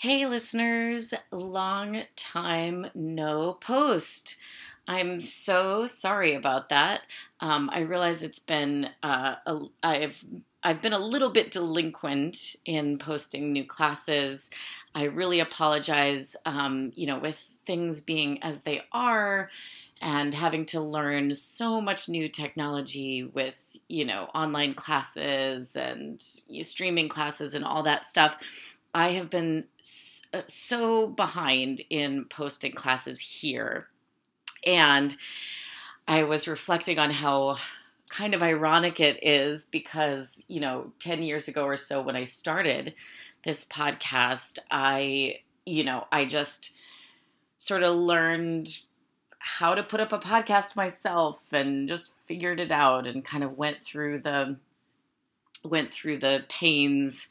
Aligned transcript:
Hey, 0.00 0.26
listeners, 0.26 1.12
long 1.32 2.02
time 2.14 2.86
no 2.94 3.54
post. 3.54 4.36
I'm 4.86 5.20
so 5.20 5.86
sorry 5.86 6.34
about 6.34 6.68
that. 6.68 7.00
Um, 7.40 7.68
I 7.72 7.80
realize 7.80 8.22
it's 8.22 8.38
been 8.38 8.90
uh, 9.02 9.34
a, 9.44 9.58
I've 9.82 10.24
I've 10.62 10.80
been 10.80 10.92
a 10.92 11.00
little 11.00 11.30
bit 11.30 11.50
delinquent 11.50 12.54
in 12.64 12.98
posting 12.98 13.52
new 13.52 13.64
classes. 13.64 14.50
I 14.94 15.02
really 15.02 15.40
apologize. 15.40 16.36
Um, 16.46 16.92
you 16.94 17.08
know, 17.08 17.18
with 17.18 17.52
things 17.66 18.00
being 18.00 18.40
as 18.40 18.62
they 18.62 18.82
are, 18.92 19.50
and 20.00 20.32
having 20.32 20.64
to 20.66 20.80
learn 20.80 21.34
so 21.34 21.80
much 21.80 22.08
new 22.08 22.28
technology 22.28 23.24
with 23.24 23.76
you 23.88 24.04
know 24.04 24.28
online 24.32 24.74
classes 24.74 25.74
and 25.74 26.22
streaming 26.22 27.08
classes 27.08 27.52
and 27.52 27.64
all 27.64 27.82
that 27.82 28.04
stuff 28.04 28.77
I 28.94 29.10
have 29.10 29.30
been 29.30 29.64
uh, 30.32 30.42
so 30.46 31.08
behind 31.08 31.82
in 31.90 32.24
posting 32.24 32.72
classes 32.72 33.20
here. 33.20 33.88
And 34.66 35.16
I 36.06 36.24
was 36.24 36.48
reflecting 36.48 36.98
on 36.98 37.10
how 37.10 37.58
kind 38.08 38.34
of 38.34 38.42
ironic 38.42 39.00
it 39.00 39.22
is 39.22 39.66
because, 39.66 40.44
you 40.48 40.60
know, 40.60 40.92
10 41.00 41.22
years 41.22 41.48
ago 41.48 41.64
or 41.64 41.76
so 41.76 42.00
when 42.00 42.16
I 42.16 42.24
started 42.24 42.94
this 43.44 43.64
podcast, 43.64 44.58
I, 44.70 45.40
you 45.66 45.84
know, 45.84 46.06
I 46.10 46.24
just 46.24 46.72
sort 47.58 47.82
of 47.82 47.94
learned 47.94 48.78
how 49.38 49.74
to 49.74 49.82
put 49.82 50.00
up 50.00 50.12
a 50.12 50.18
podcast 50.18 50.76
myself 50.76 51.52
and 51.52 51.88
just 51.88 52.14
figured 52.24 52.60
it 52.60 52.72
out 52.72 53.06
and 53.06 53.24
kind 53.24 53.44
of 53.44 53.56
went 53.56 53.80
through 53.80 54.20
the 54.20 54.58
went 55.64 55.92
through 55.92 56.16
the 56.18 56.44
pains 56.48 57.28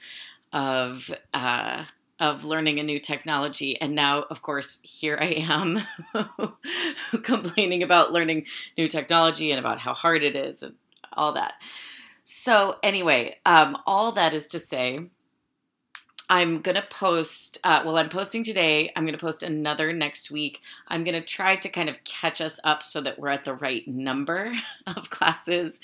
of 0.54 1.12
uh, 1.34 1.86
of 2.20 2.44
learning 2.44 2.80
a 2.80 2.84
new 2.84 3.00
technology, 3.00 3.80
and 3.80 3.94
now, 3.94 4.24
of 4.30 4.42
course, 4.42 4.80
here 4.84 5.18
I 5.20 5.46
am 5.50 5.82
complaining 7.24 7.84
about 7.84 8.12
learning 8.12 8.46
new 8.78 8.88
technology 8.88 9.52
and 9.52 9.60
about 9.60 9.80
how 9.80 9.94
hard 9.94 10.24
it 10.24 10.36
is 10.36 10.64
and 10.64 10.76
all 11.14 11.34
that. 11.34 11.54
So, 12.24 12.76
anyway, 12.84 13.38
um, 13.46 13.78
all 13.86 14.12
that 14.14 14.34
is 14.34 14.48
to 14.50 14.60
say, 14.60 15.00
I'm 16.30 16.62
going 16.62 16.76
to 16.76 16.86
post, 16.90 17.58
uh, 17.64 17.84
well, 17.86 17.98
I'm 17.98 18.10
posting 18.10 18.44
today. 18.44 18.92
I'm 18.96 19.04
going 19.04 19.16
to 19.16 19.22
post 19.22 19.44
another 19.44 19.94
next 19.94 20.30
week. 20.30 20.62
I'm 20.88 21.06
going 21.06 21.20
to 21.20 21.26
try 21.26 21.56
to 21.56 21.70
kind 21.70 21.88
of 21.88 22.04
catch 22.04 22.42
us 22.42 22.60
up 22.66 22.84
so 22.84 23.00
that 23.02 23.18
we're 23.18 23.30
at 23.30 23.46
the 23.46 23.54
right 23.54 23.88
number 23.88 24.54
of 24.88 25.10
classes 25.10 25.80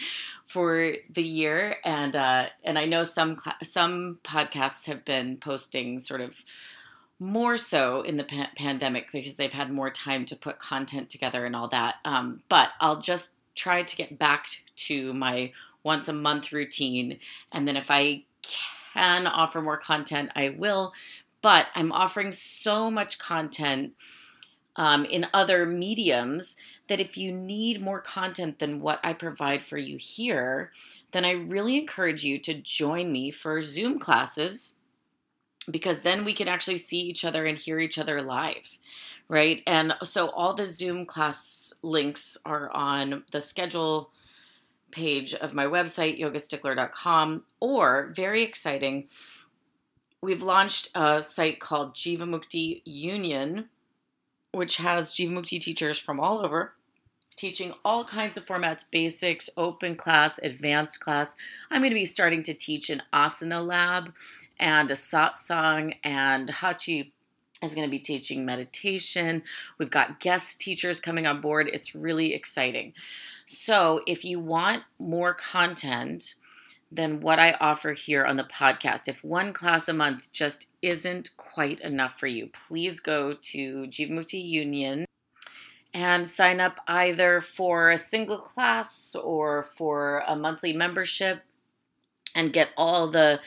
for 0.45 0.95
the 1.09 1.23
year. 1.23 1.77
And, 1.85 2.16
uh, 2.16 2.47
and 2.63 2.77
I 2.77 2.85
know 2.85 3.05
some, 3.05 3.38
cl- 3.38 3.55
some 3.63 4.19
podcasts 4.23 4.88
have 4.88 5.05
been 5.05 5.38
posting 5.38 5.97
sort 6.00 6.19
of 6.19 6.44
more 7.19 7.55
so 7.55 8.02
in 8.02 8.17
the 8.17 8.25
pa- 8.25 8.52
pandemic 8.57 9.13
because 9.13 9.38
they've 9.38 9.53
had 9.53 9.72
more 9.72 9.89
time 9.89 10.25
to 10.25 10.35
put 10.35 10.59
content 10.59 11.09
together 11.09 11.45
and 11.45 11.55
all 11.55 11.69
that. 11.69 11.95
Um, 12.03 12.41
but 12.50 12.72
I'll 12.81 13.00
just 13.00 13.38
try 13.55 13.83
to 13.83 13.95
get 13.95 14.19
back 14.19 14.47
to 14.75 15.13
my 15.13 15.53
once 15.83 16.09
a 16.09 16.13
month 16.13 16.52
routine. 16.52 17.19
And 17.52 17.66
then 17.66 17.78
if 17.78 17.89
I 17.89 18.23
can, 18.41 18.82
can 18.94 19.27
offer 19.27 19.61
more 19.61 19.77
content, 19.77 20.31
I 20.36 20.49
will. 20.49 20.94
But 21.41 21.67
I'm 21.75 21.91
offering 21.91 22.31
so 22.31 22.89
much 22.89 23.19
content 23.19 23.94
um, 24.75 25.05
in 25.05 25.27
other 25.33 25.66
mediums 25.66 26.55
that 26.88 27.00
if 27.00 27.17
you 27.17 27.31
need 27.31 27.81
more 27.81 28.02
content 28.02 28.59
than 28.59 28.81
what 28.81 29.00
I 29.03 29.13
provide 29.13 29.61
for 29.61 29.77
you 29.77 29.97
here, 29.97 30.72
then 31.11 31.25
I 31.25 31.31
really 31.31 31.77
encourage 31.77 32.23
you 32.23 32.39
to 32.39 32.53
join 32.53 33.11
me 33.11 33.31
for 33.31 33.61
Zoom 33.61 34.00
classes 34.00 34.75
because 35.69 36.02
then 36.02 36.25
we 36.25 36.33
can 36.33 36.47
actually 36.47 36.78
see 36.78 37.00
each 37.00 37.23
other 37.23 37.45
and 37.45 37.57
hear 37.57 37.80
each 37.80 37.97
other 37.97 38.22
live, 38.22 38.78
right? 39.30 39.63
And 39.66 39.95
so 40.03 40.28
all 40.30 40.53
the 40.53 40.67
Zoom 40.67 41.05
class 41.05 41.73
links 41.81 42.38
are 42.45 42.69
on 42.72 43.23
the 43.31 43.40
schedule 43.40 44.12
page 44.93 45.33
of 45.33 45.53
my 45.53 45.65
website, 45.65 46.19
yogastickler.com, 46.19 47.43
or 47.59 48.11
very 48.15 48.43
exciting, 48.43 49.07
we've 50.21 50.43
launched 50.43 50.89
a 50.95 51.21
site 51.21 51.59
called 51.59 51.95
Jivamukti 51.95 52.81
Union, 52.85 53.69
which 54.51 54.77
has 54.77 55.13
Jivamukti 55.13 55.59
teachers 55.59 55.99
from 55.99 56.19
all 56.19 56.39
over 56.39 56.73
teaching 57.35 57.73
all 57.83 58.05
kinds 58.05 58.37
of 58.37 58.45
formats 58.45 58.89
basics, 58.89 59.49
open 59.57 59.95
class, 59.95 60.39
advanced 60.39 60.99
class. 60.99 61.35
I'm 61.69 61.81
going 61.81 61.91
to 61.91 61.95
be 61.95 62.05
starting 62.05 62.43
to 62.43 62.53
teach 62.53 62.89
an 62.89 63.01
asana 63.11 63.65
lab 63.65 64.13
and 64.59 64.91
a 64.91 64.95
satsang, 64.95 65.95
and 66.03 66.49
Hachi 66.49 67.11
is 67.63 67.75
going 67.75 67.88
to 67.88 67.91
be 67.91 68.00
teaching 68.00 68.46
meditation. 68.46 69.44
We've 69.78 69.90
got 69.90 70.19
guest 70.19 70.59
teachers 70.62 71.00
coming 71.00 71.25
on 71.25 71.41
board. 71.41 71.69
It's 71.72 71.96
really 71.96 72.34
exciting. 72.34 72.94
So, 73.46 74.01
if 74.07 74.24
you 74.24 74.40
want 74.40 74.84
more 75.00 75.34
content 75.34 76.35
than 76.91 77.22
what 77.22 77.40
I 77.40 77.53
offer 77.59 77.94
here 77.94 78.23
on 78.23 78.38
the 78.38 78.44
podcast, 78.44 79.07
if 79.07 79.23
one 79.23 79.52
class 79.52 79.88
a 79.88 79.94
month 79.94 80.31
just 80.31 80.68
isn't 80.81 81.35
quite 81.38 81.79
enough 81.79 82.19
for 82.19 82.28
you, 82.28 82.47
please 82.47 83.00
go 83.00 83.34
to 83.34 83.84
Jivamukti 83.88 84.44
Union 84.44 85.06
and 85.94 86.28
sign 86.28 86.59
up 86.59 86.79
either 86.88 87.40
for 87.40 87.90
a 87.90 87.97
single 87.97 88.40
class 88.40 89.16
or 89.16 89.63
for 89.63 90.23
a 90.28 90.35
monthly 90.35 90.73
membership 90.73 91.44
and 92.35 92.53
get 92.53 92.69
all 92.75 93.07
the 93.07 93.40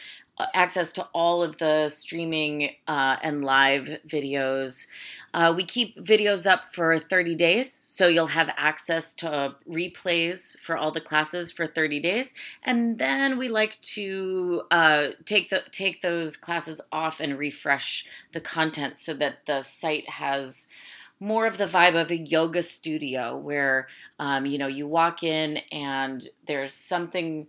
access 0.55 0.93
to 0.93 1.09
all 1.15 1.43
of 1.43 1.59
the 1.59 1.89
streaming 1.89 2.71
uh, 2.87 3.17
and 3.23 3.45
live 3.45 3.99
videos. 4.07 4.87
Uh, 5.33 5.53
we 5.55 5.65
keep 5.65 5.97
videos 5.99 6.51
up 6.51 6.65
for 6.65 6.99
30 6.99 7.35
days, 7.35 7.73
so 7.73 8.07
you'll 8.07 8.29
have 8.29 8.51
access 8.57 9.15
to 9.15 9.55
replays 9.69 10.59
for 10.59 10.77
all 10.77 10.91
the 10.91 11.01
classes 11.01 11.53
for 11.53 11.67
30 11.67 12.01
days, 12.01 12.35
and 12.63 12.99
then 12.99 13.39
we 13.39 13.49
like 13.49 13.81
to 13.81 14.63
uh, 14.71 15.09
take 15.25 15.51
the 15.51 15.63
take 15.71 16.01
those 16.01 16.37
classes 16.37 16.81
off 16.91 17.21
and 17.21 17.39
refresh 17.39 18.07
the 18.33 18.41
content 18.41 18.97
so 18.97 19.13
that 19.15 19.45
the 19.47 19.61
site 19.61 20.09
has 20.09 20.69
more 21.19 21.47
of 21.47 21.59
the 21.59 21.67
vibe 21.67 21.99
of 21.99 22.11
a 22.11 22.17
yoga 22.17 22.63
studio 22.63 23.37
where 23.37 23.89
um, 24.19 24.47
you 24.47 24.59
know 24.59 24.67
you 24.67 24.87
walk 24.87 25.23
in 25.23 25.59
and 25.71 26.29
there's 26.47 26.75
something 26.75 27.47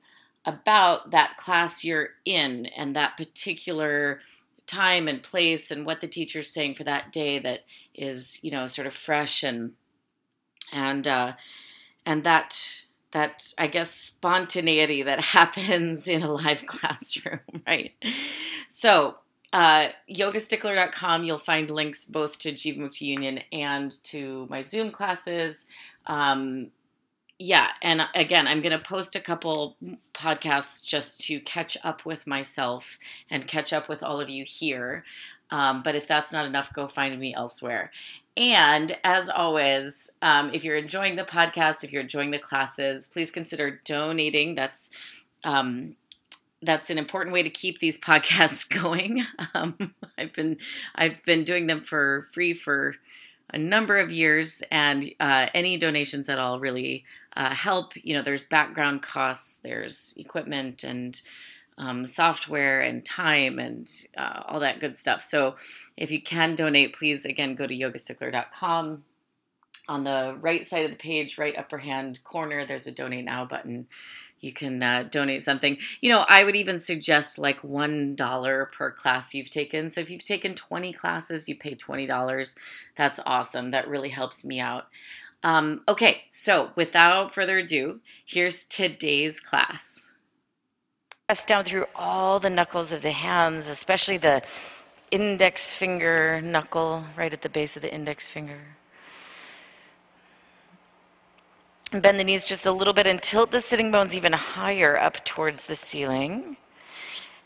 about 0.48 1.12
that 1.12 1.38
class 1.38 1.84
you're 1.84 2.10
in 2.26 2.66
and 2.68 2.96
that 2.96 3.18
particular 3.18 4.22
time 4.66 5.08
and 5.08 5.22
place 5.22 5.70
and 5.70 5.86
what 5.86 6.02
the 6.02 6.08
teacher's 6.08 6.52
saying 6.52 6.74
for 6.74 6.84
that 6.84 7.12
day 7.12 7.38
that 7.38 7.66
is 7.94 8.40
you 8.42 8.50
know 8.50 8.66
sort 8.66 8.88
of 8.88 8.94
fresh 8.94 9.44
and 9.44 9.74
and 10.72 11.08
uh, 11.08 11.34
and 12.06 12.24
that 12.24 12.84
that 13.12 13.54
I 13.58 13.68
guess 13.68 13.92
spontaneity 13.92 15.04
that 15.04 15.20
happens 15.36 16.08
in 16.08 16.24
a 16.24 16.32
live 16.32 16.66
classroom, 16.66 17.40
right? 17.68 17.94
So 18.68 19.18
uh, 19.54 19.90
yogastickler.com, 20.10 21.24
you'll 21.24 21.40
find 21.40 21.70
links 21.70 22.06
both 22.06 22.40
to 22.40 22.52
Jivamukti 22.52 23.02
Union 23.02 23.42
and 23.52 23.92
to 24.06 24.46
my 24.50 24.62
Zoom 24.62 24.92
classes. 24.92 25.68
Um, 26.06 26.68
yeah, 27.40 27.68
and 27.82 28.02
again, 28.16 28.48
I'm 28.48 28.62
going 28.62 28.78
to 28.78 28.84
post 28.84 29.16
a 29.16 29.20
couple 29.20 29.78
podcasts 30.14 30.86
just 30.86 31.22
to 31.26 31.40
catch 31.40 31.78
up 31.84 32.06
with 32.06 32.26
myself 32.26 32.98
and 33.30 33.48
catch 33.48 33.72
up 33.72 33.88
with 33.88 34.02
all 34.02 34.20
of 34.20 34.30
you 34.30 34.44
here. 34.44 35.04
Um, 35.52 35.84
but 35.84 35.96
if 35.96 36.08
that's 36.08 36.34
not 36.34 36.46
enough, 36.46 36.74
go 36.74 36.88
find 36.88 37.18
me 37.20 37.34
elsewhere. 37.36 37.92
And 38.36 38.98
as 39.04 39.30
always, 39.30 40.12
um, 40.22 40.52
if 40.54 40.64
you're 40.64 40.78
enjoying 40.78 41.16
the 41.16 41.24
podcast, 41.24 41.84
if 41.84 41.92
you're 41.92 42.02
enjoying 42.02 42.32
the 42.32 42.40
classes, 42.40 43.08
please 43.08 43.32
consider 43.32 43.82
donating. 43.84 44.56
That's 44.56 44.92
um, 45.44 45.96
that's 46.62 46.90
an 46.90 46.98
important 46.98 47.34
way 47.34 47.44
to 47.44 47.50
keep 47.50 47.80
these 47.80 48.00
podcasts 48.02 48.68
going. 48.68 49.26
Um, 49.54 49.94
I've 50.18 50.34
been 50.34 50.58
I've 50.96 51.24
been 51.24 51.44
doing 51.44 51.68
them 51.68 51.82
for 51.82 52.28
free 52.32 52.54
for 52.54 52.96
a 53.52 53.58
number 53.58 53.98
of 53.98 54.12
years, 54.12 54.62
and 54.72 55.12
uh, 55.20 55.48
any 55.54 55.78
donations 55.78 56.30
at 56.30 56.40
all 56.40 56.60
really 56.60 57.06
uh, 57.36 57.52
help. 57.52 57.94
You 57.96 58.16
know, 58.16 58.22
there's 58.22 58.44
background 58.44 59.02
costs, 59.02 59.58
there's 59.58 60.14
equipment 60.18 60.84
and 60.84 61.22
um, 61.78 62.06
software 62.06 62.82
and 62.82 63.06
time 63.06 63.60
and 63.60 63.90
uh, 64.18 64.44
all 64.48 64.60
that 64.60 64.80
good 64.80 64.98
stuff. 64.98 65.22
So 65.22 65.56
if 65.96 66.12
you 66.12 66.22
can 66.22 66.56
donate, 66.56 66.96
please 66.96 67.24
again 67.24 67.56
go 67.56 67.68
to 67.68 67.76
yogastickler.com. 67.76 69.04
On 69.90 70.04
the 70.04 70.38
right 70.42 70.66
side 70.66 70.86
of 70.86 70.92
the 70.92 70.98
page, 70.98 71.38
right 71.38 71.58
upper 71.58 71.78
hand 71.78 72.24
corner, 72.24 72.66
there's 72.66 72.88
a 72.88 72.92
donate 72.92 73.26
now 73.26 73.46
button. 73.46 73.88
You 74.40 74.54
can 74.54 74.84
uh, 74.84 75.04
donate 75.10 75.42
something. 75.42 75.78
You 76.00 76.12
know, 76.12 76.26
I 76.28 76.44
would 76.44 76.56
even 76.56 76.78
suggest 76.78 77.40
like 77.40 77.62
$1 77.62 78.72
per 78.72 78.92
class 78.92 79.34
you've 79.34 79.50
taken. 79.50 79.90
So 79.90 80.02
if 80.02 80.12
you've 80.12 80.24
taken 80.24 80.54
20 80.54 80.94
classes, 80.94 81.50
you 81.50 81.56
pay 81.56 81.74
$20. 81.74 82.58
That's 82.96 83.20
awesome. 83.26 83.72
That 83.72 83.88
really 83.88 84.10
helps 84.10 84.46
me 84.46 84.60
out. 84.60 84.88
Um, 85.44 85.82
okay, 85.88 86.24
so 86.32 86.72
without 86.76 87.34
further 87.34 87.60
ado, 87.60 88.02
here's 88.26 88.66
today's 88.66 89.40
class. 89.40 90.12
Press 91.28 91.46
down 91.46 91.64
through 91.66 91.86
all 91.96 92.40
the 92.40 92.50
knuckles 92.50 92.92
of 92.92 93.02
the 93.02 93.12
hands, 93.12 93.70
especially 93.70 94.18
the 94.18 94.42
index 95.12 95.74
finger 95.74 96.42
knuckle 96.42 97.04
right 97.18 97.34
at 97.34 97.42
the 97.42 97.50
base 97.50 97.76
of 97.76 97.82
the 97.82 97.94
index 97.94 98.28
finger. 98.28 98.60
And 101.77 101.77
bend 101.92 102.20
the 102.20 102.24
knees 102.24 102.46
just 102.46 102.66
a 102.66 102.72
little 102.72 102.94
bit 102.94 103.08
and 103.08 103.22
tilt 103.22 103.52
the 103.52 103.62
sitting 103.62 103.92
bones 103.92 104.16
even 104.16 104.34
higher 104.34 104.98
up 104.98 105.24
towards 105.26 105.66
the 105.66 105.76
ceiling. 105.76 106.58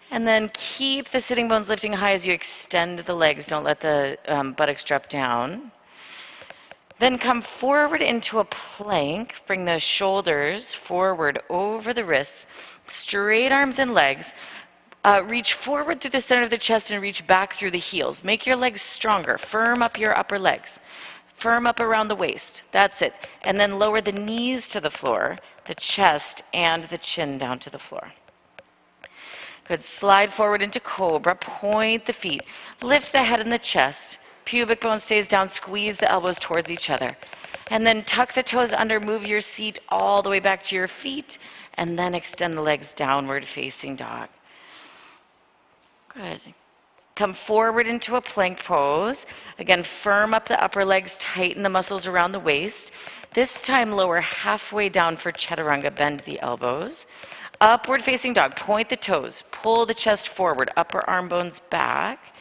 And 0.09 0.27
then 0.27 0.49
keep 0.53 1.09
the 1.09 1.21
sitting 1.21 1.47
bones 1.47 1.69
lifting 1.69 1.93
high 1.93 2.13
as 2.13 2.27
you 2.27 2.33
extend 2.33 2.99
the 2.99 3.13
legs. 3.13 3.47
Don't 3.47 3.63
let 3.63 3.79
the 3.79 4.17
um, 4.27 4.53
buttocks 4.53 4.83
drop 4.83 5.07
down. 5.07 5.71
Then 6.99 7.17
come 7.17 7.41
forward 7.41 8.01
into 8.01 8.39
a 8.39 8.43
plank. 8.43 9.35
Bring 9.47 9.65
the 9.65 9.79
shoulders 9.79 10.73
forward 10.73 11.41
over 11.49 11.93
the 11.93 12.03
wrists, 12.03 12.45
straight 12.87 13.51
arms 13.51 13.79
and 13.79 13.93
legs. 13.93 14.33
Uh, 15.03 15.23
reach 15.25 15.53
forward 15.53 15.99
through 15.99 16.11
the 16.11 16.21
center 16.21 16.43
of 16.43 16.51
the 16.51 16.57
chest 16.57 16.91
and 16.91 17.01
reach 17.01 17.25
back 17.25 17.53
through 17.53 17.71
the 17.71 17.79
heels. 17.79 18.23
Make 18.23 18.45
your 18.45 18.55
legs 18.55 18.83
stronger. 18.83 19.37
Firm 19.37 19.81
up 19.81 19.97
your 19.97 20.15
upper 20.15 20.37
legs. 20.37 20.79
Firm 21.41 21.65
up 21.65 21.79
around 21.79 22.07
the 22.07 22.15
waist. 22.15 22.61
That's 22.71 23.01
it. 23.01 23.15
And 23.43 23.57
then 23.57 23.79
lower 23.79 23.99
the 23.99 24.11
knees 24.11 24.69
to 24.69 24.79
the 24.79 24.91
floor, 24.91 25.37
the 25.65 25.73
chest 25.73 26.43
and 26.53 26.83
the 26.83 26.99
chin 26.99 27.39
down 27.39 27.57
to 27.61 27.71
the 27.71 27.79
floor. 27.79 28.13
Good. 29.67 29.81
Slide 29.81 30.31
forward 30.31 30.61
into 30.61 30.79
cobra. 30.79 31.33
Point 31.33 32.05
the 32.05 32.13
feet. 32.13 32.43
Lift 32.83 33.11
the 33.11 33.23
head 33.23 33.39
and 33.39 33.51
the 33.51 33.57
chest. 33.57 34.19
Pubic 34.45 34.81
bone 34.81 34.99
stays 34.99 35.27
down. 35.27 35.47
Squeeze 35.47 35.97
the 35.97 36.11
elbows 36.11 36.37
towards 36.37 36.69
each 36.69 36.91
other. 36.91 37.17
And 37.71 37.87
then 37.87 38.03
tuck 38.03 38.33
the 38.33 38.43
toes 38.43 38.71
under. 38.71 38.99
Move 38.99 39.25
your 39.25 39.41
seat 39.41 39.79
all 39.89 40.21
the 40.21 40.29
way 40.29 40.39
back 40.39 40.61
to 40.65 40.75
your 40.75 40.87
feet. 40.87 41.39
And 41.73 41.97
then 41.97 42.13
extend 42.13 42.53
the 42.53 42.61
legs 42.61 42.93
downward 42.93 43.45
facing 43.45 43.95
dog. 43.95 44.29
Good. 46.13 46.39
Come 47.15 47.33
forward 47.33 47.87
into 47.87 48.15
a 48.15 48.21
plank 48.21 48.63
pose. 48.63 49.25
Again, 49.59 49.83
firm 49.83 50.33
up 50.33 50.47
the 50.47 50.61
upper 50.63 50.85
legs, 50.85 51.17
tighten 51.17 51.63
the 51.63 51.69
muscles 51.69 52.07
around 52.07 52.31
the 52.31 52.39
waist. 52.39 52.91
This 53.33 53.63
time, 53.63 53.91
lower 53.91 54.21
halfway 54.21 54.89
down 54.89 55.17
for 55.17 55.31
chaturanga, 55.31 55.93
bend 55.93 56.21
the 56.21 56.39
elbows. 56.39 57.05
Upward 57.59 58.01
facing 58.01 58.33
dog, 58.33 58.55
point 58.55 58.89
the 58.89 58.95
toes, 58.95 59.43
pull 59.51 59.85
the 59.85 59.93
chest 59.93 60.29
forward, 60.29 60.71
upper 60.75 61.07
arm 61.07 61.27
bones 61.27 61.59
back, 61.69 62.33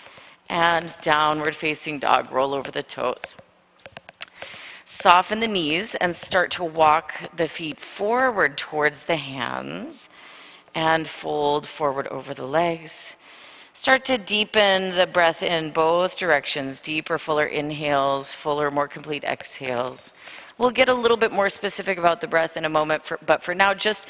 and 0.49 0.97
downward 1.03 1.55
facing 1.55 1.99
dog, 1.99 2.33
roll 2.33 2.55
over 2.55 2.71
the 2.71 2.83
toes. 2.83 3.37
Soften 4.87 5.41
the 5.41 5.47
knees 5.47 5.95
and 5.95 6.17
start 6.17 6.51
to 6.53 6.65
walk 6.65 7.15
the 7.37 7.47
feet 7.49 7.79
forward 7.79 8.57
towards 8.57 9.05
the 9.05 9.17
hands 9.17 10.09
and 10.75 11.07
fold 11.07 11.67
forward 11.67 12.09
over 12.09 12.35
the 12.35 12.47
legs. 12.47 13.17
Start 13.81 14.05
to 14.05 14.19
deepen 14.19 14.95
the 14.95 15.07
breath 15.07 15.43
in 15.43 15.71
both 15.71 16.19
directions 16.19 16.83
deeper, 16.83 17.17
fuller 17.19 17.47
inhales, 17.47 18.31
fuller, 18.31 18.71
more 18.71 18.87
complete 18.87 19.25
exhales. 19.25 20.13
We'll 20.59 20.71
get 20.71 20.91
a 20.91 20.93
little 20.93 21.17
bit 21.17 21.33
more 21.33 21.49
specific 21.49 21.97
about 21.97 22.21
the 22.21 22.27
breath 22.27 22.59
in 22.59 22.67
a 22.67 22.69
moment, 22.69 23.07
for, 23.07 23.19
but 23.25 23.43
for 23.43 23.55
now, 23.55 23.73
just, 23.73 24.07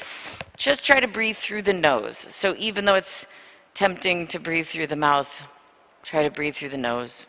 just 0.57 0.85
try 0.85 0.99
to 0.99 1.07
breathe 1.07 1.37
through 1.37 1.61
the 1.61 1.73
nose. 1.73 2.17
So 2.27 2.53
even 2.57 2.83
though 2.83 2.95
it's 2.95 3.27
tempting 3.73 4.27
to 4.27 4.39
breathe 4.39 4.67
through 4.67 4.87
the 4.87 4.97
mouth, 4.97 5.41
try 6.03 6.21
to 6.23 6.29
breathe 6.29 6.55
through 6.55 6.67
the 6.67 6.77
nose. 6.77 7.25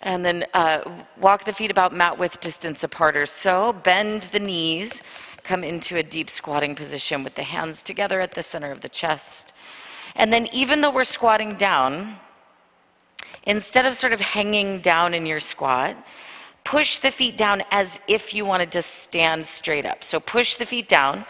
And 0.00 0.24
then 0.24 0.46
uh, 0.54 0.90
walk 1.20 1.44
the 1.44 1.52
feet 1.52 1.70
about 1.70 1.92
mat 1.92 2.18
width 2.18 2.40
distance 2.40 2.82
apart 2.84 3.18
or 3.18 3.26
so. 3.26 3.74
Bend 3.74 4.22
the 4.22 4.40
knees 4.40 5.02
come 5.44 5.64
into 5.64 5.96
a 5.96 6.02
deep 6.02 6.30
squatting 6.30 6.74
position 6.74 7.24
with 7.24 7.34
the 7.34 7.42
hands 7.42 7.82
together 7.82 8.20
at 8.20 8.32
the 8.32 8.42
center 8.42 8.70
of 8.70 8.80
the 8.80 8.88
chest. 8.88 9.52
And 10.14 10.32
then, 10.32 10.48
even 10.52 10.80
though 10.80 10.90
we're 10.90 11.04
squatting 11.04 11.54
down, 11.56 12.16
instead 13.44 13.86
of 13.86 13.94
sort 13.94 14.12
of 14.12 14.20
hanging 14.20 14.80
down 14.80 15.14
in 15.14 15.26
your 15.26 15.40
squat, 15.40 15.96
push 16.64 16.98
the 16.98 17.10
feet 17.10 17.36
down 17.36 17.62
as 17.70 18.00
if 18.06 18.34
you 18.34 18.44
wanted 18.44 18.70
to 18.72 18.82
stand 18.82 19.46
straight 19.46 19.86
up. 19.86 20.04
So, 20.04 20.20
push 20.20 20.56
the 20.56 20.66
feet 20.66 20.88
down 20.88 21.24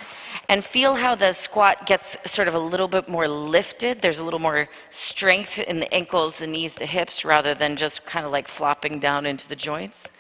and 0.49 0.65
feel 0.65 0.95
how 0.95 1.15
the 1.15 1.33
squat 1.33 1.87
gets 1.87 2.17
sort 2.27 2.49
of 2.49 2.55
a 2.55 2.59
little 2.59 2.89
bit 2.89 3.09
more 3.09 3.29
lifted. 3.29 4.01
There's 4.01 4.19
a 4.19 4.25
little 4.25 4.41
more 4.41 4.69
strength 4.91 5.59
in 5.59 5.81
the 5.81 5.93
ankles, 5.95 6.39
the 6.39 6.47
knees, 6.47 6.75
the 6.75 6.87
hips, 6.87 7.25
rather 7.25 7.55
than 7.55 7.77
just 7.77 8.05
kind 8.07 8.27
of 8.27 8.33
like 8.33 8.49
flopping 8.49 8.99
down 8.99 9.27
into 9.27 9.49
the 9.49 9.57
joints. 9.57 10.11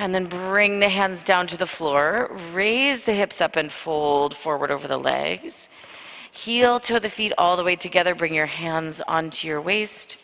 And 0.00 0.14
then 0.14 0.24
bring 0.24 0.80
the 0.80 0.88
hands 0.88 1.22
down 1.22 1.46
to 1.48 1.58
the 1.58 1.66
floor. 1.66 2.30
Raise 2.54 3.04
the 3.04 3.12
hips 3.12 3.42
up 3.42 3.54
and 3.56 3.70
fold 3.70 4.34
forward 4.34 4.70
over 4.70 4.88
the 4.88 4.96
legs. 4.96 5.68
Heel 6.32 6.80
toe 6.80 6.98
the 6.98 7.10
feet 7.10 7.34
all 7.36 7.54
the 7.54 7.62
way 7.62 7.76
together. 7.76 8.14
Bring 8.14 8.32
your 8.32 8.46
hands 8.46 9.02
onto 9.06 9.46
your 9.46 9.60
waist. 9.60 10.16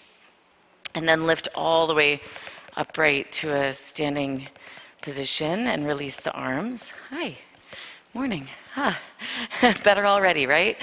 And 0.95 1.07
then 1.07 1.27
lift 1.27 1.49
all 1.55 1.87
the 1.87 1.95
way 1.95 2.23
upright 2.75 3.31
to 3.33 3.53
a 3.53 3.75
standing 3.75 4.49
position 5.03 5.67
and 5.67 5.87
release 5.87 6.23
the 6.23 6.33
arms. 6.33 6.95
Hi. 7.11 7.37
Morning. 8.15 8.49
Ah, 8.77 8.99
better 9.85 10.07
already, 10.07 10.47
right? 10.47 10.79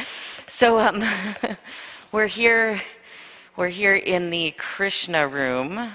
So 0.46 0.80
um, 0.80 1.04
we're 2.12 2.28
here. 2.28 2.80
We're 3.56 3.70
here 3.70 3.96
in 3.96 4.30
the 4.30 4.52
Krishna 4.52 5.28
room 5.28 5.94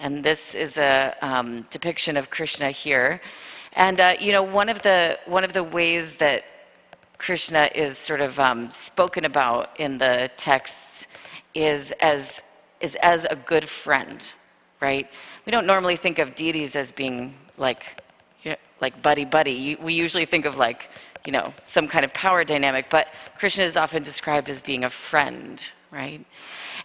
and 0.00 0.22
this 0.22 0.54
is 0.54 0.78
a 0.78 1.14
um, 1.22 1.66
depiction 1.70 2.16
of 2.16 2.30
Krishna 2.30 2.70
here. 2.70 3.20
And 3.72 4.00
uh, 4.00 4.14
you 4.20 4.32
know, 4.32 4.42
one 4.42 4.68
of 4.68 4.82
the 4.82 5.18
one 5.26 5.44
of 5.44 5.52
the 5.52 5.62
ways 5.64 6.14
that 6.14 6.44
Krishna 7.18 7.70
is 7.74 7.96
sort 7.98 8.20
of 8.20 8.38
um, 8.38 8.70
spoken 8.70 9.24
about 9.24 9.78
in 9.80 9.98
the 9.98 10.30
texts 10.36 11.06
is 11.54 11.92
as 12.00 12.42
is 12.80 12.94
as 12.96 13.26
a 13.30 13.36
good 13.36 13.68
friend, 13.68 14.32
right? 14.80 15.08
We 15.44 15.50
don't 15.52 15.66
normally 15.66 15.96
think 15.96 16.18
of 16.18 16.34
deities 16.34 16.76
as 16.76 16.92
being 16.92 17.34
like 17.56 18.02
you 18.42 18.50
know, 18.50 18.56
like 18.80 19.00
buddy 19.02 19.24
buddy. 19.24 19.76
We 19.76 19.94
usually 19.94 20.26
think 20.26 20.44
of 20.44 20.56
like 20.56 20.90
you 21.26 21.32
know 21.32 21.52
some 21.62 21.88
kind 21.88 22.04
of 22.04 22.12
power 22.12 22.44
dynamic, 22.44 22.86
but 22.90 23.08
Krishna 23.38 23.64
is 23.64 23.76
often 23.76 24.02
described 24.02 24.50
as 24.50 24.60
being 24.60 24.84
a 24.84 24.90
friend, 24.90 25.62
right? 25.90 26.24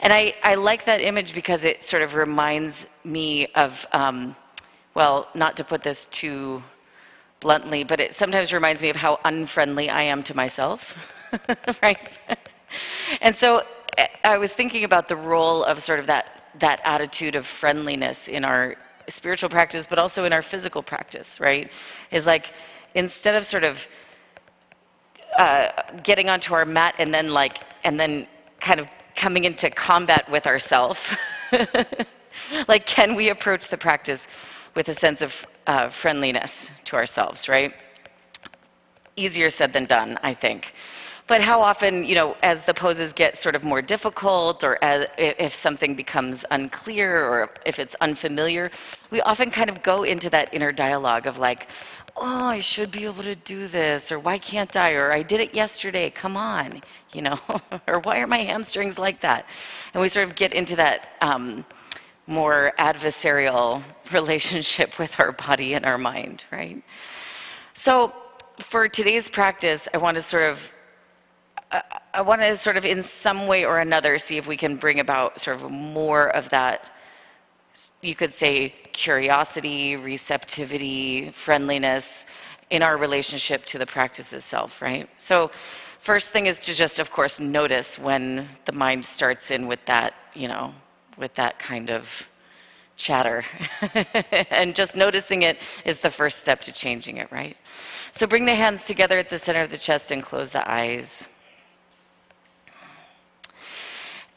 And 0.01 0.11
I, 0.11 0.33
I 0.43 0.55
like 0.55 0.85
that 0.85 0.99
image 0.99 1.33
because 1.35 1.63
it 1.63 1.83
sort 1.83 2.01
of 2.01 2.15
reminds 2.15 2.87
me 3.03 3.47
of, 3.53 3.85
um, 3.93 4.35
well, 4.95 5.27
not 5.35 5.55
to 5.57 5.63
put 5.63 5.83
this 5.83 6.07
too 6.07 6.63
bluntly, 7.39 7.83
but 7.83 7.99
it 7.99 8.13
sometimes 8.13 8.51
reminds 8.51 8.81
me 8.81 8.89
of 8.89 8.95
how 8.95 9.19
unfriendly 9.25 9.89
I 9.89 10.03
am 10.03 10.23
to 10.23 10.35
myself, 10.35 10.97
right? 11.83 12.19
and 13.21 13.35
so 13.35 13.63
eh, 13.97 14.07
I 14.23 14.39
was 14.39 14.53
thinking 14.53 14.83
about 14.83 15.07
the 15.07 15.15
role 15.15 15.63
of 15.63 15.83
sort 15.83 15.99
of 15.99 16.07
that, 16.07 16.51
that 16.59 16.81
attitude 16.83 17.35
of 17.35 17.45
friendliness 17.45 18.27
in 18.27 18.43
our 18.43 18.75
spiritual 19.07 19.49
practice, 19.49 19.85
but 19.85 19.99
also 19.99 20.23
in 20.23 20.33
our 20.33 20.41
physical 20.41 20.81
practice, 20.81 21.39
right? 21.39 21.69
Is 22.09 22.25
like 22.25 22.53
instead 22.95 23.35
of 23.35 23.45
sort 23.45 23.63
of 23.63 23.87
uh, 25.37 25.69
getting 26.03 26.27
onto 26.29 26.55
our 26.55 26.65
mat 26.65 26.95
and 26.97 27.13
then 27.13 27.27
like, 27.27 27.63
and 27.83 27.99
then 27.99 28.27
kind 28.59 28.79
of 28.79 28.87
coming 29.21 29.43
into 29.43 29.69
combat 29.69 30.27
with 30.31 30.47
ourselves. 30.47 30.99
like, 32.67 32.87
can 32.87 33.13
we 33.13 33.29
approach 33.29 33.67
the 33.67 33.77
practice 33.77 34.27
with 34.73 34.89
a 34.89 34.95
sense 34.95 35.21
of 35.21 35.45
uh, 35.67 35.89
friendliness 35.89 36.71
to 36.85 36.95
ourselves, 36.95 37.47
right? 37.47 37.71
Easier 39.15 39.51
said 39.51 39.73
than 39.73 39.85
done, 39.85 40.17
I 40.23 40.33
think. 40.33 40.73
But 41.31 41.39
how 41.39 41.61
often, 41.61 42.03
you 42.03 42.13
know, 42.13 42.35
as 42.43 42.63
the 42.63 42.73
poses 42.73 43.13
get 43.13 43.37
sort 43.37 43.55
of 43.55 43.63
more 43.63 43.81
difficult, 43.81 44.65
or 44.65 44.77
as, 44.83 45.07
if 45.17 45.53
something 45.55 45.95
becomes 45.95 46.43
unclear, 46.51 47.23
or 47.23 47.49
if 47.65 47.79
it's 47.79 47.95
unfamiliar, 48.01 48.69
we 49.11 49.21
often 49.21 49.49
kind 49.49 49.69
of 49.69 49.81
go 49.81 50.03
into 50.03 50.29
that 50.31 50.53
inner 50.53 50.73
dialogue 50.73 51.27
of 51.27 51.39
like, 51.39 51.69
oh, 52.17 52.47
I 52.47 52.59
should 52.59 52.91
be 52.91 53.05
able 53.05 53.23
to 53.23 53.35
do 53.35 53.69
this, 53.69 54.11
or 54.11 54.19
why 54.19 54.39
can't 54.39 54.75
I, 54.75 54.91
or 54.91 55.13
I 55.13 55.23
did 55.23 55.39
it 55.39 55.55
yesterday, 55.55 56.09
come 56.09 56.35
on, 56.35 56.81
you 57.13 57.21
know, 57.21 57.39
or 57.87 58.01
why 58.01 58.19
are 58.19 58.27
my 58.27 58.39
hamstrings 58.39 58.99
like 58.99 59.21
that? 59.21 59.45
And 59.93 60.01
we 60.01 60.09
sort 60.09 60.27
of 60.27 60.35
get 60.35 60.51
into 60.51 60.75
that 60.75 61.11
um, 61.21 61.63
more 62.27 62.73
adversarial 62.77 63.81
relationship 64.11 64.99
with 64.99 65.17
our 65.17 65.31
body 65.31 65.75
and 65.75 65.85
our 65.85 65.97
mind, 65.97 66.43
right? 66.51 66.83
So 67.73 68.11
for 68.59 68.89
today's 68.89 69.29
practice, 69.29 69.87
I 69.93 69.97
want 69.97 70.17
to 70.17 70.21
sort 70.21 70.43
of 70.43 70.73
I 72.13 72.21
want 72.21 72.41
to 72.41 72.57
sort 72.57 72.77
of 72.77 72.85
in 72.85 73.01
some 73.01 73.47
way 73.47 73.63
or 73.65 73.79
another 73.79 74.17
see 74.17 74.37
if 74.37 74.45
we 74.45 74.57
can 74.57 74.75
bring 74.75 74.99
about 74.99 75.39
sort 75.39 75.55
of 75.61 75.71
more 75.71 76.27
of 76.29 76.49
that 76.49 76.85
you 78.01 78.15
could 78.15 78.33
say 78.33 78.73
curiosity, 78.91 79.95
receptivity, 79.95 81.29
friendliness 81.31 82.25
in 82.69 82.81
our 82.81 82.97
relationship 82.97 83.65
to 83.65 83.77
the 83.77 83.85
practice 83.85 84.33
itself, 84.33 84.81
right? 84.81 85.09
So, 85.17 85.51
first 85.99 86.31
thing 86.31 86.47
is 86.47 86.59
to 86.59 86.73
just, 86.73 86.99
of 86.99 87.11
course, 87.11 87.39
notice 87.39 87.99
when 87.99 88.47
the 88.65 88.71
mind 88.71 89.05
starts 89.05 89.51
in 89.51 89.67
with 89.67 89.83
that, 89.85 90.13
you 90.33 90.47
know, 90.47 90.73
with 91.17 91.33
that 91.35 91.59
kind 91.59 91.91
of 91.91 92.27
chatter. 92.97 93.43
and 94.51 94.75
just 94.75 94.95
noticing 94.95 95.43
it 95.43 95.57
is 95.85 95.99
the 95.99 96.09
first 96.09 96.39
step 96.39 96.61
to 96.61 96.71
changing 96.71 97.17
it, 97.17 97.31
right? 97.31 97.57
So 98.11 98.27
bring 98.27 98.45
the 98.45 98.55
hands 98.55 98.85
together 98.85 99.17
at 99.17 99.29
the 99.29 99.39
center 99.39 99.61
of 99.61 99.69
the 99.69 99.77
chest 99.77 100.11
and 100.11 100.23
close 100.23 100.51
the 100.51 100.69
eyes. 100.69 101.27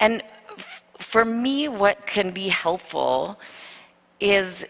And 0.04 0.22
for 0.98 1.24
me, 1.24 1.66
what 1.66 2.06
can 2.06 2.30
be 2.30 2.48
helpful 2.48 3.40
is 4.20 4.66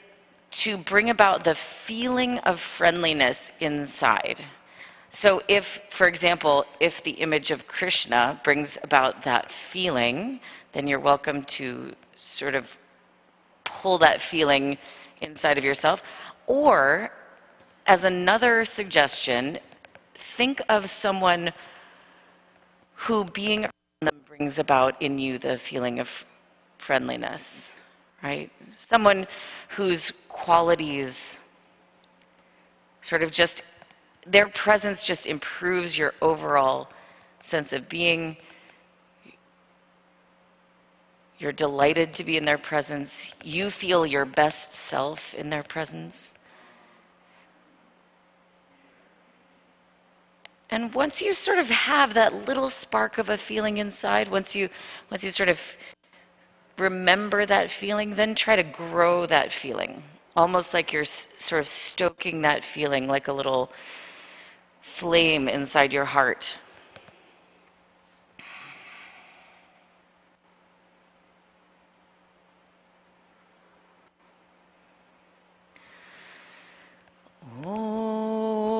to 0.62 0.78
bring 0.78 1.10
about 1.10 1.42
the 1.42 1.56
feeling 1.56 2.38
of 2.50 2.60
friendliness 2.60 3.50
inside. 3.58 4.38
So, 5.10 5.42
if, 5.48 5.80
for 5.90 6.06
example, 6.06 6.66
if 6.78 7.02
the 7.02 7.16
image 7.26 7.50
of 7.50 7.66
Krishna 7.66 8.40
brings 8.44 8.78
about 8.84 9.22
that 9.22 9.50
feeling, 9.50 10.38
then 10.70 10.86
you're 10.86 11.00
welcome 11.00 11.42
to 11.58 11.96
sort 12.14 12.54
of 12.54 12.78
pull 13.64 13.98
that 13.98 14.20
feeling 14.20 14.78
inside 15.20 15.58
of 15.58 15.64
yourself. 15.64 16.04
Or, 16.46 17.10
as 17.88 18.04
another 18.04 18.64
suggestion, 18.64 19.58
think 20.14 20.62
of 20.68 20.88
someone 20.88 21.52
who 22.94 23.24
being 23.24 23.66
brings 24.36 24.58
about 24.58 25.00
in 25.00 25.16
you 25.16 25.38
the 25.38 25.56
feeling 25.56 26.00
of 26.00 26.24
friendliness, 26.78 27.70
right? 28.20 28.50
Someone 28.76 29.28
whose 29.68 30.12
qualities 30.28 31.38
sort 33.02 33.22
of 33.22 33.30
just, 33.30 33.62
their 34.26 34.46
presence 34.48 35.06
just 35.06 35.26
improves 35.26 35.96
your 35.96 36.14
overall 36.20 36.88
sense 37.42 37.72
of 37.72 37.88
being. 37.88 38.36
You're 41.38 41.52
delighted 41.52 42.12
to 42.14 42.24
be 42.24 42.36
in 42.36 42.44
their 42.44 42.58
presence. 42.58 43.32
You 43.44 43.70
feel 43.70 44.04
your 44.04 44.24
best 44.24 44.74
self 44.74 45.32
in 45.34 45.48
their 45.48 45.62
presence. 45.62 46.33
And 50.74 50.92
once 50.92 51.22
you 51.22 51.34
sort 51.34 51.60
of 51.60 51.70
have 51.70 52.14
that 52.14 52.46
little 52.48 52.68
spark 52.68 53.18
of 53.18 53.28
a 53.28 53.38
feeling 53.38 53.76
inside, 53.76 54.26
once 54.26 54.56
you 54.56 54.70
once 55.08 55.22
you 55.22 55.30
sort 55.30 55.48
of 55.48 55.60
remember 56.76 57.46
that 57.46 57.70
feeling, 57.70 58.16
then 58.16 58.34
try 58.34 58.56
to 58.56 58.64
grow 58.64 59.24
that 59.26 59.52
feeling. 59.52 60.02
Almost 60.34 60.74
like 60.74 60.92
you're 60.92 61.04
sort 61.04 61.60
of 61.60 61.68
stoking 61.68 62.42
that 62.42 62.64
feeling 62.64 63.06
like 63.06 63.28
a 63.28 63.32
little 63.32 63.70
flame 64.80 65.48
inside 65.48 65.92
your 65.92 66.06
heart. 66.06 66.56
Oh. 77.64 78.73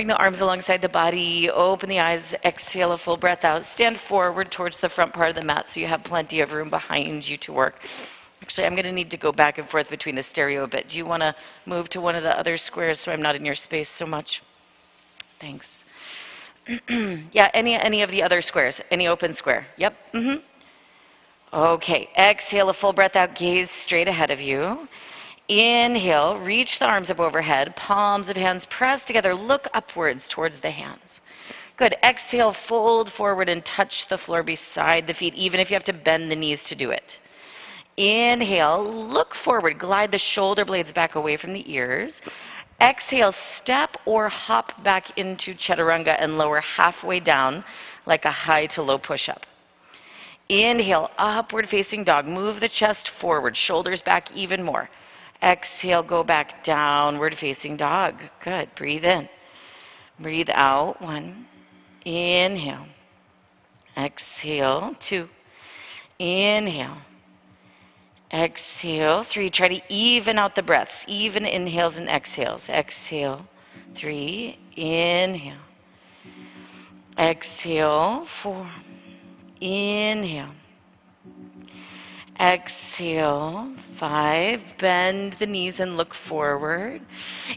Bring 0.00 0.08
the 0.08 0.16
arms 0.16 0.40
alongside 0.40 0.80
the 0.80 0.88
body, 0.88 1.50
open 1.50 1.90
the 1.90 2.00
eyes, 2.00 2.34
exhale 2.42 2.92
a 2.92 2.96
full 2.96 3.18
breath 3.18 3.44
out. 3.44 3.66
Stand 3.66 4.00
forward 4.00 4.50
towards 4.50 4.80
the 4.80 4.88
front 4.88 5.12
part 5.12 5.28
of 5.28 5.34
the 5.34 5.42
mat 5.42 5.68
so 5.68 5.78
you 5.78 5.86
have 5.88 6.02
plenty 6.04 6.40
of 6.40 6.54
room 6.54 6.70
behind 6.70 7.28
you 7.28 7.36
to 7.36 7.52
work. 7.52 7.84
Actually, 8.40 8.66
I'm 8.66 8.74
going 8.74 8.86
to 8.86 8.92
need 8.92 9.10
to 9.10 9.18
go 9.18 9.30
back 9.30 9.58
and 9.58 9.68
forth 9.68 9.90
between 9.90 10.14
the 10.14 10.22
stereo 10.22 10.64
a 10.64 10.66
bit. 10.66 10.88
Do 10.88 10.96
you 10.96 11.04
want 11.04 11.20
to 11.20 11.34
move 11.66 11.90
to 11.90 12.00
one 12.00 12.14
of 12.14 12.22
the 12.22 12.30
other 12.30 12.56
squares 12.56 12.98
so 12.98 13.12
I'm 13.12 13.20
not 13.20 13.36
in 13.36 13.44
your 13.44 13.54
space 13.54 13.90
so 13.90 14.06
much? 14.06 14.42
Thanks. 15.38 15.84
yeah, 16.88 17.50
any, 17.52 17.74
any 17.74 18.00
of 18.00 18.10
the 18.10 18.22
other 18.22 18.40
squares, 18.40 18.80
any 18.90 19.06
open 19.06 19.34
square. 19.34 19.66
Yep. 19.76 20.12
Mm-hmm. 20.14 21.54
Okay, 21.54 22.08
exhale 22.16 22.70
a 22.70 22.72
full 22.72 22.94
breath 22.94 23.16
out, 23.16 23.34
gaze 23.34 23.70
straight 23.70 24.08
ahead 24.08 24.30
of 24.30 24.40
you. 24.40 24.88
Inhale, 25.50 26.38
reach 26.38 26.78
the 26.78 26.86
arms 26.86 27.10
up 27.10 27.18
overhead, 27.18 27.74
palms 27.74 28.28
of 28.28 28.36
hands 28.36 28.66
pressed 28.66 29.08
together, 29.08 29.34
look 29.34 29.66
upwards 29.74 30.28
towards 30.28 30.60
the 30.60 30.70
hands. 30.70 31.20
Good. 31.76 31.96
Exhale, 32.04 32.52
fold 32.52 33.10
forward 33.10 33.48
and 33.48 33.64
touch 33.64 34.06
the 34.06 34.16
floor 34.16 34.44
beside 34.44 35.08
the 35.08 35.14
feet, 35.14 35.34
even 35.34 35.58
if 35.58 35.68
you 35.68 35.74
have 35.74 35.82
to 35.84 35.92
bend 35.92 36.30
the 36.30 36.36
knees 36.36 36.62
to 36.64 36.76
do 36.76 36.92
it. 36.92 37.18
Inhale, 37.96 38.84
look 38.84 39.34
forward, 39.34 39.80
glide 39.80 40.12
the 40.12 40.18
shoulder 40.18 40.64
blades 40.64 40.92
back 40.92 41.16
away 41.16 41.36
from 41.36 41.52
the 41.52 41.68
ears. 41.68 42.22
Exhale, 42.80 43.32
step 43.32 43.96
or 44.06 44.28
hop 44.28 44.80
back 44.84 45.18
into 45.18 45.52
chaturanga 45.54 46.14
and 46.20 46.38
lower 46.38 46.60
halfway 46.60 47.18
down 47.18 47.64
like 48.06 48.24
a 48.24 48.30
high 48.30 48.66
to 48.66 48.82
low 48.82 48.98
push 48.98 49.28
up. 49.28 49.46
Inhale, 50.48 51.10
upward 51.18 51.68
facing 51.68 52.04
dog. 52.04 52.24
Move 52.26 52.60
the 52.60 52.68
chest 52.68 53.08
forward, 53.08 53.56
shoulders 53.56 54.00
back 54.00 54.32
even 54.36 54.62
more. 54.62 54.88
Exhale, 55.42 56.02
go 56.02 56.22
back 56.22 56.62
downward 56.62 57.34
facing 57.34 57.76
dog. 57.76 58.14
Good. 58.44 58.74
Breathe 58.74 59.04
in. 59.04 59.28
Breathe 60.18 60.50
out. 60.52 61.00
One. 61.00 61.46
Inhale. 62.04 62.86
Exhale. 63.96 64.94
Two. 65.00 65.28
Inhale. 66.18 66.98
Exhale. 68.32 69.22
Three. 69.22 69.48
Try 69.48 69.68
to 69.68 69.80
even 69.88 70.38
out 70.38 70.54
the 70.54 70.62
breaths. 70.62 71.06
Even 71.08 71.46
inhales 71.46 71.96
and 71.96 72.08
exhales. 72.08 72.68
Exhale. 72.68 73.46
Three. 73.94 74.58
Inhale. 74.76 75.56
Exhale. 77.18 78.26
Four. 78.26 78.70
Inhale. 79.60 80.54
Exhale, 82.40 83.70
five. 83.96 84.62
Bend 84.78 85.34
the 85.34 85.46
knees 85.46 85.78
and 85.78 85.98
look 85.98 86.14
forward. 86.14 87.02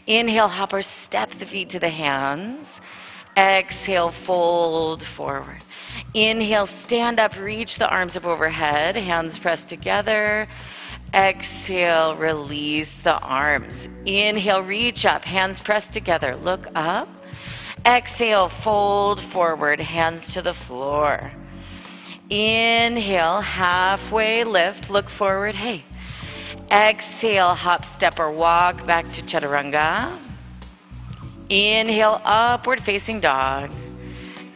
Inhale, 0.06 0.48
hopper, 0.48 0.82
step 0.82 1.30
the 1.30 1.46
feet 1.46 1.70
to 1.70 1.80
the 1.80 1.88
hands. 1.88 2.82
Exhale, 3.34 4.10
fold 4.10 5.02
forward. 5.02 5.64
Inhale, 6.12 6.66
stand 6.66 7.18
up, 7.18 7.34
reach 7.38 7.78
the 7.78 7.88
arms 7.88 8.14
up 8.14 8.26
overhead, 8.26 8.96
hands 8.96 9.38
pressed 9.38 9.70
together. 9.70 10.46
Exhale, 11.14 12.14
release 12.16 12.98
the 12.98 13.18
arms. 13.20 13.88
Inhale, 14.04 14.62
reach 14.62 15.06
up, 15.06 15.24
hands 15.24 15.60
pressed 15.60 15.94
together, 15.94 16.36
look 16.36 16.66
up. 16.74 17.08
Exhale, 17.86 18.50
fold 18.50 19.18
forward, 19.20 19.80
hands 19.80 20.34
to 20.34 20.42
the 20.42 20.54
floor. 20.54 21.32
Inhale, 22.34 23.42
halfway 23.42 24.42
lift, 24.42 24.90
look 24.90 25.08
forward. 25.08 25.54
Hey. 25.54 25.84
Exhale, 26.68 27.54
hop, 27.54 27.84
step, 27.84 28.18
or 28.18 28.32
walk 28.32 28.84
back 28.84 29.12
to 29.12 29.22
chaturanga. 29.22 30.18
Inhale, 31.48 32.20
upward 32.24 32.82
facing 32.82 33.20
dog. 33.20 33.70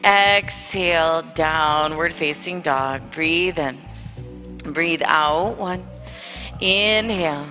Exhale, 0.03 1.23
downward 1.37 2.13
facing 2.13 2.63
dog. 2.63 3.13
Breathe 3.13 3.61
in. 3.61 3.81
Breathe 4.65 5.03
out. 5.05 5.57
One. 5.57 5.87
Inhale. 6.61 7.47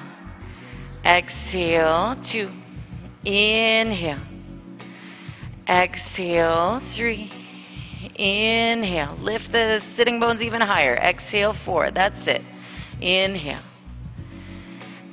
Exhale. 1.05 2.17
Two. 2.21 2.51
Inhale. 3.23 4.19
Exhale. 5.69 6.79
Three. 6.79 7.31
Inhale. 8.17 9.17
Lift 9.21 9.51
the 9.51 9.79
sitting 9.79 10.19
bones 10.19 10.41
even 10.41 10.61
higher. 10.61 10.95
Exhale, 10.95 11.53
four. 11.53 11.91
That's 11.91 12.27
it. 12.27 12.43
Inhale. 12.99 13.59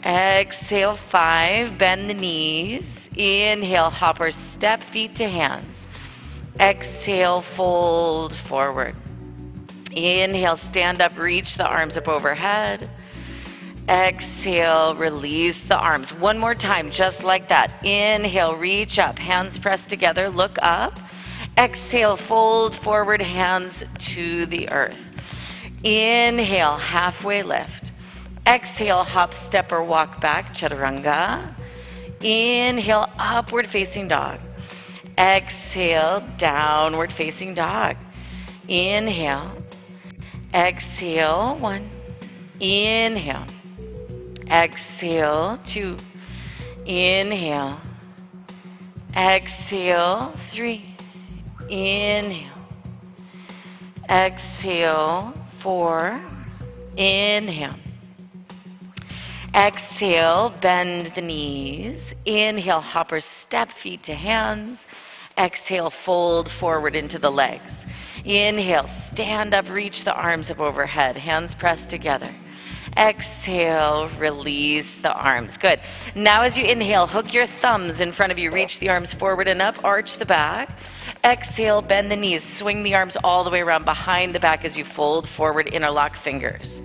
Exhale, 0.04 0.94
five. 0.94 1.76
Bend 1.78 2.08
the 2.08 2.14
knees. 2.14 3.10
Inhale, 3.16 3.90
hopper, 3.90 4.30
step 4.30 4.82
feet 4.82 5.14
to 5.16 5.28
hands. 5.28 5.86
Exhale, 6.58 7.40
fold 7.40 8.34
forward. 8.34 8.94
Inhale, 9.92 10.56
stand 10.56 11.00
up, 11.00 11.16
reach 11.18 11.56
the 11.56 11.66
arms 11.66 11.96
up 11.96 12.08
overhead. 12.08 12.88
Exhale, 13.88 14.94
release 14.94 15.64
the 15.64 15.76
arms. 15.76 16.12
One 16.14 16.38
more 16.38 16.54
time, 16.54 16.90
just 16.90 17.22
like 17.22 17.48
that. 17.48 17.70
Inhale, 17.84 18.56
reach 18.56 18.98
up, 18.98 19.18
hands 19.18 19.58
pressed 19.58 19.90
together, 19.90 20.30
look 20.30 20.58
up. 20.62 20.98
Exhale, 21.56 22.16
fold 22.16 22.74
forward, 22.74 23.22
hands 23.22 23.84
to 23.98 24.46
the 24.46 24.70
earth. 24.70 25.00
Inhale, 25.84 26.76
halfway 26.76 27.42
lift. 27.42 27.92
Exhale, 28.46 29.04
hop, 29.04 29.32
step, 29.32 29.70
or 29.70 29.82
walk 29.82 30.20
back, 30.20 30.52
chaturanga. 30.52 31.54
Inhale, 32.20 33.08
upward 33.18 33.66
facing 33.66 34.08
dog. 34.08 34.40
Exhale, 35.16 36.24
downward 36.38 37.12
facing 37.12 37.54
dog. 37.54 37.96
Inhale. 38.66 39.52
Exhale, 40.52 41.56
one. 41.56 41.88
Inhale. 42.60 43.46
Exhale, 44.50 45.58
two. 45.64 45.96
Inhale. 46.84 47.80
Exhale, 49.16 50.32
three. 50.36 50.93
Inhale. 51.68 52.50
Exhale, 54.08 55.34
four. 55.58 56.20
Inhale. 56.96 57.76
Exhale, 59.54 60.52
bend 60.60 61.06
the 61.14 61.22
knees. 61.22 62.14
Inhale, 62.24 62.80
hopper, 62.80 63.20
step 63.20 63.70
feet 63.70 64.02
to 64.04 64.14
hands. 64.14 64.86
Exhale, 65.38 65.90
fold 65.90 66.48
forward 66.48 66.94
into 66.94 67.18
the 67.18 67.30
legs. 67.30 67.86
Inhale, 68.24 68.86
stand 68.86 69.54
up, 69.54 69.68
reach 69.68 70.04
the 70.04 70.14
arms 70.14 70.50
up 70.50 70.60
overhead, 70.60 71.16
hands 71.16 71.54
pressed 71.54 71.90
together. 71.90 72.32
Exhale, 72.96 74.08
release 74.18 74.98
the 74.98 75.12
arms. 75.12 75.56
Good. 75.56 75.80
Now, 76.14 76.42
as 76.42 76.56
you 76.56 76.64
inhale, 76.64 77.08
hook 77.08 77.34
your 77.34 77.46
thumbs 77.46 78.00
in 78.00 78.12
front 78.12 78.30
of 78.30 78.38
you, 78.38 78.52
reach 78.52 78.78
the 78.78 78.88
arms 78.88 79.12
forward 79.12 79.48
and 79.48 79.60
up, 79.60 79.82
arch 79.84 80.18
the 80.18 80.26
back. 80.26 80.78
Exhale, 81.24 81.82
bend 81.82 82.10
the 82.10 82.16
knees, 82.16 82.44
swing 82.44 82.84
the 82.84 82.94
arms 82.94 83.16
all 83.24 83.42
the 83.42 83.50
way 83.50 83.62
around 83.62 83.84
behind 83.84 84.34
the 84.34 84.40
back 84.40 84.64
as 84.64 84.76
you 84.76 84.84
fold 84.84 85.28
forward, 85.28 85.66
interlock 85.66 86.14
fingers. 86.14 86.82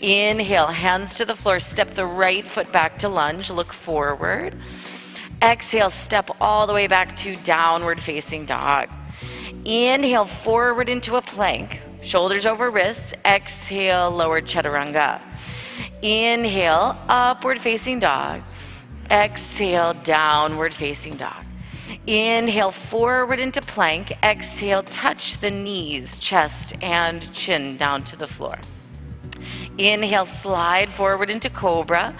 Inhale, 0.00 0.68
hands 0.68 1.16
to 1.16 1.26
the 1.26 1.36
floor, 1.36 1.60
step 1.60 1.94
the 1.94 2.06
right 2.06 2.46
foot 2.46 2.72
back 2.72 2.98
to 3.00 3.08
lunge, 3.08 3.50
look 3.50 3.74
forward. 3.74 4.56
Exhale, 5.42 5.90
step 5.90 6.30
all 6.40 6.66
the 6.66 6.72
way 6.72 6.86
back 6.86 7.14
to 7.16 7.36
downward 7.36 8.00
facing 8.00 8.46
dog. 8.46 8.88
Inhale, 9.64 10.24
forward 10.24 10.88
into 10.88 11.16
a 11.16 11.22
plank, 11.22 11.80
shoulders 12.02 12.46
over 12.46 12.70
wrists. 12.70 13.14
Exhale, 13.24 14.10
lower 14.10 14.40
chaturanga. 14.40 15.20
Inhale, 16.02 16.98
upward 17.08 17.58
facing 17.58 18.00
dog. 18.00 18.42
Exhale, 19.10 19.94
downward 20.02 20.74
facing 20.74 21.16
dog. 21.16 21.44
Inhale, 22.06 22.72
forward 22.72 23.38
into 23.38 23.60
plank. 23.62 24.12
Exhale, 24.22 24.82
touch 24.82 25.38
the 25.38 25.50
knees, 25.50 26.16
chest, 26.18 26.74
and 26.82 27.32
chin 27.32 27.76
down 27.76 28.02
to 28.04 28.16
the 28.16 28.26
floor. 28.26 28.58
Inhale, 29.78 30.26
slide 30.26 30.90
forward 30.90 31.30
into 31.30 31.48
cobra. 31.48 32.16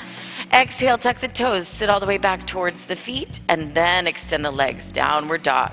Exhale, 0.52 0.98
tuck 0.98 1.18
the 1.20 1.28
toes, 1.28 1.66
sit 1.66 1.90
all 1.90 1.98
the 1.98 2.06
way 2.06 2.18
back 2.18 2.46
towards 2.46 2.86
the 2.86 2.96
feet, 2.96 3.40
and 3.48 3.74
then 3.74 4.06
extend 4.06 4.44
the 4.44 4.50
legs, 4.50 4.90
downward 4.90 5.42
dog. 5.42 5.72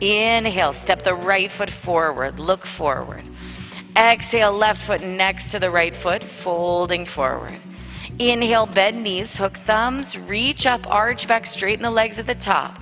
Inhale, 0.00 0.72
step 0.72 1.02
the 1.02 1.14
right 1.14 1.50
foot 1.50 1.70
forward, 1.70 2.38
look 2.38 2.66
forward. 2.66 3.24
Exhale, 3.96 4.52
left 4.52 4.82
foot 4.82 5.02
next 5.02 5.50
to 5.52 5.58
the 5.58 5.70
right 5.70 5.94
foot, 5.94 6.22
folding 6.22 7.06
forward. 7.06 7.56
Inhale, 8.18 8.66
bend 8.66 9.02
knees, 9.02 9.36
hook 9.36 9.56
thumbs, 9.56 10.18
reach 10.18 10.66
up, 10.66 10.86
arch 10.86 11.26
back, 11.26 11.46
straighten 11.46 11.82
the 11.82 11.90
legs 11.90 12.18
at 12.18 12.26
the 12.26 12.34
top. 12.34 12.78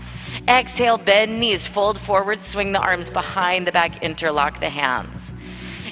Exhale, 0.48 0.98
bend 0.98 1.38
knees, 1.38 1.66
fold 1.66 2.00
forward, 2.00 2.40
swing 2.40 2.72
the 2.72 2.80
arms 2.80 3.08
behind 3.08 3.66
the 3.66 3.72
back, 3.72 4.02
interlock 4.02 4.58
the 4.58 4.68
hands. 4.68 5.32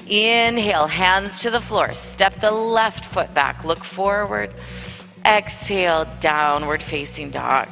Inhale, 0.08 0.88
hands 0.88 1.40
to 1.40 1.50
the 1.50 1.60
floor. 1.60 1.94
Step 1.94 2.40
the 2.40 2.50
left 2.50 3.04
foot 3.04 3.32
back, 3.32 3.64
look 3.64 3.84
forward. 3.84 4.52
Exhale, 5.24 6.06
downward 6.18 6.82
facing 6.82 7.30
dog. 7.30 7.68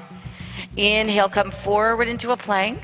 Inhale, 0.76 1.28
come 1.28 1.50
forward 1.50 2.06
into 2.06 2.30
a 2.30 2.36
plank. 2.36 2.80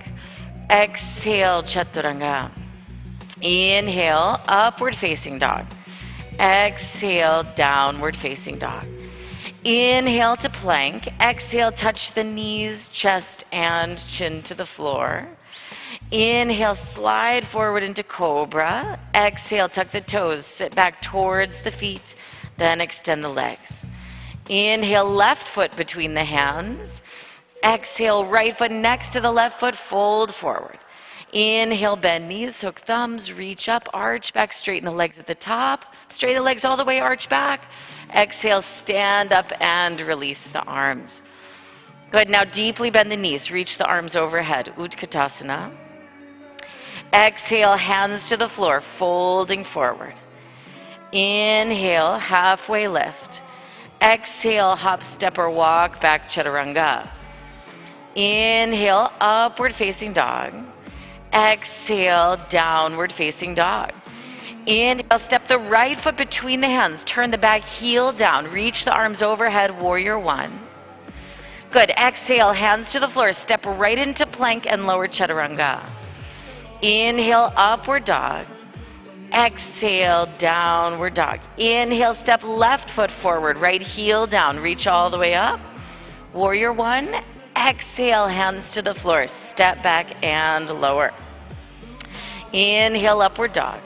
Exhale, 0.70 1.62
chaturanga. 1.62 2.50
Inhale, 3.40 4.40
upward 4.48 4.96
facing 4.96 5.38
dog. 5.38 5.66
Exhale, 6.40 7.44
downward 7.54 8.16
facing 8.16 8.58
dog. 8.58 8.84
Inhale 9.62 10.36
to 10.36 10.50
plank. 10.50 11.08
Exhale, 11.20 11.70
touch 11.70 12.12
the 12.12 12.24
knees, 12.24 12.88
chest, 12.88 13.44
and 13.52 14.04
chin 14.06 14.42
to 14.42 14.54
the 14.54 14.66
floor. 14.66 15.28
Inhale, 16.10 16.74
slide 16.74 17.46
forward 17.46 17.84
into 17.84 18.02
cobra. 18.02 18.98
Exhale, 19.14 19.68
tuck 19.68 19.90
the 19.92 20.00
toes, 20.00 20.46
sit 20.46 20.74
back 20.74 21.00
towards 21.00 21.60
the 21.60 21.70
feet, 21.70 22.16
then 22.56 22.80
extend 22.80 23.22
the 23.22 23.28
legs. 23.28 23.86
Inhale, 24.48 25.08
left 25.08 25.46
foot 25.46 25.76
between 25.76 26.14
the 26.14 26.24
hands. 26.24 27.02
Exhale, 27.64 28.26
right 28.26 28.56
foot 28.56 28.70
next 28.70 29.12
to 29.12 29.20
the 29.20 29.30
left 29.30 29.60
foot, 29.60 29.74
fold 29.74 30.34
forward. 30.34 30.78
Inhale, 31.32 31.96
bend 31.96 32.28
knees, 32.28 32.60
hook 32.60 32.78
thumbs, 32.78 33.32
reach 33.32 33.68
up, 33.68 33.88
arch 33.92 34.32
back, 34.32 34.52
straighten 34.52 34.84
the 34.84 34.92
legs 34.92 35.18
at 35.18 35.26
the 35.26 35.34
top. 35.34 35.84
Straighten 36.08 36.36
the 36.36 36.44
legs 36.44 36.64
all 36.64 36.76
the 36.76 36.84
way, 36.84 37.00
arch 37.00 37.28
back. 37.28 37.68
Exhale, 38.14 38.62
stand 38.62 39.32
up 39.32 39.52
and 39.60 40.00
release 40.00 40.48
the 40.48 40.62
arms. 40.62 41.22
Good. 42.12 42.30
Now 42.30 42.44
deeply 42.44 42.90
bend 42.90 43.10
the 43.10 43.16
knees, 43.16 43.50
reach 43.50 43.78
the 43.78 43.84
arms 43.84 44.14
overhead. 44.14 44.72
Utkatasana. 44.76 45.72
Exhale, 47.12 47.76
hands 47.76 48.28
to 48.28 48.36
the 48.36 48.48
floor, 48.48 48.80
folding 48.80 49.64
forward. 49.64 50.14
Inhale, 51.12 52.18
halfway 52.18 52.88
lift. 52.88 53.42
Exhale, 54.00 54.76
hop, 54.76 55.02
step, 55.02 55.38
or 55.38 55.50
walk 55.50 56.00
back, 56.00 56.28
chaturanga. 56.28 57.08
Inhale, 58.16 59.12
upward 59.20 59.74
facing 59.74 60.14
dog. 60.14 60.54
Exhale, 61.34 62.40
downward 62.48 63.12
facing 63.12 63.54
dog. 63.54 63.92
Inhale, 64.64 65.18
step 65.18 65.46
the 65.48 65.58
right 65.58 65.98
foot 65.98 66.16
between 66.16 66.62
the 66.62 66.66
hands. 66.66 67.02
Turn 67.04 67.30
the 67.30 67.36
back 67.36 67.62
heel 67.62 68.12
down. 68.12 68.50
Reach 68.50 68.86
the 68.86 68.96
arms 68.96 69.20
overhead, 69.20 69.78
warrior 69.78 70.18
one. 70.18 70.58
Good. 71.70 71.90
Exhale, 71.90 72.52
hands 72.52 72.90
to 72.92 73.00
the 73.00 73.08
floor. 73.08 73.34
Step 73.34 73.66
right 73.66 73.98
into 73.98 74.26
plank 74.26 74.66
and 74.66 74.86
lower 74.86 75.08
chaturanga. 75.08 75.86
Inhale, 76.80 77.52
upward 77.54 78.06
dog. 78.06 78.46
Exhale, 79.30 80.26
downward 80.38 81.12
dog. 81.12 81.40
Inhale, 81.58 82.14
step 82.14 82.42
left 82.42 82.88
foot 82.88 83.10
forward, 83.10 83.58
right 83.58 83.82
heel 83.82 84.26
down. 84.26 84.58
Reach 84.58 84.86
all 84.86 85.10
the 85.10 85.18
way 85.18 85.34
up. 85.34 85.60
Warrior 86.32 86.72
one. 86.72 87.14
Exhale, 87.56 88.26
hands 88.26 88.72
to 88.74 88.82
the 88.82 88.94
floor. 88.94 89.26
Step 89.26 89.82
back 89.82 90.22
and 90.22 90.70
lower. 90.70 91.12
Inhale, 92.52 93.22
upward 93.22 93.54
dog. 93.54 93.80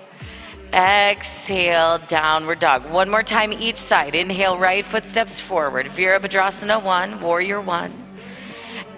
Exhale, 0.73 1.99
downward 2.09 2.59
dog. 2.59 2.85
One 2.91 3.09
more 3.09 3.23
time 3.23 3.53
each 3.53 3.77
side. 3.77 4.15
Inhale, 4.17 4.59
right 4.59 4.85
foot 4.85 5.05
steps 5.05 5.39
forward. 5.39 5.87
Virabhadrasana 5.87 6.83
one, 6.83 7.21
warrior 7.21 7.61
one. 7.61 7.93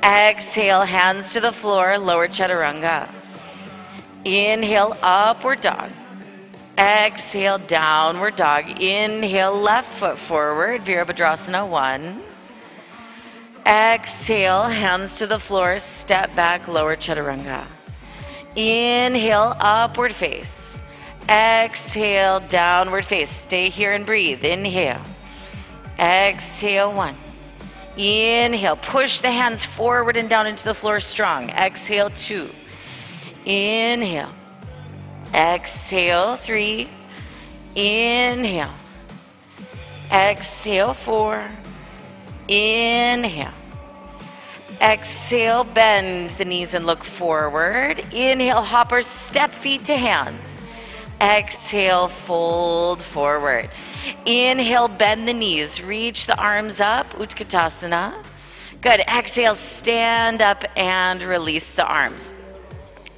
Exhale, 0.02 0.82
hands 0.82 1.34
to 1.34 1.40
the 1.40 1.52
floor, 1.52 1.98
lower 1.98 2.26
chaturanga. 2.26 3.08
Inhale, 4.24 4.96
upward 5.02 5.60
dog. 5.60 5.90
Exhale, 6.78 7.58
downward 7.58 8.36
dog. 8.36 8.80
Inhale, 8.80 9.54
left 9.54 9.90
foot 9.98 10.16
forward, 10.16 10.80
Virabhadrasana 10.82 11.68
one. 11.68 12.22
Exhale, 13.66 14.64
hands 14.64 15.18
to 15.18 15.26
the 15.26 15.38
floor, 15.38 15.78
step 15.78 16.34
back, 16.34 16.66
lower 16.66 16.96
chaturanga. 16.96 17.66
Inhale, 18.56 19.56
upward 19.60 20.12
face. 20.12 20.80
Exhale, 21.28 22.40
downward 22.40 23.04
face. 23.04 23.30
Stay 23.30 23.68
here 23.68 23.92
and 23.92 24.04
breathe. 24.04 24.44
Inhale. 24.44 25.00
Exhale, 25.98 26.92
one. 26.92 27.16
Inhale, 27.96 28.76
push 28.76 29.20
the 29.20 29.30
hands 29.30 29.64
forward 29.64 30.16
and 30.16 30.28
down 30.28 30.46
into 30.46 30.64
the 30.64 30.74
floor 30.74 30.98
strong. 30.98 31.50
Exhale, 31.50 32.10
two. 32.10 32.50
Inhale. 33.44 34.32
Exhale, 35.32 36.36
three. 36.36 36.88
Inhale. 37.74 38.74
Exhale, 40.10 40.94
four. 40.94 41.48
Inhale. 42.48 43.52
Exhale, 44.80 45.64
bend 45.64 46.30
the 46.30 46.44
knees 46.44 46.74
and 46.74 46.86
look 46.86 47.04
forward. 47.04 48.00
Inhale, 48.12 48.62
hoppers, 48.62 49.06
step 49.06 49.54
feet 49.54 49.84
to 49.84 49.96
hands. 49.96 50.60
Exhale, 51.20 52.08
fold 52.08 53.00
forward. 53.00 53.70
Inhale, 54.26 54.88
bend 54.88 55.28
the 55.28 55.32
knees, 55.32 55.80
reach 55.80 56.26
the 56.26 56.36
arms 56.36 56.80
up, 56.80 57.08
Utkatasana. 57.12 58.12
Good. 58.80 59.00
Exhale, 59.06 59.54
stand 59.54 60.42
up 60.42 60.64
and 60.76 61.22
release 61.22 61.76
the 61.76 61.86
arms. 61.86 62.32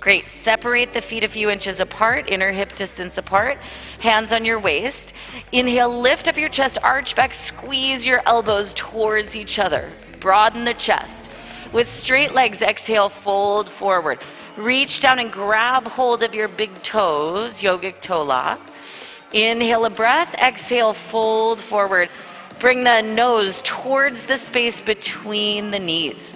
Great. 0.05 0.29
Separate 0.29 0.93
the 0.93 1.01
feet 1.01 1.25
a 1.25 1.29
few 1.29 1.49
inches 1.49 1.81
apart, 1.81 2.29
inner 2.29 2.53
hip 2.53 2.77
distance 2.77 3.17
apart, 3.17 3.57
hands 4.01 4.35
on 4.35 4.45
your 4.45 4.59
waist. 4.61 5.14
Inhale, 5.51 5.99
lift 5.99 6.29
up 6.29 6.37
your 6.37 6.51
chest, 6.51 6.77
arch 6.83 7.17
back, 7.17 7.33
squeeze 7.33 8.05
your 8.05 8.21
elbows 8.27 8.75
towards 8.75 9.35
each 9.35 9.59
other. 9.59 9.90
Broaden 10.21 10.67
the 10.67 10.75
chest. 10.75 11.27
With 11.73 11.90
straight 11.90 12.35
legs, 12.35 12.61
exhale, 12.61 13.09
fold 13.09 13.67
forward. 13.67 14.23
Reach 14.59 15.01
down 15.01 15.21
and 15.21 15.33
grab 15.33 15.85
hold 15.85 16.23
of 16.23 16.35
your 16.35 16.49
big 16.49 16.83
toes, 16.83 17.62
yogic 17.62 18.03
toe 18.03 18.25
lock. 18.25 18.61
Inhale 19.33 19.87
a 19.87 19.90
breath, 19.90 20.35
exhale, 20.35 20.93
fold 20.93 21.62
forward. 21.62 22.11
Bring 22.61 22.85
the 22.85 23.01
nose 23.01 23.62
towards 23.64 24.27
the 24.27 24.37
space 24.37 24.83
between 24.83 25.71
the 25.71 25.79
knees. 25.79 26.35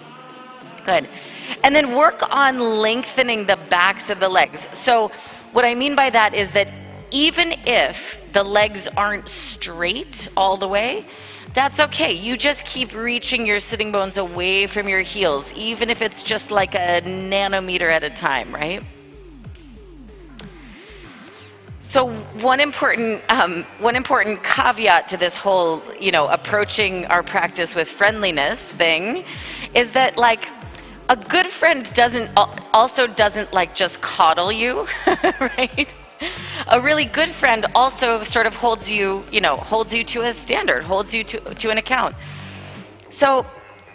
Good. 0.86 1.06
And 1.62 1.74
then 1.74 1.94
work 1.94 2.22
on 2.34 2.58
lengthening 2.58 3.46
the 3.46 3.56
backs 3.68 4.10
of 4.10 4.20
the 4.20 4.28
legs. 4.28 4.68
So, 4.72 5.10
what 5.52 5.64
I 5.64 5.74
mean 5.74 5.94
by 5.94 6.10
that 6.10 6.34
is 6.34 6.52
that 6.52 6.68
even 7.10 7.52
if 7.66 8.20
the 8.32 8.42
legs 8.42 8.86
aren't 8.88 9.28
straight 9.28 10.28
all 10.36 10.56
the 10.56 10.68
way, 10.68 11.06
that's 11.54 11.80
okay. 11.80 12.12
You 12.12 12.36
just 12.36 12.64
keep 12.64 12.94
reaching 12.94 13.46
your 13.46 13.58
sitting 13.58 13.90
bones 13.90 14.16
away 14.18 14.66
from 14.66 14.88
your 14.88 15.00
heels, 15.00 15.52
even 15.54 15.90
if 15.90 16.02
it's 16.02 16.22
just 16.22 16.50
like 16.50 16.74
a 16.74 17.00
nanometer 17.02 17.86
at 17.86 18.04
a 18.04 18.10
time, 18.10 18.54
right? 18.54 18.82
So 21.80 22.10
one 22.42 22.60
important 22.60 23.22
um, 23.30 23.64
one 23.78 23.96
important 23.96 24.44
caveat 24.44 25.08
to 25.08 25.16
this 25.16 25.38
whole 25.38 25.82
you 25.98 26.12
know 26.12 26.28
approaching 26.28 27.06
our 27.06 27.22
practice 27.22 27.74
with 27.74 27.88
friendliness 27.88 28.68
thing 28.68 29.24
is 29.74 29.92
that 29.92 30.18
like 30.18 30.46
a 31.08 31.16
good 31.16 31.46
friend 31.46 31.90
doesn't 31.94 32.30
also 32.36 33.06
doesn't 33.06 33.52
like 33.52 33.74
just 33.74 34.00
coddle 34.00 34.52
you, 34.52 34.86
right? 35.40 35.94
A 36.66 36.80
really 36.80 37.04
good 37.04 37.30
friend 37.30 37.64
also 37.74 38.24
sort 38.24 38.46
of 38.46 38.54
holds 38.54 38.90
you, 38.90 39.24
you 39.30 39.40
know, 39.40 39.56
holds 39.56 39.94
you 39.94 40.04
to 40.04 40.22
a 40.22 40.32
standard, 40.32 40.84
holds 40.84 41.14
you 41.14 41.24
to, 41.24 41.40
to 41.54 41.70
an 41.70 41.78
account. 41.78 42.14
So 43.10 43.46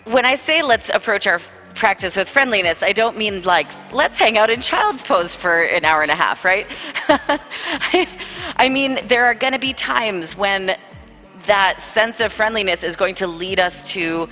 when 0.06 0.26
I 0.26 0.36
say 0.36 0.64
let's 0.64 0.90
approach 0.90 1.28
our 1.28 1.40
practice 1.76 2.16
with 2.16 2.30
friendliness, 2.30 2.82
I 2.82 2.94
don't 2.94 3.18
mean 3.18 3.44
like, 3.44 3.68
let's 3.92 4.18
hang 4.18 4.38
out 4.38 4.50
in 4.50 4.62
child's 4.62 5.02
pose 5.02 5.36
for 5.36 5.64
an 5.64 5.86
hour 5.86 6.02
and 6.02 6.12
a 6.12 6.16
half, 6.16 6.46
right? 6.46 6.66
I, 7.10 8.08
I 8.58 8.70
mean, 8.70 9.00
there 9.08 9.26
are 9.26 9.36
going 9.36 9.54
to 9.54 9.60
be 9.60 9.74
times 9.74 10.36
when 10.36 10.76
that 11.46 11.82
sense 11.82 12.22
of 12.22 12.32
friendliness 12.32 12.84
is 12.84 12.96
going 12.96 13.16
to 13.16 13.28
lead 13.28 13.60
us 13.60 13.84
to 13.92 14.30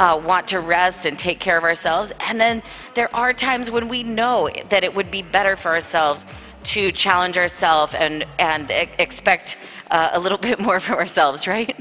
uh, 0.00 0.18
want 0.24 0.48
to 0.48 0.60
rest 0.60 1.04
and 1.04 1.18
take 1.18 1.38
care 1.38 1.58
of 1.58 1.62
ourselves. 1.62 2.10
And 2.20 2.40
then 2.40 2.62
there 2.94 3.14
are 3.14 3.34
times 3.34 3.70
when 3.70 3.86
we 3.86 4.02
know 4.02 4.48
that 4.70 4.82
it 4.82 4.94
would 4.94 5.10
be 5.10 5.20
better 5.20 5.56
for 5.56 5.68
ourselves 5.68 6.24
to 6.62 6.90
challenge 6.90 7.36
ourselves 7.36 7.94
and, 7.94 8.26
and 8.38 8.70
expect 8.98 9.58
uh, 9.90 10.08
a 10.12 10.18
little 10.18 10.38
bit 10.48 10.58
more 10.58 10.80
from 10.80 10.96
ourselves, 10.96 11.46
right? 11.46 11.78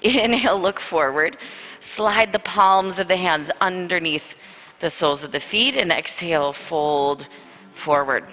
Inhale, 0.00 0.58
look 0.58 0.80
forward. 0.80 1.36
Slide 1.80 2.32
the 2.32 2.38
palms 2.38 2.98
of 2.98 3.06
the 3.06 3.16
hands 3.16 3.50
underneath 3.60 4.34
the 4.80 4.88
soles 4.88 5.22
of 5.22 5.30
the 5.30 5.40
feet 5.40 5.76
and 5.76 5.92
exhale, 5.92 6.54
fold 6.54 7.28
forward. 7.74 8.24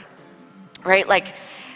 Right? 0.86 1.08
Like 1.08 1.36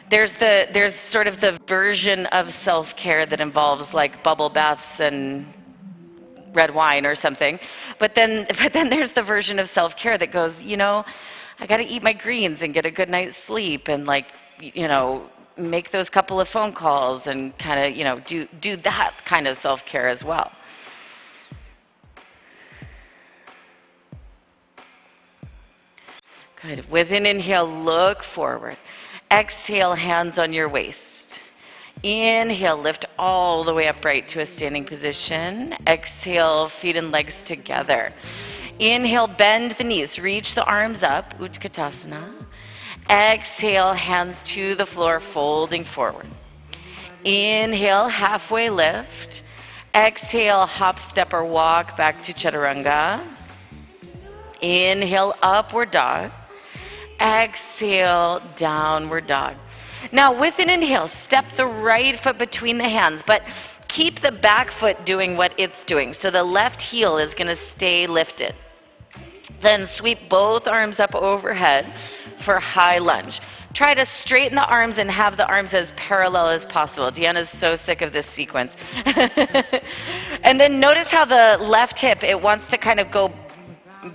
there's 0.10 0.36
the 0.36 0.70
there's 0.72 0.96
sort 0.96 1.28
of 1.28 1.42
the 1.42 1.60
version 1.68 2.26
of 2.28 2.54
self-care 2.54 3.26
that 3.26 3.42
involves 3.42 3.94
like 3.94 4.24
bubble 4.24 4.50
baths 4.50 5.02
and 5.02 5.46
red 6.54 6.74
wine 6.74 7.06
or 7.06 7.16
something. 7.16 7.60
But 8.00 8.16
then, 8.16 8.48
but 8.62 8.74
then 8.74 8.90
there's 8.90 9.14
the 9.14 9.24
version 9.24 9.60
of 9.60 9.70
self 9.70 9.96
care 9.96 10.18
that 10.18 10.32
goes, 10.32 10.62
you 10.62 10.78
know, 10.78 11.06
I 11.60 11.68
got 11.68 11.78
to 11.78 11.86
eat 11.86 12.04
my 12.04 12.14
greens 12.14 12.64
and 12.64 12.74
get 12.74 12.86
a 12.86 12.92
good 12.92 13.10
night's 13.10 13.38
sleep 13.38 13.88
and 13.88 14.06
like, 14.06 14.32
you 14.60 14.88
know, 14.88 15.30
make 15.58 15.92
those 15.92 16.10
couple 16.10 16.40
of 16.40 16.48
phone 16.48 16.74
calls 16.74 17.28
and 17.28 17.58
kind 17.58 17.80
of, 17.80 17.98
you 17.98 18.04
know, 18.04 18.20
do, 18.22 18.48
do 18.60 18.76
that 18.78 19.26
kind 19.26 19.48
of 19.48 19.56
self 19.56 19.86
care 19.86 20.10
as 20.10 20.24
well. 20.24 20.52
Good. 26.62 26.90
With 26.90 27.12
an 27.12 27.26
inhale, 27.26 27.68
look 27.68 28.24
forward. 28.24 28.78
Exhale, 29.30 29.96
hands 29.96 30.38
on 30.38 30.54
your 30.54 30.70
waist. 30.70 31.33
Inhale, 32.04 32.78
lift 32.78 33.06
all 33.18 33.64
the 33.64 33.74
way 33.74 33.88
upright 33.88 34.28
to 34.30 34.42
a 34.42 34.46
standing 34.46 34.84
position. 34.84 35.74
Exhale, 35.88 36.68
feet 36.68 36.98
and 36.98 37.12
legs 37.12 37.44
together. 37.44 38.12
Inhale, 38.78 39.28
bend 39.28 39.72
the 39.72 39.86
knees, 39.86 40.20
reach 40.20 40.54
the 40.54 40.66
arms 40.66 41.02
up, 41.02 41.40
Utkatasana. 41.40 42.34
Exhale, 43.10 43.94
hands 43.94 44.42
to 44.42 44.76
the 44.76 44.86
floor, 44.86 45.22
folding 45.22 45.86
forward. 45.86 46.28
Inhale, 47.24 48.10
halfway 48.10 48.70
lift. 48.70 49.42
Exhale, 49.96 50.66
hop, 50.66 51.00
step, 51.00 51.32
or 51.32 51.46
walk 51.46 51.96
back 51.96 52.22
to 52.24 52.34
chaturanga. 52.34 53.26
Inhale, 54.62 55.36
upward 55.42 55.92
dog. 55.92 56.32
Exhale, 57.22 58.42
downward 58.58 59.28
dog. 59.28 59.56
Now, 60.12 60.38
with 60.38 60.60
an 60.60 60.70
inhale, 60.70 61.08
step 61.08 61.50
the 61.54 61.66
right 61.66 62.20
foot 62.20 62.38
between 62.38 62.78
the 62.78 62.90
hands, 62.90 63.24
but 63.26 63.44
keep 63.88 64.22
the 64.22 64.32
back 64.32 64.72
foot 64.72 65.06
doing 65.06 65.38
what 65.38 65.54
it's 65.58 65.84
doing. 65.84 66.14
So 66.14 66.32
the 66.32 66.44
left 66.44 66.82
heel 66.82 67.18
is 67.18 67.36
going 67.36 67.48
to 67.48 67.56
stay 67.56 68.08
lifted. 68.08 68.56
Then 69.62 69.86
sweep 69.86 70.30
both 70.30 70.68
arms 70.68 71.00
up 71.00 71.16
overhead 71.16 71.86
for 72.40 72.60
high 72.60 72.98
lunge. 72.98 73.40
Try 73.74 73.96
to 73.96 74.06
straighten 74.06 74.56
the 74.56 74.66
arms 74.66 74.98
and 75.00 75.10
have 75.10 75.38
the 75.38 75.48
arms 75.48 75.74
as 75.74 75.94
parallel 75.94 76.50
as 76.50 76.66
possible. 76.66 77.10
Deanna's 77.12 77.50
so 77.50 77.76
sick 77.76 78.02
of 78.02 78.14
this 78.14 78.26
sequence. 78.26 78.78
and 80.44 80.60
then 80.60 80.80
notice 80.80 81.10
how 81.10 81.26
the 81.26 81.58
left 81.60 82.00
hip, 82.00 82.24
it 82.24 82.40
wants 82.40 82.68
to 82.68 82.78
kind 82.78 83.00
of 83.00 83.10
go 83.10 83.32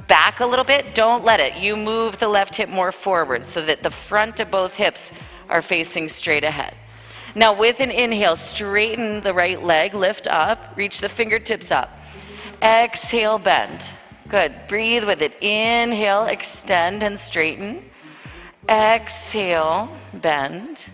back 0.06 0.40
a 0.40 0.46
little 0.46 0.64
bit. 0.64 0.94
Don't 0.94 1.24
let 1.24 1.40
it. 1.40 1.56
You 1.56 1.76
move 1.76 2.18
the 2.18 2.28
left 2.28 2.56
hip 2.56 2.68
more 2.68 2.92
forward 2.92 3.44
so 3.44 3.64
that 3.64 3.82
the 3.82 3.90
front 3.90 4.38
of 4.38 4.50
both 4.50 4.74
hips 4.74 5.12
are 5.48 5.62
facing 5.62 6.08
straight 6.08 6.44
ahead. 6.44 6.74
Now, 7.34 7.52
with 7.52 7.80
an 7.80 7.90
inhale, 7.90 8.36
straighten 8.36 9.20
the 9.20 9.34
right 9.34 9.62
leg, 9.62 9.94
lift 9.94 10.26
up, 10.26 10.76
reach 10.76 11.00
the 11.00 11.08
fingertips 11.08 11.70
up. 11.70 11.92
Exhale, 12.62 13.38
bend. 13.38 13.88
Good. 14.28 14.54
Breathe 14.66 15.04
with 15.04 15.22
it. 15.22 15.40
Inhale, 15.42 16.24
extend 16.24 17.02
and 17.02 17.18
straighten. 17.18 17.88
Exhale, 18.68 19.88
bend. 20.14 20.84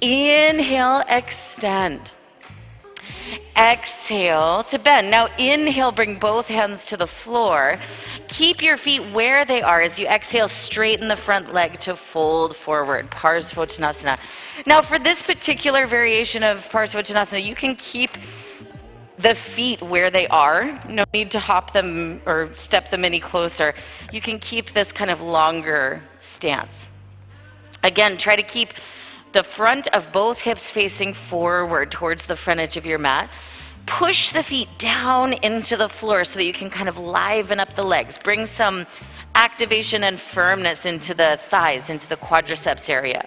Inhale, 0.00 1.02
extend. 1.08 2.10
Exhale 3.56 4.62
to 4.64 4.78
bend. 4.78 5.10
Now, 5.10 5.28
inhale, 5.38 5.92
bring 5.92 6.18
both 6.18 6.48
hands 6.48 6.86
to 6.86 6.96
the 6.96 7.06
floor. 7.06 7.78
Keep 8.28 8.62
your 8.62 8.76
feet 8.76 9.00
where 9.12 9.44
they 9.44 9.60
are 9.62 9.82
as 9.82 9.98
you 9.98 10.06
exhale, 10.06 10.48
straighten 10.48 11.08
the 11.08 11.16
front 11.16 11.52
leg 11.52 11.78
to 11.80 11.94
fold 11.96 12.56
forward. 12.56 13.10
Parsvottanasana. 13.10 14.18
Now, 14.66 14.80
for 14.80 14.98
this 14.98 15.22
particular 15.22 15.86
variation 15.86 16.42
of 16.42 16.68
Parsvottanasana, 16.70 17.44
you 17.44 17.54
can 17.54 17.76
keep 17.76 18.10
the 19.18 19.34
feet 19.34 19.82
where 19.82 20.10
they 20.10 20.26
are. 20.28 20.80
No 20.88 21.04
need 21.12 21.30
to 21.32 21.38
hop 21.38 21.72
them 21.72 22.20
or 22.24 22.48
step 22.54 22.90
them 22.90 23.04
any 23.04 23.20
closer. 23.20 23.74
You 24.12 24.20
can 24.20 24.38
keep 24.38 24.72
this 24.72 24.92
kind 24.92 25.10
of 25.10 25.20
longer 25.20 26.02
stance. 26.20 26.88
Again, 27.82 28.16
try 28.16 28.36
to 28.36 28.42
keep 28.42 28.70
the 29.32 29.42
front 29.42 29.88
of 29.88 30.12
both 30.12 30.40
hips 30.40 30.70
facing 30.70 31.14
forward 31.14 31.90
towards 31.90 32.26
the 32.26 32.36
front 32.36 32.60
edge 32.60 32.76
of 32.76 32.86
your 32.86 32.98
mat. 32.98 33.30
Push 33.86 34.32
the 34.32 34.42
feet 34.42 34.68
down 34.78 35.32
into 35.32 35.76
the 35.76 35.88
floor 35.88 36.24
so 36.24 36.38
that 36.38 36.44
you 36.44 36.52
can 36.52 36.70
kind 36.70 36.88
of 36.88 36.98
liven 36.98 37.60
up 37.60 37.74
the 37.74 37.82
legs. 37.82 38.18
Bring 38.18 38.44
some 38.46 38.86
activation 39.34 40.04
and 40.04 40.20
firmness 40.20 40.86
into 40.86 41.14
the 41.14 41.38
thighs, 41.40 41.90
into 41.90 42.08
the 42.08 42.16
quadriceps 42.16 42.90
area. 42.90 43.26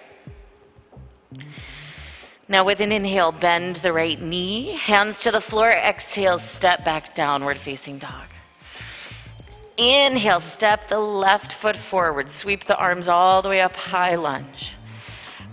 Now, 2.46 2.64
with 2.64 2.80
an 2.80 2.92
inhale, 2.92 3.32
bend 3.32 3.76
the 3.76 3.92
right 3.92 4.20
knee, 4.20 4.72
hands 4.72 5.22
to 5.22 5.30
the 5.30 5.40
floor. 5.40 5.70
Exhale, 5.70 6.36
step 6.36 6.84
back 6.84 7.14
downward 7.14 7.56
facing 7.56 7.98
dog. 7.98 8.26
Inhale, 9.78 10.40
step 10.40 10.88
the 10.88 10.98
left 10.98 11.52
foot 11.52 11.76
forward, 11.76 12.28
sweep 12.30 12.64
the 12.64 12.76
arms 12.76 13.08
all 13.08 13.42
the 13.42 13.48
way 13.48 13.60
up, 13.60 13.74
high 13.74 14.14
lunge. 14.14 14.74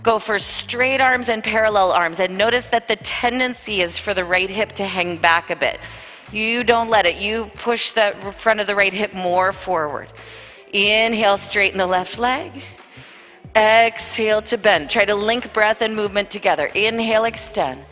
Go 0.02 0.18
for 0.18 0.38
straight 0.38 1.00
arms 1.00 1.28
and 1.28 1.44
parallel 1.44 1.92
arms. 1.92 2.18
And 2.18 2.36
notice 2.36 2.66
that 2.68 2.88
the 2.88 2.96
tendency 2.96 3.82
is 3.82 3.96
for 3.96 4.14
the 4.14 4.24
right 4.24 4.50
hip 4.50 4.72
to 4.72 4.84
hang 4.84 5.16
back 5.16 5.50
a 5.50 5.56
bit. 5.56 5.78
You 6.32 6.64
don't 6.64 6.88
let 6.88 7.06
it. 7.06 7.16
You 7.16 7.50
push 7.54 7.92
the 7.92 8.14
front 8.36 8.60
of 8.60 8.66
the 8.66 8.74
right 8.74 8.92
hip 8.92 9.14
more 9.14 9.52
forward. 9.52 10.08
Inhale, 10.72 11.38
straighten 11.38 11.78
the 11.78 11.86
left 11.86 12.18
leg. 12.18 12.64
Exhale 13.54 14.42
to 14.42 14.56
bend. 14.56 14.88
Try 14.88 15.04
to 15.04 15.14
link 15.14 15.52
breath 15.52 15.82
and 15.82 15.94
movement 15.94 16.30
together. 16.30 16.66
Inhale, 16.66 17.24
extend. 17.24 17.84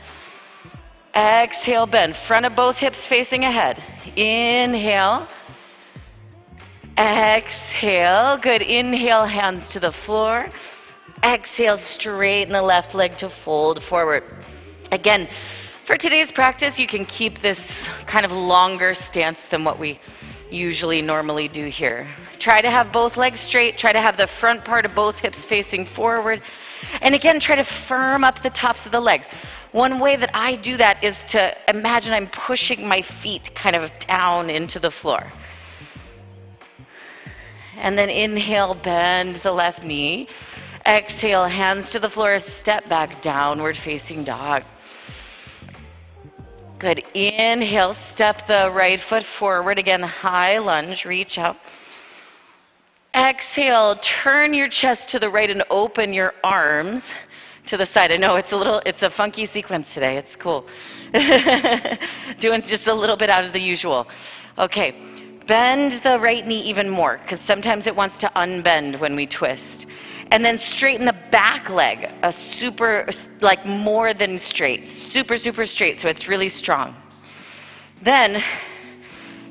Exhale, 1.15 1.87
bend. 1.87 2.17
Front 2.17 2.47
of 2.47 2.57
both 2.57 2.79
hips 2.79 3.05
facing 3.05 3.45
ahead. 3.45 3.81
Inhale. 4.17 5.29
Exhale. 6.99 8.39
Good. 8.39 8.63
Inhale, 8.63 9.27
hands 9.27 9.69
to 9.75 9.81
the 9.81 9.93
floor. 9.93 10.49
Exhale, 11.23 11.77
straighten 11.77 12.53
the 12.53 12.63
left 12.63 12.95
leg 12.95 13.17
to 13.19 13.29
fold 13.29 13.83
forward. 13.83 14.25
Again, 14.91 15.29
for 15.85 15.97
today's 15.97 16.33
practice, 16.33 16.79
you 16.79 16.87
can 16.87 17.05
keep 17.05 17.41
this 17.41 17.89
kind 18.07 18.25
of 18.25 18.33
longer 18.33 18.95
stance 18.95 19.45
than 19.45 19.65
what 19.65 19.79
we 19.79 20.01
usually 20.51 21.03
normally 21.03 21.49
do 21.49 21.67
here. 21.67 22.07
Try 22.39 22.63
to 22.63 22.71
have 22.71 22.91
both 22.91 23.17
legs 23.17 23.39
straight, 23.39 23.77
try 23.77 23.93
to 23.93 24.01
have 24.01 24.17
the 24.17 24.27
front 24.27 24.65
part 24.65 24.87
of 24.87 24.95
both 24.95 25.19
hips 25.19 25.45
facing 25.45 25.85
forward. 25.85 26.41
And 27.03 27.15
again, 27.15 27.39
try 27.39 27.57
to 27.57 27.65
firm 27.65 28.25
up 28.25 28.43
the 28.43 28.51
tops 28.51 28.87
of 28.87 28.93
the 28.93 29.01
legs. 29.01 29.27
One 29.73 30.01
way 30.01 30.17
that 30.17 30.31
I 30.33 30.57
do 30.57 30.77
that 30.79 31.05
is 31.05 31.23
to 31.27 31.55
imagine 31.69 32.15
I'm 32.15 32.29
pushing 32.29 32.89
my 32.89 33.03
feet 33.03 33.55
kind 33.55 33.77
of 33.77 33.91
down 34.01 34.49
into 34.49 34.79
the 34.79 34.91
floor. 34.91 35.27
And 37.77 37.97
then 37.97 38.09
inhale, 38.09 38.75
bend 38.75 39.37
the 39.37 39.53
left 39.53 39.85
knee. 39.85 40.29
Exhale, 40.87 41.45
hands 41.45 41.91
to 41.91 41.99
the 41.99 42.09
floor, 42.09 42.39
step 42.39 42.89
back, 42.89 43.21
downward 43.21 43.77
facing 43.77 44.25
dog. 44.25 44.65
Good. 46.79 47.05
Inhale, 47.13 47.93
step 47.93 48.47
the 48.47 48.71
right 48.73 48.99
foot 48.99 49.23
forward. 49.23 49.79
Again, 49.79 50.03
high 50.03 50.59
lunge, 50.59 51.05
reach 51.05 51.39
up. 51.39 51.59
Exhale, 53.15 53.97
turn 53.97 54.55
your 54.55 54.69
chest 54.69 55.11
to 55.11 55.19
the 55.19 55.29
right 55.29 55.51
and 55.51 55.63
open 55.69 56.15
your 56.15 56.33
arms 56.43 57.13
to 57.67 57.77
the 57.77 57.85
side. 57.85 58.11
I 58.11 58.17
know 58.17 58.37
it's 58.37 58.53
a 58.53 58.57
little, 58.57 58.81
it's 58.87 59.03
a 59.03 59.11
funky 59.11 59.45
sequence 59.45 59.93
today. 59.93 60.17
It's 60.17 60.37
cool. 60.37 60.67
Doing 62.41 62.63
just 62.63 62.87
a 62.87 62.95
little 62.95 63.17
bit 63.17 63.29
out 63.29 63.45
of 63.45 63.53
the 63.53 63.61
usual. 63.61 64.09
Okay, 64.59 64.95
bend 65.47 65.93
the 66.03 66.19
right 66.19 66.47
knee 66.47 66.63
even 66.63 66.89
more 66.89 67.19
because 67.19 67.41
sometimes 67.41 67.87
it 67.87 67.95
wants 67.95 68.17
to 68.19 68.33
unbend 68.37 69.01
when 69.01 69.15
we 69.17 69.27
twist. 69.27 69.87
And 70.33 70.45
then 70.45 70.59
straighten 70.59 71.07
the 71.07 71.17
back 71.31 71.71
leg, 71.71 72.09
a 72.23 72.33
super, 72.33 73.09
like 73.41 73.67
more 73.67 74.15
than 74.15 74.39
straight, 74.39 74.87
super, 74.87 75.37
super 75.37 75.67
straight, 75.67 75.97
so 75.97 76.09
it's 76.09 76.29
really 76.29 76.49
strong. 76.49 76.95
Then 78.03 78.43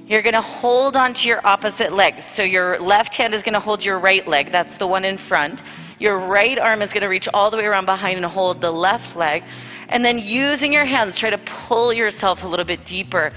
you're 0.08 0.22
gonna 0.22 0.42
hold 0.42 0.96
onto 0.96 1.28
your 1.28 1.46
opposite 1.46 1.92
leg. 1.92 2.22
So 2.22 2.44
your 2.44 2.80
left 2.80 3.16
hand 3.16 3.34
is 3.34 3.44
gonna 3.44 3.60
hold 3.60 3.84
your 3.84 4.00
right 4.00 4.26
leg, 4.26 4.52
that's 4.52 4.76
the 4.76 4.88
one 4.88 5.04
in 5.04 5.18
front. 5.18 5.62
Your 6.00 6.18
right 6.18 6.58
arm 6.58 6.82
is 6.82 6.94
gonna 6.94 7.10
reach 7.10 7.28
all 7.34 7.52
the 7.52 7.58
way 7.58 7.66
around 7.66 7.86
behind 7.86 8.16
and 8.16 8.26
hold 8.26 8.62
the 8.62 8.72
left 8.72 9.18
leg. 9.18 9.44
And 9.90 10.06
then 10.06 10.18
using 10.18 10.72
your 10.72 10.86
hands, 10.86 11.18
try 11.18 11.30
to 11.30 11.38
pull 11.40 11.92
yourself 11.92 12.44
a 12.44 12.48
little 12.48 12.66
bit 12.66 12.86
deeper 12.86 13.32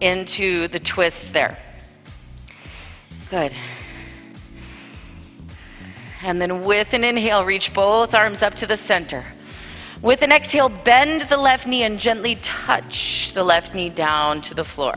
into 0.00 0.68
the 0.68 0.78
twist 0.78 1.32
there. 1.32 1.58
Good. 3.28 3.52
And 6.22 6.40
then 6.40 6.64
with 6.64 6.92
an 6.92 7.04
inhale, 7.04 7.44
reach 7.44 7.72
both 7.72 8.14
arms 8.14 8.42
up 8.42 8.54
to 8.56 8.66
the 8.66 8.76
center. 8.76 9.24
With 10.02 10.22
an 10.22 10.32
exhale, 10.32 10.68
bend 10.68 11.22
the 11.22 11.36
left 11.36 11.66
knee 11.66 11.82
and 11.82 11.98
gently 11.98 12.36
touch 12.36 13.32
the 13.32 13.44
left 13.44 13.74
knee 13.74 13.90
down 13.90 14.40
to 14.42 14.54
the 14.54 14.64
floor. 14.64 14.94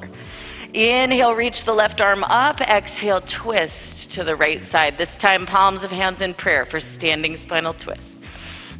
Inhale, 0.74 1.36
reach 1.36 1.66
the 1.66 1.74
left 1.74 2.02
arm 2.02 2.24
up. 2.24 2.62
Exhale, 2.62 3.22
twist 3.22 4.12
to 4.14 4.24
the 4.24 4.36
right 4.36 4.64
side. 4.64 4.98
This 4.98 5.16
time, 5.16 5.46
palms 5.46 5.84
of 5.84 5.92
hands 5.92 6.22
in 6.22 6.34
prayer 6.34 6.66
for 6.66 6.80
standing 6.80 7.36
spinal 7.36 7.74
twist. 7.74 8.20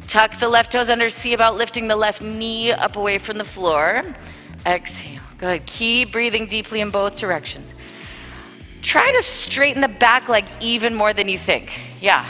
Tuck 0.08 0.38
the 0.38 0.48
left 0.48 0.72
toes 0.72 0.90
under, 0.90 1.08
see 1.08 1.32
about 1.34 1.56
lifting 1.56 1.88
the 1.88 1.96
left 1.96 2.20
knee 2.20 2.72
up 2.72 2.96
away 2.96 3.18
from 3.18 3.38
the 3.38 3.44
floor. 3.44 4.02
Exhale. 4.66 5.20
Good. 5.38 5.66
Keep 5.66 6.12
breathing 6.12 6.46
deeply 6.46 6.80
in 6.80 6.90
both 6.90 7.18
directions. 7.18 7.74
Try 8.84 9.10
to 9.12 9.22
straighten 9.22 9.80
the 9.80 9.88
back 9.88 10.28
leg 10.28 10.44
even 10.60 10.94
more 10.94 11.14
than 11.14 11.26
you 11.26 11.38
think. 11.38 11.72
Yeah. 12.02 12.28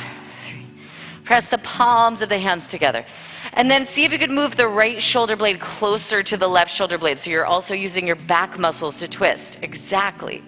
Press 1.24 1.48
the 1.48 1.58
palms 1.58 2.22
of 2.22 2.28
the 2.28 2.38
hands 2.38 2.68
together. 2.68 3.04
And 3.54 3.68
then 3.68 3.86
see 3.86 4.04
if 4.04 4.12
you 4.12 4.20
could 4.20 4.30
move 4.30 4.54
the 4.54 4.68
right 4.68 5.02
shoulder 5.02 5.34
blade 5.34 5.58
closer 5.58 6.22
to 6.22 6.36
the 6.36 6.46
left 6.46 6.72
shoulder 6.72 6.96
blade 6.96 7.18
so 7.18 7.28
you're 7.28 7.44
also 7.44 7.74
using 7.74 8.06
your 8.06 8.14
back 8.14 8.56
muscles 8.56 9.00
to 9.00 9.08
twist. 9.08 9.58
Exactly. 9.62 10.44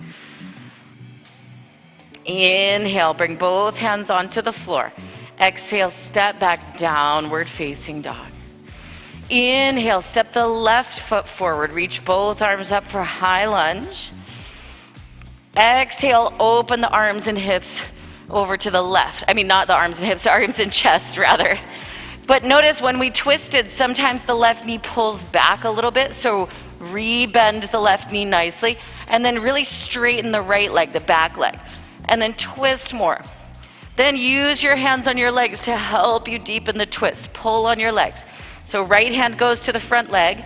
Inhale, 2.24 3.12
bring 3.12 3.34
both 3.34 3.76
hands 3.76 4.08
onto 4.08 4.40
the 4.42 4.52
floor. 4.52 4.92
Exhale, 5.40 5.90
step 5.90 6.38
back, 6.38 6.76
downward 6.76 7.48
facing 7.48 8.00
dog. 8.00 8.28
Inhale, 9.28 10.02
step 10.02 10.32
the 10.32 10.46
left 10.46 11.00
foot 11.00 11.26
forward, 11.26 11.72
reach 11.72 12.04
both 12.04 12.42
arms 12.42 12.70
up 12.70 12.86
for 12.86 13.02
high 13.02 13.46
lunge. 13.46 14.12
Exhale, 15.56 16.34
open 16.38 16.80
the 16.82 16.90
arms 16.90 17.26
and 17.26 17.38
hips 17.38 17.82
over 18.28 18.56
to 18.56 18.70
the 18.70 18.82
left. 18.82 19.24
I 19.28 19.32
mean, 19.32 19.46
not 19.46 19.66
the 19.68 19.74
arms 19.74 19.98
and 19.98 20.06
hips, 20.06 20.26
arms 20.26 20.60
and 20.60 20.70
chest, 20.70 21.16
rather. 21.18 21.58
But 22.26 22.42
notice 22.42 22.82
when 22.82 22.98
we 22.98 23.10
twisted, 23.10 23.68
sometimes 23.68 24.24
the 24.24 24.34
left 24.34 24.66
knee 24.66 24.78
pulls 24.78 25.22
back 25.24 25.64
a 25.64 25.70
little 25.70 25.90
bit. 25.90 26.12
So 26.12 26.48
rebend 26.78 27.70
the 27.70 27.80
left 27.80 28.12
knee 28.12 28.24
nicely. 28.24 28.78
And 29.08 29.24
then 29.24 29.40
really 29.40 29.64
straighten 29.64 30.32
the 30.32 30.40
right 30.40 30.70
leg, 30.70 30.92
the 30.92 31.00
back 31.00 31.38
leg. 31.38 31.58
And 32.06 32.20
then 32.20 32.34
twist 32.34 32.92
more. 32.92 33.24
Then 33.94 34.16
use 34.16 34.62
your 34.62 34.76
hands 34.76 35.06
on 35.06 35.16
your 35.16 35.30
legs 35.30 35.62
to 35.62 35.76
help 35.76 36.28
you 36.28 36.38
deepen 36.38 36.76
the 36.76 36.86
twist. 36.86 37.32
Pull 37.32 37.66
on 37.66 37.80
your 37.80 37.92
legs. 37.92 38.24
So 38.64 38.82
right 38.82 39.12
hand 39.12 39.38
goes 39.38 39.62
to 39.64 39.72
the 39.72 39.80
front 39.80 40.10
leg. 40.10 40.44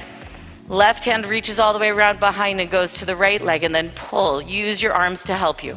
Left 0.70 1.04
hand 1.04 1.26
reaches 1.26 1.58
all 1.58 1.72
the 1.72 1.80
way 1.80 1.88
around 1.88 2.20
behind 2.20 2.60
and 2.60 2.70
goes 2.70 2.94
to 2.98 3.04
the 3.04 3.16
right 3.16 3.42
leg, 3.42 3.64
and 3.64 3.74
then 3.74 3.90
pull. 3.90 4.40
Use 4.40 4.80
your 4.80 4.92
arms 4.92 5.24
to 5.24 5.34
help 5.34 5.64
you. 5.64 5.76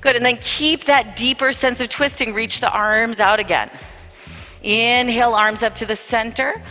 Good, 0.00 0.14
and 0.14 0.24
then 0.24 0.38
keep 0.40 0.84
that 0.84 1.16
deeper 1.16 1.50
sense 1.50 1.80
of 1.80 1.88
twisting. 1.88 2.32
Reach 2.32 2.60
the 2.60 2.70
arms 2.70 3.18
out 3.18 3.40
again. 3.40 3.70
Inhale, 4.62 5.34
arms 5.34 5.64
up 5.64 5.74
to 5.76 5.84
the 5.84 5.96
center. 5.96 6.62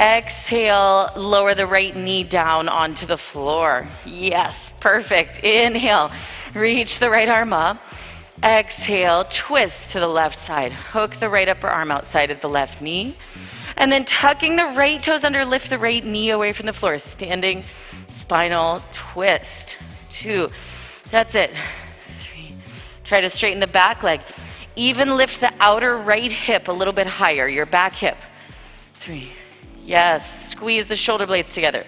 Exhale, 0.00 1.12
lower 1.14 1.54
the 1.54 1.66
right 1.66 1.94
knee 1.94 2.24
down 2.24 2.68
onto 2.68 3.06
the 3.06 3.16
floor. 3.16 3.86
Yes, 4.04 4.72
perfect. 4.80 5.44
Inhale, 5.44 6.10
reach 6.52 6.98
the 6.98 7.08
right 7.08 7.28
arm 7.28 7.52
up. 7.52 7.78
Exhale, 8.42 9.24
twist 9.30 9.92
to 9.92 10.00
the 10.00 10.08
left 10.08 10.34
side. 10.34 10.72
Hook 10.72 11.14
the 11.14 11.28
right 11.28 11.48
upper 11.48 11.68
arm 11.68 11.92
outside 11.92 12.32
of 12.32 12.40
the 12.40 12.48
left 12.48 12.82
knee. 12.82 13.14
And 13.76 13.90
then 13.90 14.04
tucking 14.04 14.56
the 14.56 14.66
right 14.66 15.02
toes 15.02 15.24
under, 15.24 15.44
lift 15.44 15.70
the 15.70 15.78
right 15.78 16.04
knee 16.04 16.30
away 16.30 16.52
from 16.52 16.66
the 16.66 16.72
floor. 16.72 16.98
Standing 16.98 17.64
spinal 18.08 18.82
twist. 18.92 19.76
Two. 20.08 20.48
That's 21.10 21.34
it. 21.34 21.56
Three. 22.18 22.54
Try 23.02 23.20
to 23.20 23.28
straighten 23.28 23.60
the 23.60 23.66
back 23.66 24.02
leg. 24.02 24.20
Even 24.76 25.16
lift 25.16 25.40
the 25.40 25.52
outer 25.60 25.98
right 25.98 26.32
hip 26.32 26.68
a 26.68 26.72
little 26.72 26.92
bit 26.92 27.06
higher, 27.06 27.48
your 27.48 27.66
back 27.66 27.92
hip. 27.92 28.16
Three. 28.94 29.32
Yes. 29.84 30.50
Squeeze 30.50 30.88
the 30.88 30.96
shoulder 30.96 31.26
blades 31.26 31.52
together. 31.52 31.84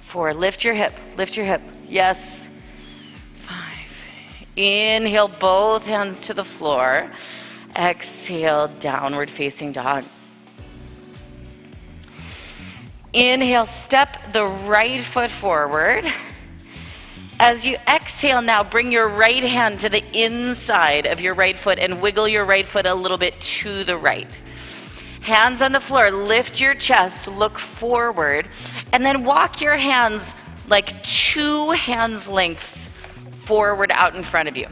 Four. 0.00 0.34
Lift 0.34 0.64
your 0.64 0.74
hip. 0.74 0.92
Lift 1.16 1.36
your 1.36 1.46
hip. 1.46 1.62
Yes. 1.88 2.48
Five. 3.36 3.88
Inhale, 4.56 5.28
both 5.28 5.84
hands 5.84 6.26
to 6.26 6.34
the 6.34 6.44
floor. 6.44 7.10
Exhale, 7.76 8.68
downward 8.78 9.30
facing 9.30 9.72
dog. 9.72 10.04
Inhale, 13.12 13.66
step 13.66 14.32
the 14.32 14.46
right 14.46 15.00
foot 15.00 15.30
forward. 15.30 16.04
As 17.40 17.64
you 17.64 17.76
exhale 17.86 18.42
now, 18.42 18.64
bring 18.64 18.92
your 18.92 19.08
right 19.08 19.42
hand 19.42 19.80
to 19.80 19.88
the 19.88 20.04
inside 20.12 21.06
of 21.06 21.20
your 21.20 21.34
right 21.34 21.56
foot 21.56 21.78
and 21.78 22.02
wiggle 22.02 22.28
your 22.28 22.44
right 22.44 22.66
foot 22.66 22.84
a 22.84 22.94
little 22.94 23.16
bit 23.16 23.40
to 23.40 23.84
the 23.84 23.96
right. 23.96 24.28
Hands 25.20 25.62
on 25.62 25.72
the 25.72 25.80
floor, 25.80 26.10
lift 26.10 26.60
your 26.60 26.74
chest, 26.74 27.28
look 27.28 27.58
forward, 27.58 28.48
and 28.92 29.06
then 29.06 29.24
walk 29.24 29.60
your 29.60 29.76
hands 29.76 30.34
like 30.68 31.02
two 31.02 31.70
hands 31.70 32.28
lengths 32.28 32.88
forward 33.44 33.90
out 33.94 34.14
in 34.14 34.22
front 34.22 34.48
of 34.48 34.56
you. 34.56 34.66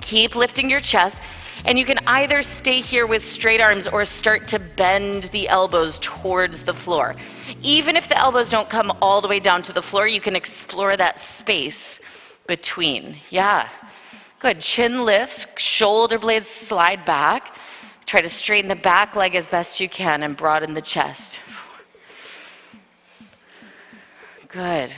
Keep 0.00 0.36
lifting 0.36 0.70
your 0.70 0.80
chest 0.80 1.20
and 1.64 1.78
you 1.78 1.84
can 1.84 1.98
either 2.06 2.42
stay 2.42 2.80
here 2.80 3.06
with 3.06 3.24
straight 3.24 3.60
arms 3.60 3.86
or 3.86 4.04
start 4.04 4.48
to 4.48 4.58
bend 4.58 5.24
the 5.24 5.48
elbows 5.48 5.98
towards 6.00 6.62
the 6.62 6.74
floor. 6.74 7.14
Even 7.62 7.96
if 7.96 8.08
the 8.08 8.18
elbows 8.18 8.50
don't 8.50 8.68
come 8.68 8.92
all 9.00 9.20
the 9.20 9.28
way 9.28 9.40
down 9.40 9.62
to 9.62 9.72
the 9.72 9.82
floor, 9.82 10.06
you 10.06 10.20
can 10.20 10.36
explore 10.36 10.96
that 10.96 11.18
space 11.18 12.00
between. 12.46 13.16
Yeah. 13.30 13.68
Good. 14.38 14.60
Chin 14.60 15.04
lifts, 15.04 15.46
shoulder 15.56 16.18
blades 16.18 16.48
slide 16.48 17.04
back. 17.04 17.56
Try 18.04 18.20
to 18.20 18.28
straighten 18.28 18.68
the 18.68 18.76
back 18.76 19.16
leg 19.16 19.34
as 19.34 19.46
best 19.46 19.80
you 19.80 19.88
can 19.88 20.22
and 20.22 20.36
broaden 20.36 20.74
the 20.74 20.82
chest. 20.82 21.40
Good. 24.48 24.90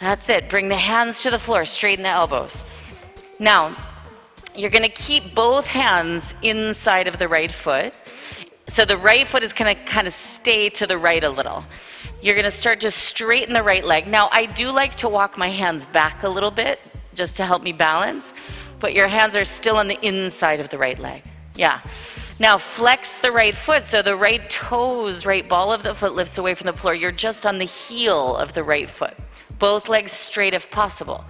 That's 0.00 0.30
it. 0.30 0.48
Bring 0.48 0.68
the 0.68 0.76
hands 0.76 1.22
to 1.24 1.30
the 1.30 1.38
floor, 1.38 1.64
straighten 1.66 2.04
the 2.04 2.08
elbows. 2.08 2.64
Now, 3.38 3.76
you're 4.58 4.70
going 4.70 4.82
to 4.82 4.88
keep 4.88 5.36
both 5.36 5.66
hands 5.66 6.34
inside 6.42 7.06
of 7.06 7.18
the 7.18 7.28
right 7.28 7.52
foot. 7.52 7.94
So 8.66 8.84
the 8.84 8.98
right 8.98 9.26
foot 9.26 9.44
is 9.44 9.52
going 9.52 9.74
to 9.74 9.82
kind 9.84 10.08
of 10.08 10.12
stay 10.12 10.68
to 10.70 10.86
the 10.86 10.98
right 10.98 11.22
a 11.22 11.30
little. 11.30 11.64
You're 12.20 12.34
going 12.34 12.44
to 12.44 12.50
start 12.50 12.80
to 12.80 12.90
straighten 12.90 13.54
the 13.54 13.62
right 13.62 13.84
leg. 13.84 14.08
Now, 14.08 14.28
I 14.32 14.46
do 14.46 14.72
like 14.72 14.96
to 14.96 15.08
walk 15.08 15.38
my 15.38 15.48
hands 15.48 15.84
back 15.84 16.24
a 16.24 16.28
little 16.28 16.50
bit 16.50 16.80
just 17.14 17.36
to 17.36 17.44
help 17.44 17.62
me 17.62 17.72
balance, 17.72 18.34
but 18.80 18.94
your 18.94 19.06
hands 19.06 19.36
are 19.36 19.44
still 19.44 19.76
on 19.76 19.86
the 19.86 20.04
inside 20.04 20.58
of 20.58 20.70
the 20.70 20.78
right 20.78 20.98
leg. 20.98 21.22
Yeah. 21.54 21.80
Now, 22.40 22.58
flex 22.58 23.18
the 23.18 23.30
right 23.30 23.54
foot 23.54 23.84
so 23.84 24.02
the 24.02 24.16
right 24.16 24.50
toes, 24.50 25.24
right 25.24 25.48
ball 25.48 25.72
of 25.72 25.84
the 25.84 25.94
foot 25.94 26.14
lifts 26.14 26.36
away 26.36 26.54
from 26.54 26.66
the 26.66 26.72
floor. 26.72 26.96
You're 26.96 27.12
just 27.12 27.46
on 27.46 27.58
the 27.58 27.64
heel 27.64 28.36
of 28.36 28.54
the 28.54 28.64
right 28.64 28.90
foot. 28.90 29.14
Both 29.60 29.88
legs 29.88 30.10
straight 30.10 30.52
if 30.52 30.68
possible. 30.68 31.24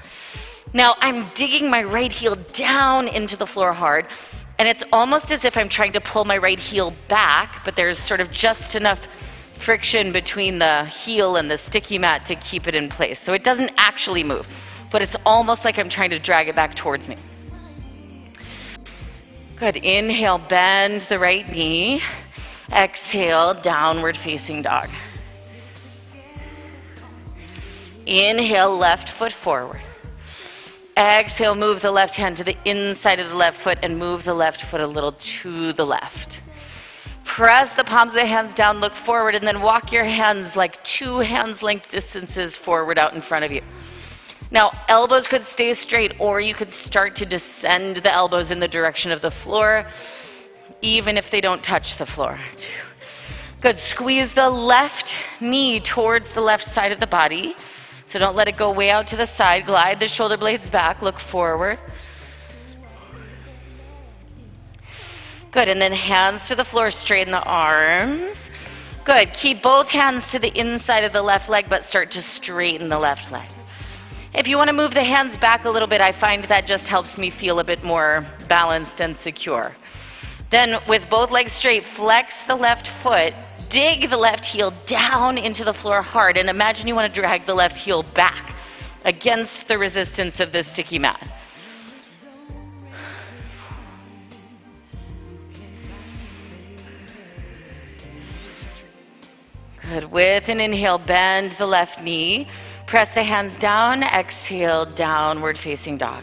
Now, 0.75 0.97
I'm 1.01 1.25
digging 1.35 1.71
my 1.71 1.83
right 1.83 2.13
heel 2.13 2.37
down 2.53 3.09
into 3.09 3.37
the 3.37 3.47
floor 3.47 3.73
hard, 3.73 4.07
and 4.59 4.69
it's 4.69 4.85
almost 4.93 5.33
as 5.33 5.45
if 5.45 5.57
I'm 5.57 5.69
trying 5.69 5.93
to 5.93 6.01
pull 6.01 6.25
my 6.27 6.37
right 6.37 6.61
heel 6.61 6.93
back, 7.09 7.65
but 7.65 7.75
there's 7.75 7.99
sort 7.99 8.21
of 8.21 8.31
just 8.31 8.75
enough 8.75 9.07
friction 9.57 10.13
between 10.13 10.59
the 10.59 10.85
heel 10.85 11.37
and 11.37 11.51
the 11.51 11.57
sticky 11.57 11.99
mat 11.99 12.25
to 12.27 12.35
keep 12.37 12.69
it 12.69 12.75
in 12.75 12.89
place. 12.91 13.19
So 13.19 13.33
it 13.33 13.45
doesn't 13.45 13.71
actually 13.79 14.25
move, 14.25 14.49
but 14.91 15.01
it's 15.01 15.17
almost 15.25 15.65
like 15.65 15.79
I'm 15.79 15.89
trying 15.89 16.11
to 16.11 16.19
drag 16.19 16.49
it 16.49 16.55
back 16.55 16.75
towards 16.75 17.09
me. 17.09 17.17
Good. 19.57 19.77
Inhale, 19.79 20.39
bend 20.39 21.01
the 21.03 21.19
right 21.19 21.51
knee. 21.51 22.03
Exhale, 22.71 23.55
downward 23.55 24.17
facing 24.17 24.63
dog. 24.63 24.91
Inhale, 28.07 28.77
left 28.77 29.09
foot 29.09 29.33
forward. 29.33 29.81
Exhale, 30.99 31.55
move 31.55 31.81
the 31.81 31.93
left 31.93 32.17
hand 32.17 32.37
to 32.39 32.45
the 32.45 32.57
inside 32.65 33.21
of 33.21 33.31
the 33.31 33.37
left 33.37 33.61
foot 33.61 33.79
and 33.83 34.01
move 34.01 34.25
the 34.25 34.35
left 34.35 34.63
foot 34.63 34.81
a 34.81 34.87
little 34.87 35.13
to 35.13 35.73
the 35.73 35.87
left. 35.87 36.41
Press 37.23 37.73
the 37.75 37.85
palms 37.85 38.13
of 38.13 38.17
the 38.17 38.27
hands 38.27 38.53
down, 38.53 38.81
look 38.81 38.97
forward, 38.97 39.37
and 39.37 39.47
then 39.47 39.63
walk 39.63 39.93
your 39.93 40.03
hands 40.03 40.57
like 40.57 40.83
two 40.83 41.19
hands 41.19 41.63
length 41.63 41.89
distances 41.89 42.57
forward 42.57 42.99
out 42.99 43.15
in 43.15 43.21
front 43.21 43.45
of 43.45 43.53
you. 43.53 43.63
Now, 44.51 44.73
elbows 44.89 45.29
could 45.29 45.45
stay 45.45 45.73
straight, 45.75 46.19
or 46.21 46.41
you 46.41 46.53
could 46.53 46.73
start 46.73 47.15
to 47.17 47.27
descend 47.27 47.99
the 47.99 48.13
elbows 48.13 48.51
in 48.51 48.59
the 48.59 48.67
direction 48.67 49.13
of 49.13 49.21
the 49.21 49.31
floor, 49.31 49.87
even 50.83 51.17
if 51.17 51.31
they 51.31 51.41
don't 51.41 51.63
touch 51.63 51.97
the 51.97 52.07
floor. 52.07 52.41
Good. 53.61 53.79
Squeeze 53.79 54.33
the 54.33 54.51
left 54.51 55.15
knee 55.41 55.79
towards 55.79 56.33
the 56.33 56.41
left 56.41 56.67
side 56.67 56.91
of 56.91 56.99
the 56.99 57.07
body. 57.07 57.55
So 58.09 58.19
don't 58.19 58.35
let 58.35 58.49
it 58.49 58.57
go 58.57 58.73
way 58.73 58.91
out 58.91 59.07
to 59.09 59.17
the 59.17 59.27
side. 59.27 59.67
Glide 59.67 60.01
the 60.01 60.09
shoulder 60.09 60.39
blades 60.39 60.71
back, 60.71 61.03
look 61.03 61.19
forward. 61.19 61.79
Good, 65.51 65.69
and 65.69 65.79
then 65.81 65.93
hands 65.93 66.49
to 66.49 66.55
the 66.55 66.65
floor, 66.65 66.91
straighten 66.91 67.33
the 67.33 67.43
arms. 67.43 68.51
Good, 69.05 69.35
keep 69.35 69.63
both 69.63 69.91
hands 69.91 70.33
to 70.33 70.39
the 70.39 70.59
inside 70.59 71.05
of 71.05 71.13
the 71.13 71.21
left 71.21 71.51
leg, 71.51 71.67
but 71.69 71.85
start 71.85 72.11
to 72.13 72.23
straighten 72.23 72.89
the 72.89 72.99
left 72.99 73.31
leg. 73.31 73.51
If 74.35 74.49
you 74.49 74.57
want 74.57 74.69
to 74.69 74.77
move 74.77 74.95
the 74.95 75.05
hands 75.05 75.37
back 75.37 75.67
a 75.67 75.71
little 75.71 75.89
bit, 75.89 76.01
I 76.01 76.13
find 76.13 76.45
that 76.45 76.67
just 76.67 76.89
helps 76.89 77.19
me 77.19 77.29
feel 77.29 77.59
a 77.59 77.65
bit 77.65 77.85
more 77.85 78.27
balanced 78.49 79.03
and 79.03 79.15
secure. 79.15 79.77
Then, 80.49 80.81
with 80.89 81.11
both 81.11 81.31
legs 81.31 81.53
straight, 81.53 81.85
flex 81.85 82.45
the 82.45 82.57
left 82.57 82.89
foot 82.89 83.35
dig 83.69 84.11
the 84.11 84.17
left 84.17 84.45
heel 84.45 84.73
down 84.87 85.39
into 85.39 85.65
the 85.65 85.75
floor 85.75 86.03
hard 86.03 86.37
and 86.37 86.49
imagine 86.49 86.89
you 86.89 86.95
want 86.95 87.13
to 87.13 87.21
drag 87.21 87.47
the 87.47 87.55
left 87.55 87.77
heel 87.77 88.03
back 88.03 88.55
against 89.05 89.69
the 89.69 89.79
resistance 89.79 90.41
of 90.41 90.53
this 90.53 90.67
sticky 90.67 90.99
mat. 90.99 91.39
Good. 99.89 100.13
With 100.13 100.51
an 100.51 100.61
inhale, 100.61 100.99
bend 100.99 101.53
the 101.53 101.67
left 101.67 102.03
knee. 102.03 102.47
Press 102.87 103.13
the 103.13 103.23
hands 103.23 103.57
down. 103.57 104.03
Exhale, 104.03 104.85
downward 104.85 105.57
facing 105.57 105.97
dog. 105.97 106.23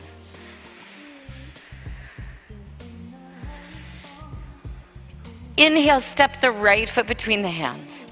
Inhale, 5.57 6.01
step 6.01 6.41
the 6.41 6.51
right 6.51 6.87
foot 6.87 7.07
between 7.07 7.41
the 7.41 7.49
hands. 7.49 8.03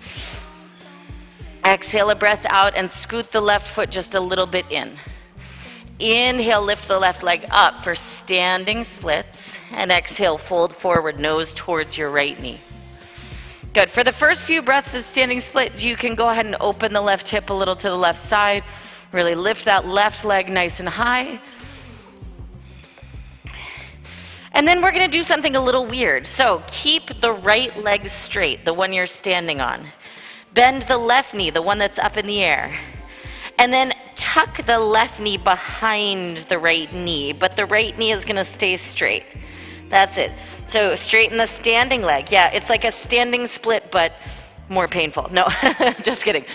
Exhale 1.65 2.10
a 2.10 2.15
breath 2.15 2.45
out 2.49 2.75
and 2.75 2.89
scoot 2.89 3.32
the 3.32 3.41
left 3.41 3.67
foot 3.67 3.89
just 3.89 4.15
a 4.15 4.19
little 4.19 4.45
bit 4.45 4.65
in. 4.69 4.97
Inhale, 5.99 6.62
lift 6.62 6.88
the 6.88 6.97
left 6.97 7.21
leg 7.21 7.45
up 7.51 7.84
for 7.84 7.95
standing 7.95 8.84
splits. 8.84 9.58
And 9.71 9.91
exhale, 9.91 10.38
fold 10.38 10.75
forward, 10.75 11.19
nose 11.19 11.53
towards 11.53 11.97
your 11.97 12.10
right 12.10 12.39
knee. 12.41 12.60
Good. 13.73 13.89
For 13.89 14.03
the 14.03 14.12
first 14.12 14.45
few 14.45 14.62
breaths 14.62 14.93
of 14.93 15.03
standing 15.03 15.39
split, 15.39 15.84
you 15.84 15.95
can 15.95 16.15
go 16.15 16.29
ahead 16.29 16.45
and 16.45 16.56
open 16.60 16.93
the 16.93 17.01
left 17.01 17.27
hip 17.29 17.49
a 17.49 17.53
little 17.53 17.75
to 17.75 17.89
the 17.89 17.95
left 17.95 18.19
side. 18.19 18.63
Really 19.12 19.36
lift 19.36 19.65
that 19.65 19.88
left 19.88 20.25
leg 20.25 20.49
nice 20.49 20.79
and 20.79 20.89
high. 20.89 21.39
And 24.53 24.67
then 24.67 24.81
we're 24.81 24.91
going 24.91 25.09
to 25.09 25.17
do 25.17 25.23
something 25.23 25.55
a 25.55 25.63
little 25.63 25.85
weird. 25.85 26.27
So 26.27 26.63
keep 26.67 27.19
the 27.21 27.31
right 27.31 27.75
leg 27.83 28.07
straight, 28.07 28.65
the 28.65 28.73
one 28.73 28.93
you're 28.93 29.07
standing 29.07 29.61
on. 29.61 29.87
Bend 30.53 30.83
the 30.83 30.97
left 30.97 31.33
knee, 31.33 31.49
the 31.49 31.61
one 31.61 31.79
that's 31.79 31.97
up 31.97 32.17
in 32.17 32.27
the 32.27 32.43
air. 32.43 32.77
And 33.57 33.73
then 33.73 33.93
tuck 34.15 34.63
the 34.65 34.77
left 34.77 35.19
knee 35.19 35.37
behind 35.37 36.37
the 36.49 36.59
right 36.59 36.91
knee, 36.93 37.33
but 37.33 37.55
the 37.55 37.65
right 37.65 37.97
knee 37.97 38.11
is 38.11 38.25
going 38.25 38.35
to 38.35 38.43
stay 38.43 38.77
straight. 38.77 39.23
That's 39.89 40.17
it. 40.17 40.31
So 40.67 40.95
straighten 40.95 41.37
the 41.37 41.47
standing 41.47 42.03
leg. 42.03 42.31
Yeah, 42.31 42.49
it's 42.51 42.69
like 42.69 42.83
a 42.83 42.91
standing 42.91 43.45
split, 43.47 43.91
but 43.91 44.13
more 44.69 44.87
painful. 44.87 45.29
No, 45.31 45.47
just 46.01 46.23
kidding. 46.23 46.45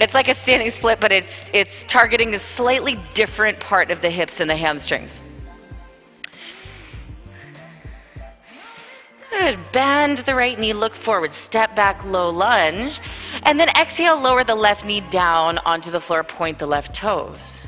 It's 0.00 0.14
like 0.14 0.28
a 0.28 0.34
standing 0.34 0.70
split, 0.70 1.00
but 1.00 1.12
it's 1.12 1.50
it's 1.52 1.84
targeting 1.84 2.34
a 2.34 2.38
slightly 2.38 2.98
different 3.14 3.60
part 3.60 3.90
of 3.90 4.00
the 4.00 4.10
hips 4.10 4.40
and 4.40 4.48
the 4.48 4.56
hamstrings. 4.56 5.20
Good. 9.38 9.58
Bend 9.72 10.18
the 10.18 10.34
right 10.34 10.58
knee, 10.58 10.74
look 10.74 10.94
forward, 10.94 11.32
step 11.32 11.74
back, 11.74 12.04
low 12.04 12.28
lunge. 12.28 13.00
And 13.44 13.58
then 13.58 13.70
exhale, 13.70 14.20
lower 14.20 14.44
the 14.44 14.54
left 14.54 14.84
knee 14.84 15.00
down 15.00 15.56
onto 15.58 15.90
the 15.90 16.00
floor, 16.00 16.22
point 16.22 16.58
the 16.58 16.66
left 16.66 16.94
toes. 16.94 17.62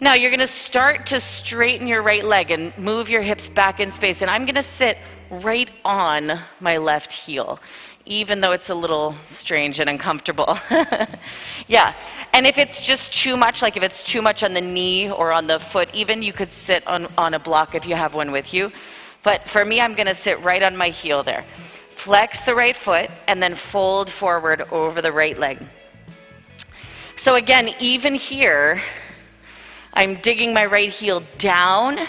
Now 0.00 0.14
you're 0.14 0.30
going 0.30 0.40
to 0.40 0.46
start 0.46 1.06
to 1.06 1.18
straighten 1.18 1.88
your 1.88 2.02
right 2.02 2.22
leg 2.22 2.50
and 2.50 2.76
move 2.76 3.08
your 3.08 3.22
hips 3.22 3.48
back 3.48 3.80
in 3.80 3.90
space. 3.90 4.20
And 4.20 4.30
I'm 4.30 4.44
going 4.44 4.56
to 4.56 4.62
sit 4.62 4.98
right 5.30 5.70
on 5.82 6.38
my 6.60 6.76
left 6.76 7.10
heel, 7.10 7.58
even 8.04 8.42
though 8.42 8.52
it's 8.52 8.68
a 8.68 8.74
little 8.74 9.14
strange 9.26 9.80
and 9.80 9.88
uncomfortable. 9.88 10.58
yeah. 11.68 11.94
And 12.34 12.46
if 12.46 12.58
it's 12.58 12.82
just 12.82 13.14
too 13.14 13.38
much, 13.38 13.62
like 13.62 13.78
if 13.78 13.82
it's 13.82 14.02
too 14.02 14.20
much 14.20 14.42
on 14.42 14.52
the 14.52 14.60
knee 14.60 15.10
or 15.10 15.32
on 15.32 15.46
the 15.46 15.58
foot, 15.58 15.88
even 15.94 16.22
you 16.22 16.34
could 16.34 16.50
sit 16.50 16.86
on, 16.86 17.06
on 17.16 17.32
a 17.32 17.38
block 17.38 17.74
if 17.74 17.86
you 17.86 17.94
have 17.94 18.14
one 18.14 18.30
with 18.30 18.52
you. 18.52 18.70
But 19.22 19.48
for 19.48 19.64
me, 19.64 19.80
I'm 19.80 19.94
going 19.94 20.06
to 20.06 20.14
sit 20.14 20.40
right 20.42 20.62
on 20.62 20.76
my 20.76 20.88
heel 20.88 21.22
there. 21.22 21.44
Flex 21.90 22.44
the 22.44 22.54
right 22.54 22.74
foot 22.74 23.10
and 23.28 23.42
then 23.42 23.54
fold 23.54 24.10
forward 24.10 24.62
over 24.72 25.00
the 25.00 25.12
right 25.12 25.38
leg. 25.38 25.58
So 27.16 27.36
again, 27.36 27.72
even 27.78 28.14
here, 28.14 28.82
I'm 29.94 30.16
digging 30.16 30.52
my 30.52 30.66
right 30.66 30.88
heel 30.88 31.22
down, 31.38 32.00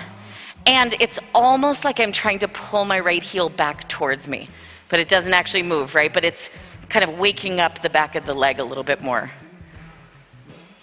and 0.66 0.96
it's 1.00 1.20
almost 1.36 1.86
like 1.86 2.00
I'm 2.00 2.12
trying 2.12 2.40
to 2.40 2.48
pull 2.48 2.86
my 2.86 3.00
right 3.00 3.22
heel 3.22 3.50
back 3.50 3.88
towards 3.90 4.28
me. 4.28 4.50
But 4.90 5.00
it 5.00 5.08
doesn't 5.08 5.34
actually 5.34 5.64
move, 5.64 5.94
right? 5.94 6.12
But 6.12 6.24
it's 6.24 6.50
kind 6.90 7.08
of 7.08 7.20
waking 7.20 7.60
up 7.60 7.82
the 7.82 7.90
back 7.90 8.16
of 8.16 8.26
the 8.26 8.34
leg 8.34 8.60
a 8.60 8.64
little 8.64 8.84
bit 8.84 9.02
more. 9.02 9.30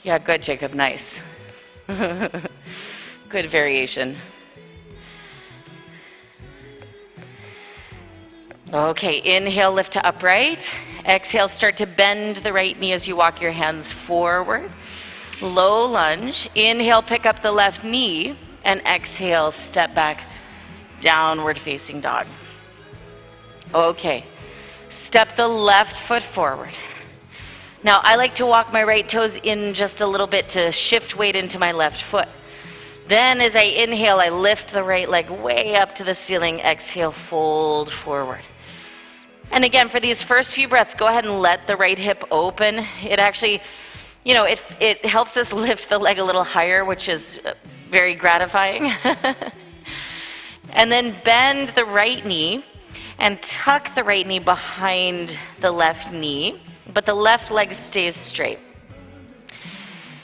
Yeah, 0.02 0.18
good, 0.18 0.42
Jacob. 0.42 0.74
Nice. 0.74 1.20
good 1.86 3.46
variation. 3.46 4.16
Okay, 8.72 9.20
inhale, 9.36 9.72
lift 9.72 9.94
to 9.94 10.06
upright. 10.06 10.70
Exhale, 11.04 11.48
start 11.48 11.76
to 11.78 11.86
bend 11.86 12.36
the 12.36 12.52
right 12.52 12.78
knee 12.78 12.92
as 12.92 13.08
you 13.08 13.16
walk 13.16 13.40
your 13.40 13.50
hands 13.50 13.90
forward. 13.90 14.70
Low 15.40 15.86
lunge. 15.86 16.48
Inhale, 16.54 17.02
pick 17.02 17.26
up 17.26 17.42
the 17.42 17.50
left 17.50 17.82
knee. 17.82 18.36
And 18.62 18.80
exhale, 18.82 19.50
step 19.50 19.92
back, 19.92 20.20
downward 21.00 21.58
facing 21.58 22.00
dog. 22.00 22.28
Okay, 23.74 24.24
step 24.88 25.34
the 25.34 25.48
left 25.48 25.98
foot 25.98 26.22
forward. 26.22 26.70
Now, 27.82 28.00
I 28.04 28.14
like 28.14 28.36
to 28.36 28.46
walk 28.46 28.72
my 28.72 28.84
right 28.84 29.08
toes 29.08 29.36
in 29.36 29.74
just 29.74 30.00
a 30.00 30.06
little 30.06 30.28
bit 30.28 30.50
to 30.50 30.70
shift 30.70 31.16
weight 31.16 31.34
into 31.34 31.58
my 31.58 31.72
left 31.72 32.02
foot. 32.02 32.28
Then, 33.08 33.40
as 33.40 33.56
I 33.56 33.62
inhale, 33.62 34.20
I 34.20 34.28
lift 34.28 34.72
the 34.72 34.84
right 34.84 35.10
leg 35.10 35.28
way 35.28 35.74
up 35.74 35.96
to 35.96 36.04
the 36.04 36.14
ceiling. 36.14 36.60
Exhale, 36.60 37.10
fold 37.10 37.90
forward. 37.90 38.42
And 39.52 39.64
again, 39.64 39.88
for 39.88 39.98
these 39.98 40.22
first 40.22 40.54
few 40.54 40.68
breaths, 40.68 40.94
go 40.94 41.08
ahead 41.08 41.24
and 41.24 41.40
let 41.40 41.66
the 41.66 41.76
right 41.76 41.98
hip 41.98 42.22
open. 42.30 42.86
It 43.02 43.18
actually, 43.18 43.60
you 44.24 44.34
know, 44.34 44.44
it, 44.44 44.62
it 44.78 45.04
helps 45.04 45.36
us 45.36 45.52
lift 45.68 45.88
the 45.88 45.98
leg 45.98 46.18
a 46.18 46.24
little 46.24 46.44
higher, 46.44 46.84
which 46.84 47.08
is 47.08 47.40
uh, 47.44 47.54
very 47.90 48.14
gratifying. 48.14 48.92
and 50.72 50.92
then 50.92 51.16
bend 51.24 51.70
the 51.70 51.84
right 51.84 52.24
knee. 52.24 52.64
And 53.18 53.42
tuck 53.42 53.94
the 53.94 54.02
right 54.02 54.26
knee 54.26 54.38
behind 54.38 55.38
the 55.60 55.70
left 55.70 56.10
knee, 56.10 56.58
but 56.94 57.04
the 57.04 57.12
left 57.12 57.50
leg 57.50 57.74
stays 57.74 58.16
straight. 58.16 58.58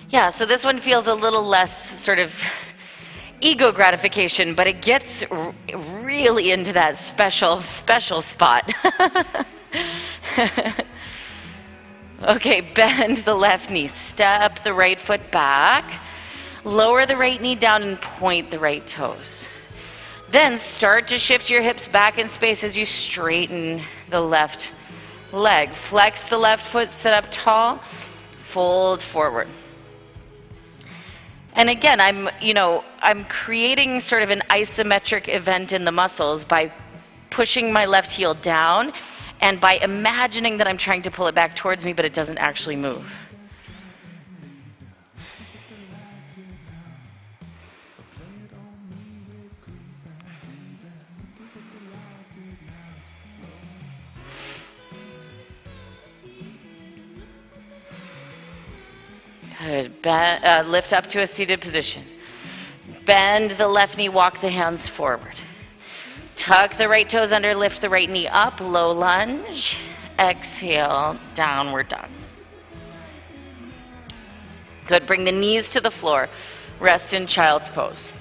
Yeah, 0.08 0.30
so 0.30 0.46
this 0.46 0.64
one 0.64 0.78
feels 0.78 1.06
a 1.06 1.14
little 1.14 1.42
less 1.42 2.00
sort 2.00 2.18
of 2.18 2.32
ego 3.40 3.72
gratification, 3.72 4.54
but 4.54 4.66
it 4.66 4.82
gets 4.82 5.22
r- 5.24 5.54
really 5.74 6.50
into 6.50 6.72
that 6.72 6.96
special, 6.96 7.62
special 7.62 8.22
spot. 8.22 8.72
okay, 12.22 12.60
bend 12.60 13.18
the 13.18 13.34
left 13.34 13.70
knee, 13.70 13.86
step 13.86 14.62
the 14.62 14.72
right 14.72 14.98
foot 15.00 15.30
back, 15.30 16.00
lower 16.64 17.06
the 17.06 17.16
right 17.16 17.40
knee 17.40 17.54
down, 17.54 17.82
and 17.82 18.00
point 18.00 18.50
the 18.50 18.58
right 18.58 18.86
toes. 18.86 19.46
Then 20.30 20.58
start 20.58 21.08
to 21.08 21.18
shift 21.18 21.50
your 21.50 21.62
hips 21.62 21.86
back 21.86 22.18
in 22.18 22.28
space 22.28 22.64
as 22.64 22.76
you 22.76 22.84
straighten 22.84 23.82
the 24.10 24.20
left 24.20 24.72
leg. 25.32 25.70
Flex 25.70 26.24
the 26.24 26.38
left 26.38 26.66
foot, 26.66 26.90
sit 26.90 27.12
up 27.12 27.26
tall, 27.30 27.76
fold 28.48 29.02
forward. 29.02 29.46
And 31.56 31.70
again, 31.70 32.00
I'm, 32.00 32.28
you 32.40 32.52
know, 32.52 32.84
I'm 33.00 33.24
creating 33.24 34.00
sort 34.02 34.22
of 34.22 34.28
an 34.28 34.42
isometric 34.50 35.34
event 35.34 35.72
in 35.72 35.84
the 35.84 35.92
muscles 35.92 36.44
by 36.44 36.70
pushing 37.30 37.72
my 37.72 37.86
left 37.86 38.12
heel 38.12 38.34
down 38.34 38.92
and 39.40 39.58
by 39.58 39.74
imagining 39.74 40.58
that 40.58 40.68
I'm 40.68 40.76
trying 40.76 41.02
to 41.02 41.10
pull 41.10 41.26
it 41.28 41.34
back 41.34 41.56
towards 41.56 41.82
me, 41.84 41.94
but 41.94 42.04
it 42.04 42.12
doesn't 42.12 42.38
actually 42.38 42.76
move. 42.76 43.10
Good. 59.66 60.00
Bend, 60.00 60.44
uh, 60.44 60.62
lift 60.62 60.92
up 60.92 61.08
to 61.08 61.22
a 61.22 61.26
seated 61.26 61.60
position. 61.60 62.04
Bend 63.04 63.50
the 63.52 63.66
left 63.66 63.98
knee, 63.98 64.08
walk 64.08 64.40
the 64.40 64.48
hands 64.48 64.86
forward. 64.86 65.34
Tuck 66.36 66.76
the 66.76 66.88
right 66.88 67.08
toes 67.08 67.32
under, 67.32 67.52
lift 67.52 67.80
the 67.80 67.90
right 67.90 68.08
knee 68.08 68.28
up, 68.28 68.60
low 68.60 68.92
lunge. 68.92 69.76
Exhale, 70.20 71.16
downward 71.34 71.88
dog. 71.88 72.08
Good. 74.86 75.04
Bring 75.04 75.24
the 75.24 75.32
knees 75.32 75.72
to 75.72 75.80
the 75.80 75.90
floor. 75.90 76.28
Rest 76.78 77.12
in 77.12 77.26
child's 77.26 77.68
pose. 77.68 78.12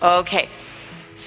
Okay. 0.00 0.48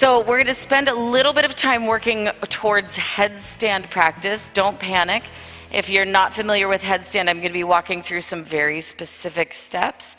So 0.00 0.20
we're 0.20 0.38
going 0.38 0.46
to 0.46 0.54
spend 0.54 0.88
a 0.88 0.94
little 0.94 1.34
bit 1.34 1.44
of 1.44 1.54
time 1.54 1.86
working 1.86 2.30
towards 2.48 2.96
headstand 2.96 3.90
practice. 3.90 4.48
Don't 4.54 4.78
panic. 4.80 5.24
If 5.70 5.90
you're 5.90 6.06
not 6.06 6.32
familiar 6.32 6.68
with 6.68 6.80
headstand, 6.80 7.28
I'm 7.28 7.36
going 7.36 7.48
to 7.48 7.52
be 7.52 7.64
walking 7.64 8.00
through 8.00 8.22
some 8.22 8.42
very 8.42 8.80
specific 8.80 9.52
steps. 9.52 10.16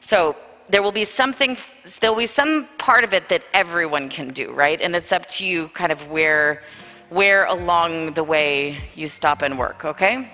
So 0.00 0.34
there 0.70 0.82
will 0.82 0.92
be 0.92 1.04
something, 1.04 1.58
there 2.00 2.10
will 2.10 2.20
be 2.20 2.24
some 2.24 2.70
part 2.78 3.04
of 3.04 3.12
it 3.12 3.28
that 3.28 3.42
everyone 3.52 4.08
can 4.08 4.28
do, 4.28 4.50
right? 4.52 4.80
And 4.80 4.96
it's 4.96 5.12
up 5.12 5.28
to 5.28 5.44
you 5.44 5.68
kind 5.74 5.92
of 5.92 6.08
where, 6.08 6.62
where 7.10 7.44
along 7.44 8.14
the 8.14 8.24
way 8.24 8.78
you 8.94 9.08
stop 9.08 9.42
and 9.42 9.58
work, 9.58 9.84
okay? 9.84 10.32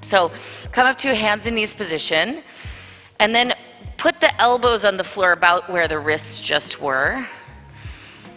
So 0.00 0.32
come 0.72 0.88
up 0.88 0.98
to 0.98 1.14
hands 1.14 1.46
and 1.46 1.54
knees 1.54 1.72
position, 1.72 2.42
and 3.20 3.32
then 3.32 3.54
put 3.98 4.18
the 4.18 4.34
elbows 4.40 4.84
on 4.84 4.96
the 4.96 5.04
floor 5.04 5.30
about 5.30 5.70
where 5.70 5.86
the 5.86 6.00
wrists 6.00 6.40
just 6.40 6.80
were. 6.80 7.24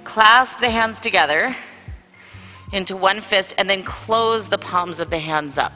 Clasp 0.07 0.59
the 0.59 0.69
hands 0.69 1.01
together 1.01 1.53
into 2.71 2.95
one 2.95 3.19
fist 3.19 3.53
and 3.57 3.69
then 3.69 3.83
close 3.83 4.47
the 4.47 4.57
palms 4.57 5.01
of 5.01 5.09
the 5.09 5.19
hands 5.19 5.57
up. 5.57 5.73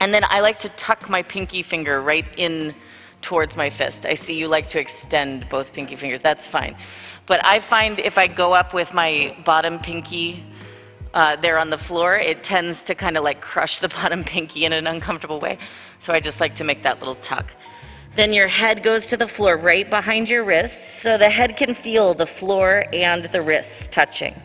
And 0.00 0.14
then 0.14 0.24
I 0.26 0.40
like 0.40 0.58
to 0.60 0.70
tuck 0.70 1.10
my 1.10 1.22
pinky 1.22 1.62
finger 1.62 2.00
right 2.00 2.24
in 2.38 2.74
towards 3.20 3.56
my 3.56 3.68
fist. 3.68 4.06
I 4.06 4.14
see 4.14 4.38
you 4.38 4.48
like 4.48 4.68
to 4.68 4.80
extend 4.80 5.46
both 5.50 5.74
pinky 5.74 5.96
fingers. 5.96 6.22
That's 6.22 6.46
fine. 6.46 6.78
But 7.26 7.44
I 7.44 7.60
find 7.60 8.00
if 8.00 8.16
I 8.16 8.26
go 8.26 8.54
up 8.54 8.72
with 8.72 8.94
my 8.94 9.36
bottom 9.44 9.80
pinky 9.80 10.42
uh, 11.12 11.36
there 11.36 11.58
on 11.58 11.68
the 11.68 11.78
floor, 11.78 12.16
it 12.16 12.42
tends 12.42 12.82
to 12.84 12.94
kind 12.94 13.18
of 13.18 13.22
like 13.22 13.42
crush 13.42 13.80
the 13.80 13.88
bottom 14.00 14.24
pinky 14.24 14.64
in 14.64 14.72
an 14.72 14.86
uncomfortable 14.86 15.40
way. 15.40 15.58
So 15.98 16.14
I 16.14 16.20
just 16.20 16.40
like 16.40 16.54
to 16.54 16.64
make 16.64 16.84
that 16.84 17.00
little 17.00 17.16
tuck. 17.16 17.52
Then 18.16 18.32
your 18.32 18.48
head 18.48 18.82
goes 18.82 19.06
to 19.06 19.16
the 19.16 19.28
floor 19.28 19.56
right 19.56 19.88
behind 19.88 20.28
your 20.28 20.42
wrists 20.42 21.00
so 21.00 21.16
the 21.16 21.30
head 21.30 21.56
can 21.56 21.74
feel 21.74 22.12
the 22.12 22.26
floor 22.26 22.84
and 22.92 23.24
the 23.26 23.40
wrists 23.40 23.88
touching. 23.88 24.40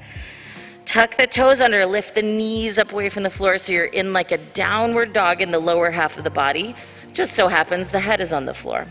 Tuck 0.86 1.18
the 1.18 1.26
toes 1.26 1.62
under, 1.62 1.84
lift 1.86 2.14
the 2.14 2.22
knees 2.22 2.78
up 2.78 2.92
away 2.92 3.10
from 3.10 3.24
the 3.24 3.30
floor 3.30 3.58
so 3.58 3.72
you're 3.72 3.86
in 3.86 4.14
like 4.14 4.32
a 4.32 4.38
downward 4.38 5.14
dog 5.14 5.42
in 5.42 5.50
the 5.50 5.60
lower 5.60 5.90
half 5.90 6.16
of 6.18 6.24
the 6.24 6.30
body. 6.30 6.76
Just 7.12 7.34
so 7.34 7.48
happens 7.48 7.90
the 7.90 8.00
head 8.00 8.22
is 8.22 8.32
on 8.32 8.46
the 8.46 8.54
floor. 8.54 8.88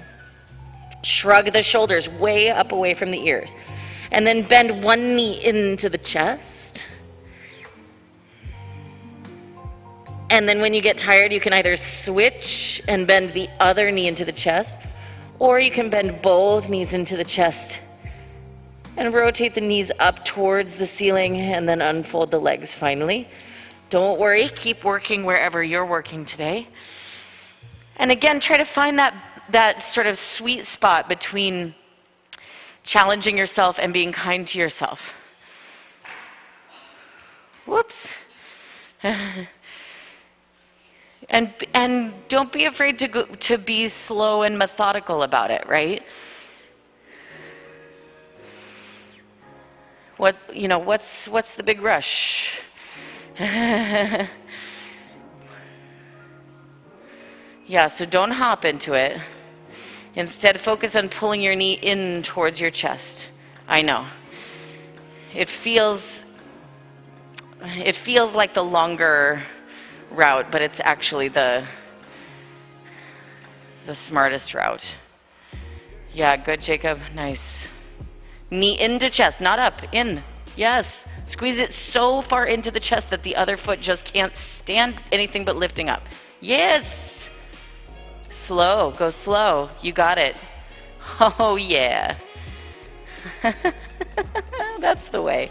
Shrug 1.02 1.52
the 1.52 1.62
shoulders 1.62 2.08
way 2.08 2.50
up 2.50 2.72
away 2.72 2.94
from 2.94 3.12
the 3.12 3.24
ears. 3.26 3.54
And 4.10 4.26
then 4.26 4.42
bend 4.42 4.82
one 4.82 5.14
knee 5.14 5.44
into 5.44 5.88
the 5.88 5.98
chest. 5.98 6.86
And 10.30 10.48
then 10.48 10.60
when 10.60 10.72
you 10.74 10.80
get 10.80 10.96
tired, 10.96 11.32
you 11.32 11.40
can 11.40 11.52
either 11.52 11.76
switch 11.76 12.82
and 12.88 13.06
bend 13.06 13.30
the 13.30 13.48
other 13.60 13.90
knee 13.90 14.06
into 14.06 14.24
the 14.24 14.32
chest, 14.32 14.78
or 15.38 15.60
you 15.60 15.70
can 15.70 15.90
bend 15.90 16.22
both 16.22 16.68
knees 16.68 16.94
into 16.94 17.16
the 17.16 17.24
chest 17.24 17.80
and 18.96 19.12
rotate 19.12 19.54
the 19.54 19.60
knees 19.60 19.90
up 19.98 20.24
towards 20.24 20.76
the 20.76 20.86
ceiling 20.86 21.36
and 21.36 21.68
then 21.68 21.82
unfold 21.82 22.30
the 22.30 22.38
legs 22.38 22.72
finally. 22.72 23.28
Don't 23.90 24.18
worry, 24.18 24.48
keep 24.48 24.84
working 24.84 25.24
wherever 25.24 25.62
you're 25.62 25.86
working 25.86 26.24
today. 26.24 26.68
And 27.96 28.10
again, 28.10 28.40
try 28.40 28.56
to 28.56 28.64
find 28.64 28.98
that, 28.98 29.14
that 29.50 29.80
sort 29.80 30.06
of 30.06 30.16
sweet 30.16 30.64
spot 30.64 31.08
between 31.08 31.74
challenging 32.82 33.36
yourself 33.36 33.78
and 33.78 33.92
being 33.92 34.12
kind 34.12 34.46
to 34.48 34.58
yourself. 34.58 35.12
Whoops. 37.66 38.10
And, 41.28 41.52
and 41.72 42.12
don't 42.28 42.52
be 42.52 42.64
afraid 42.64 42.98
to, 42.98 43.08
go, 43.08 43.24
to 43.24 43.58
be 43.58 43.88
slow 43.88 44.42
and 44.42 44.58
methodical 44.58 45.22
about 45.22 45.50
it, 45.50 45.66
right? 45.66 46.02
What, 50.16 50.36
you 50.52 50.68
know, 50.68 50.78
what's, 50.78 51.26
what's 51.26 51.54
the 51.54 51.62
big 51.62 51.80
rush? 51.80 52.60
yeah, 53.38 54.28
so 57.88 58.04
don't 58.04 58.30
hop 58.30 58.64
into 58.64 58.92
it. 58.92 59.18
Instead, 60.14 60.60
focus 60.60 60.94
on 60.94 61.08
pulling 61.08 61.40
your 61.40 61.56
knee 61.56 61.72
in 61.74 62.22
towards 62.22 62.60
your 62.60 62.70
chest. 62.70 63.28
I 63.66 63.82
know. 63.82 64.06
It 65.34 65.48
feels 65.48 66.24
it 67.64 67.94
feels 67.94 68.34
like 68.34 68.52
the 68.52 68.62
longer 68.62 69.42
route, 70.16 70.50
but 70.50 70.62
it's 70.62 70.80
actually 70.80 71.28
the 71.28 71.64
the 73.86 73.94
smartest 73.94 74.54
route. 74.54 74.94
Yeah, 76.12 76.36
good, 76.36 76.62
Jacob. 76.62 76.98
Nice. 77.14 77.66
Knee 78.50 78.78
into 78.80 79.10
chest, 79.10 79.40
not 79.40 79.58
up, 79.58 79.80
in. 79.92 80.22
Yes. 80.56 81.06
Squeeze 81.24 81.58
it 81.58 81.72
so 81.72 82.22
far 82.22 82.46
into 82.46 82.70
the 82.70 82.80
chest 82.80 83.10
that 83.10 83.22
the 83.22 83.36
other 83.36 83.56
foot 83.56 83.80
just 83.80 84.06
can't 84.06 84.36
stand 84.36 84.94
anything 85.10 85.44
but 85.44 85.56
lifting 85.56 85.88
up. 85.88 86.02
Yes. 86.40 87.30
Slow, 88.30 88.92
go 88.96 89.10
slow. 89.10 89.70
You 89.82 89.92
got 89.92 90.18
it. 90.18 90.36
Oh, 91.20 91.56
yeah. 91.56 92.16
That's 94.80 95.08
the 95.08 95.20
way. 95.20 95.50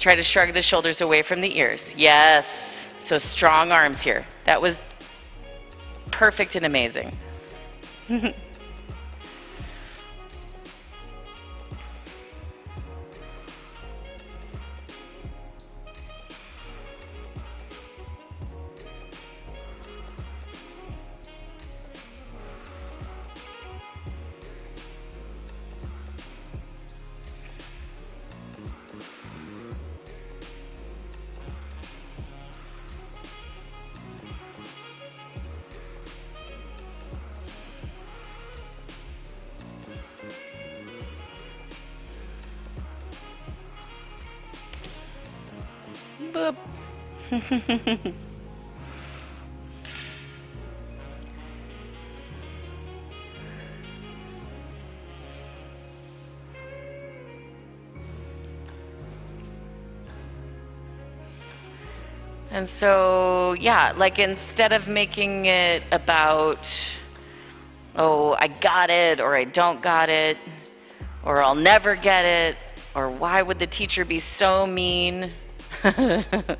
Try 0.00 0.14
to 0.14 0.22
shrug 0.22 0.54
the 0.54 0.62
shoulders 0.62 1.02
away 1.02 1.20
from 1.20 1.42
the 1.42 1.58
ears. 1.58 1.94
Yes. 1.94 2.92
So 2.98 3.18
strong 3.18 3.70
arms 3.70 4.00
here. 4.00 4.24
That 4.46 4.62
was 4.62 4.80
perfect 6.10 6.56
and 6.56 6.64
amazing. 6.64 7.14
And 62.52 62.68
so, 62.68 63.54
yeah, 63.58 63.92
like 63.96 64.18
instead 64.18 64.72
of 64.72 64.88
making 64.88 65.46
it 65.46 65.82
about, 65.92 66.68
oh, 67.96 68.34
I 68.38 68.48
got 68.48 68.90
it, 68.90 69.20
or 69.20 69.34
I 69.36 69.44
don't 69.44 69.80
got 69.80 70.08
it, 70.08 70.36
or 71.22 71.42
I'll 71.42 71.54
never 71.54 71.94
get 71.94 72.24
it, 72.24 72.56
or 72.94 73.08
why 73.08 73.40
would 73.40 73.58
the 73.58 73.66
teacher 73.66 74.04
be 74.04 74.18
so 74.18 74.66
mean? 74.66 75.32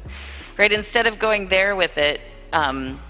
right? 0.59 0.73
Instead 0.73 1.07
of 1.07 1.19
going 1.19 1.47
there 1.47 1.77
with 1.77 1.99
it, 1.99 2.21
um, 2.53 3.01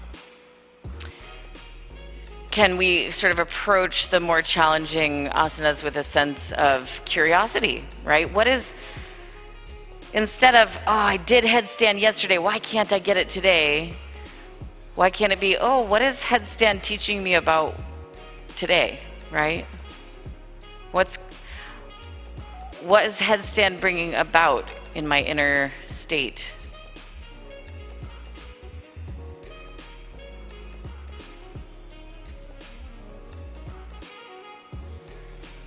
can 2.51 2.77
we 2.77 3.11
sort 3.11 3.31
of 3.31 3.39
approach 3.39 4.09
the 4.09 4.19
more 4.19 4.41
challenging 4.41 5.27
asanas 5.29 5.83
with 5.83 5.95
a 5.95 6.03
sense 6.03 6.51
of 6.53 7.01
curiosity, 7.05 7.85
right? 8.03 8.31
What 8.33 8.47
is 8.47 8.73
Instead 10.13 10.55
of, 10.55 10.77
oh, 10.87 10.91
I 10.91 11.15
did 11.17 11.45
headstand 11.45 12.01
yesterday, 12.01 12.37
why 12.37 12.59
can't 12.59 12.91
I 12.91 12.99
get 12.99 13.15
it 13.15 13.29
today? 13.29 13.95
Why 14.95 15.09
can't 15.09 15.31
it 15.31 15.39
be, 15.39 15.55
oh, 15.57 15.81
what 15.83 16.01
is 16.01 16.21
headstand 16.21 16.81
teaching 16.81 17.23
me 17.23 17.35
about 17.35 17.75
today, 18.57 18.99
right? 19.31 19.65
What's 20.91 21.17
what 22.81 23.05
is 23.05 23.21
headstand 23.21 23.79
bringing 23.79 24.15
about 24.15 24.65
in 24.95 25.07
my 25.07 25.21
inner 25.21 25.71
state? 25.85 26.51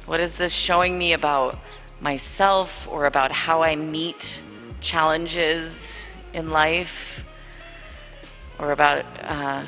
What 0.07 0.21
is 0.21 0.37
this 0.37 0.53
showing 0.53 0.99
me 0.99 1.15
about 1.15 1.59
myself 2.01 2.87
or 2.91 3.07
about 3.07 3.33
how 3.33 3.63
I 3.63 3.75
meet 3.75 4.39
challenges 4.83 5.97
in 6.35 6.51
life 6.51 7.25
or 8.59 8.73
about 8.73 9.07
uh, 9.23 9.65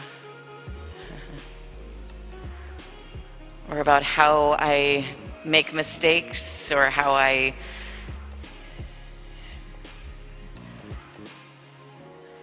or 3.70 3.80
about 3.80 4.02
how 4.02 4.56
I 4.58 5.06
make 5.44 5.72
mistakes 5.72 6.70
or 6.70 6.90
how 6.90 7.14
I 7.14 7.54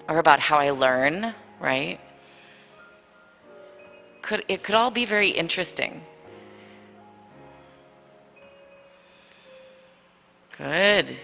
or 0.08 0.18
about 0.18 0.40
how 0.40 0.58
I 0.58 0.72
learn, 0.72 1.34
right? 1.60 2.00
Could 4.22 4.44
it 4.48 4.64
could 4.64 4.76
all 4.76 4.92
be 4.92 5.06
very 5.06 5.30
interesting. 5.30 6.04
Good. 10.58 11.16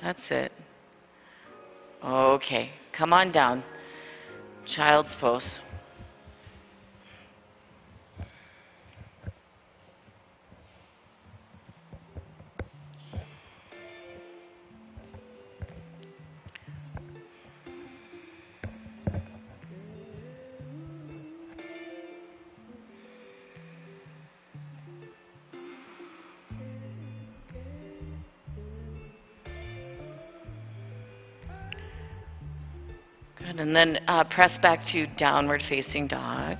That's 0.00 0.30
it. 0.30 0.52
Okay, 2.04 2.70
come 2.92 3.12
on 3.12 3.30
down. 3.32 3.64
Child's 4.64 5.14
pose. 5.14 5.60
Then 33.76 34.00
uh, 34.08 34.24
press 34.24 34.56
back 34.56 34.82
to 34.86 35.06
downward 35.06 35.62
facing 35.62 36.06
dog. 36.06 36.56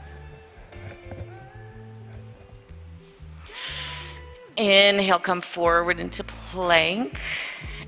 Inhale, 4.58 5.18
come 5.18 5.40
forward 5.40 5.98
into 5.98 6.22
plank. 6.24 7.18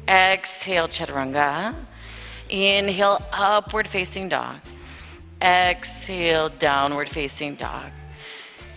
Exhale, 0.08 0.88
chaturanga. 0.88 1.74
Inhale, 2.48 3.20
upward 3.30 3.86
facing 3.86 4.30
dog. 4.30 4.56
Exhale, 5.42 6.48
downward 6.48 7.10
facing 7.10 7.54
dog. 7.56 7.90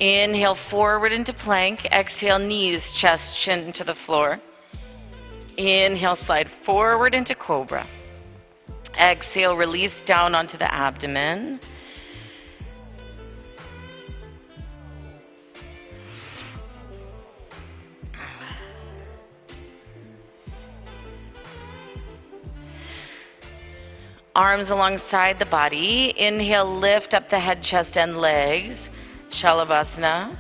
Inhale, 0.02 0.56
forward 0.56 1.14
into 1.14 1.32
plank. 1.32 1.86
Exhale, 1.94 2.40
knees, 2.40 2.92
chest, 2.92 3.38
chin 3.38 3.72
to 3.72 3.86
the 3.86 3.96
floor. 3.96 4.38
Inhale, 5.56 6.18
slide 6.18 6.52
forward 6.52 7.16
into 7.16 7.36
cobra. 7.36 7.88
Exhale, 8.98 9.56
release 9.56 10.02
down 10.02 10.36
onto 10.36 10.58
the 10.58 10.72
abdomen. 10.74 11.60
Arms 24.34 24.72
alongside 24.72 25.40
the 25.40 25.46
body. 25.46 26.14
Inhale, 26.18 26.66
lift 26.80 27.14
up 27.14 27.28
the 27.28 27.40
head, 27.40 27.62
chest, 27.62 27.98
and 27.98 28.18
legs. 28.18 28.90
Shalabhasana. 29.30 30.38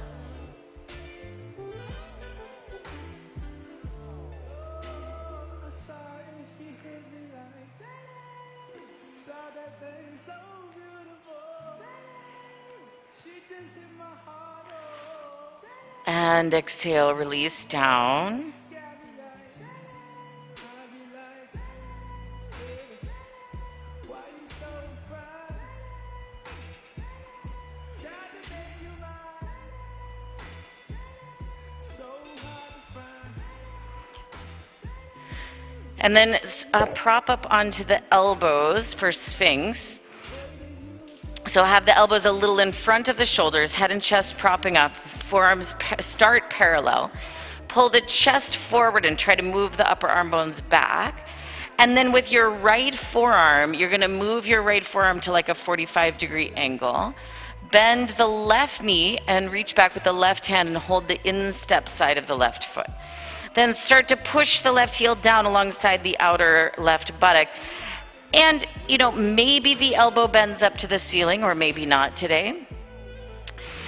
And 16.06 16.54
exhale, 16.54 17.14
release 17.14 17.66
down. 17.66 18.54
And 36.02 36.16
then 36.16 36.40
uh, 36.74 36.88
prop 36.88 37.30
up 37.30 37.46
onto 37.52 37.84
the 37.84 38.02
elbows 38.12 38.92
for 38.92 39.12
Sphinx. 39.12 40.01
So 41.48 41.64
have 41.64 41.86
the 41.86 41.98
elbows 41.98 42.26
a 42.26 42.32
little 42.32 42.60
in 42.60 42.72
front 42.72 43.08
of 43.08 43.18
the 43.18 43.26
shoulders, 43.26 43.74
head 43.74 43.92
and 43.92 44.02
chest 44.02 44.38
propping 44.38 44.78
up, 44.78 44.96
forearms 44.96 45.74
start 46.00 46.50
parallel. 46.50 47.12
Pull 47.68 47.90
the 47.90 48.02
chest 48.02 48.58
forward 48.58 49.06
and 49.06 49.18
try 49.18 49.36
to 49.36 49.44
move 49.44 49.78
the 49.78 49.90
upper 49.90 50.08
arm 50.08 50.30
bones 50.30 50.62
back. 50.62 51.28
And 51.80 51.98
then 51.98 52.12
with 52.12 52.32
your 52.32 52.50
right 52.50 52.94
forearm, 52.94 53.74
you're 53.74 53.90
going 53.90 54.02
to 54.02 54.08
move 54.08 54.46
your 54.46 54.62
right 54.62 54.84
forearm 54.84 55.20
to 55.22 55.32
like 55.32 55.50
a 55.50 55.56
45 55.56 56.18
degree 56.18 56.52
angle. 56.56 57.14
Bend 57.72 58.10
the 58.10 58.28
left 58.28 58.82
knee 58.82 59.18
and 59.28 59.52
reach 59.52 59.76
back 59.76 59.94
with 59.94 60.04
the 60.04 60.14
left 60.14 60.46
hand 60.46 60.70
and 60.70 60.78
hold 60.78 61.08
the 61.08 61.20
instep 61.28 61.88
side 61.88 62.18
of 62.18 62.28
the 62.28 62.36
left 62.36 62.66
foot. 62.66 62.90
Then 63.54 63.74
start 63.74 64.08
to 64.10 64.18
push 64.18 64.60
the 64.60 64.72
left 64.72 64.96
heel 64.96 65.16
down 65.16 65.46
alongside 65.46 66.04
the 66.04 66.18
outer 66.20 66.74
left 66.78 67.18
buttock. 67.20 67.48
And, 68.34 68.66
you 68.88 68.98
know, 68.98 69.12
maybe 69.12 69.74
the 69.74 69.96
elbow 69.96 70.28
bends 70.28 70.64
up 70.64 70.78
to 70.80 70.88
the 70.88 70.98
ceiling 70.98 71.44
or 71.44 71.54
maybe 71.54 71.86
not 71.86 72.16
today. 72.16 72.68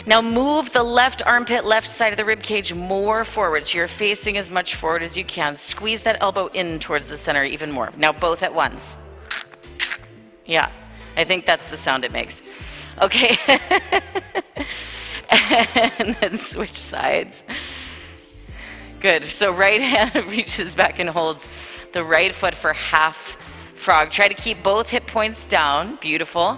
Now 0.05 0.21
move 0.21 0.71
the 0.71 0.83
left 0.83 1.21
armpit, 1.25 1.63
left 1.63 1.89
side 1.89 2.11
of 2.11 2.17
the 2.17 2.25
rib 2.25 2.43
cage 2.43 2.73
more 2.73 3.23
forward 3.23 3.65
so 3.65 3.77
you're 3.77 3.87
facing 3.87 4.37
as 4.37 4.49
much 4.49 4.75
forward 4.75 5.01
as 5.01 5.15
you 5.15 5.23
can. 5.23 5.55
Squeeze 5.55 6.01
that 6.01 6.17
elbow 6.19 6.47
in 6.47 6.79
towards 6.79 7.07
the 7.07 7.17
center 7.17 7.45
even 7.45 7.71
more. 7.71 7.91
Now 7.95 8.11
both 8.11 8.43
at 8.43 8.53
once. 8.53 8.97
Yeah, 10.45 10.69
I 11.15 11.23
think 11.23 11.45
that's 11.45 11.67
the 11.67 11.77
sound 11.77 12.03
it 12.03 12.11
makes. 12.11 12.41
Okay. 13.01 13.37
and 15.29 16.17
then 16.19 16.37
switch 16.37 16.73
sides. 16.73 17.41
Good. 18.99 19.23
So 19.23 19.53
right 19.53 19.81
hand 20.15 20.27
reaches 20.29 20.75
back 20.75 20.99
and 20.99 21.09
holds 21.09 21.47
the 21.93 22.03
right 22.03 22.35
foot 22.35 22.55
for 22.55 22.73
half 22.73 23.37
frog. 23.83 24.11
Try 24.11 24.27
to 24.29 24.33
keep 24.33 24.63
both 24.63 24.89
hip 24.89 25.05
points 25.05 25.45
down. 25.45 25.97
Beautiful. 26.01 26.57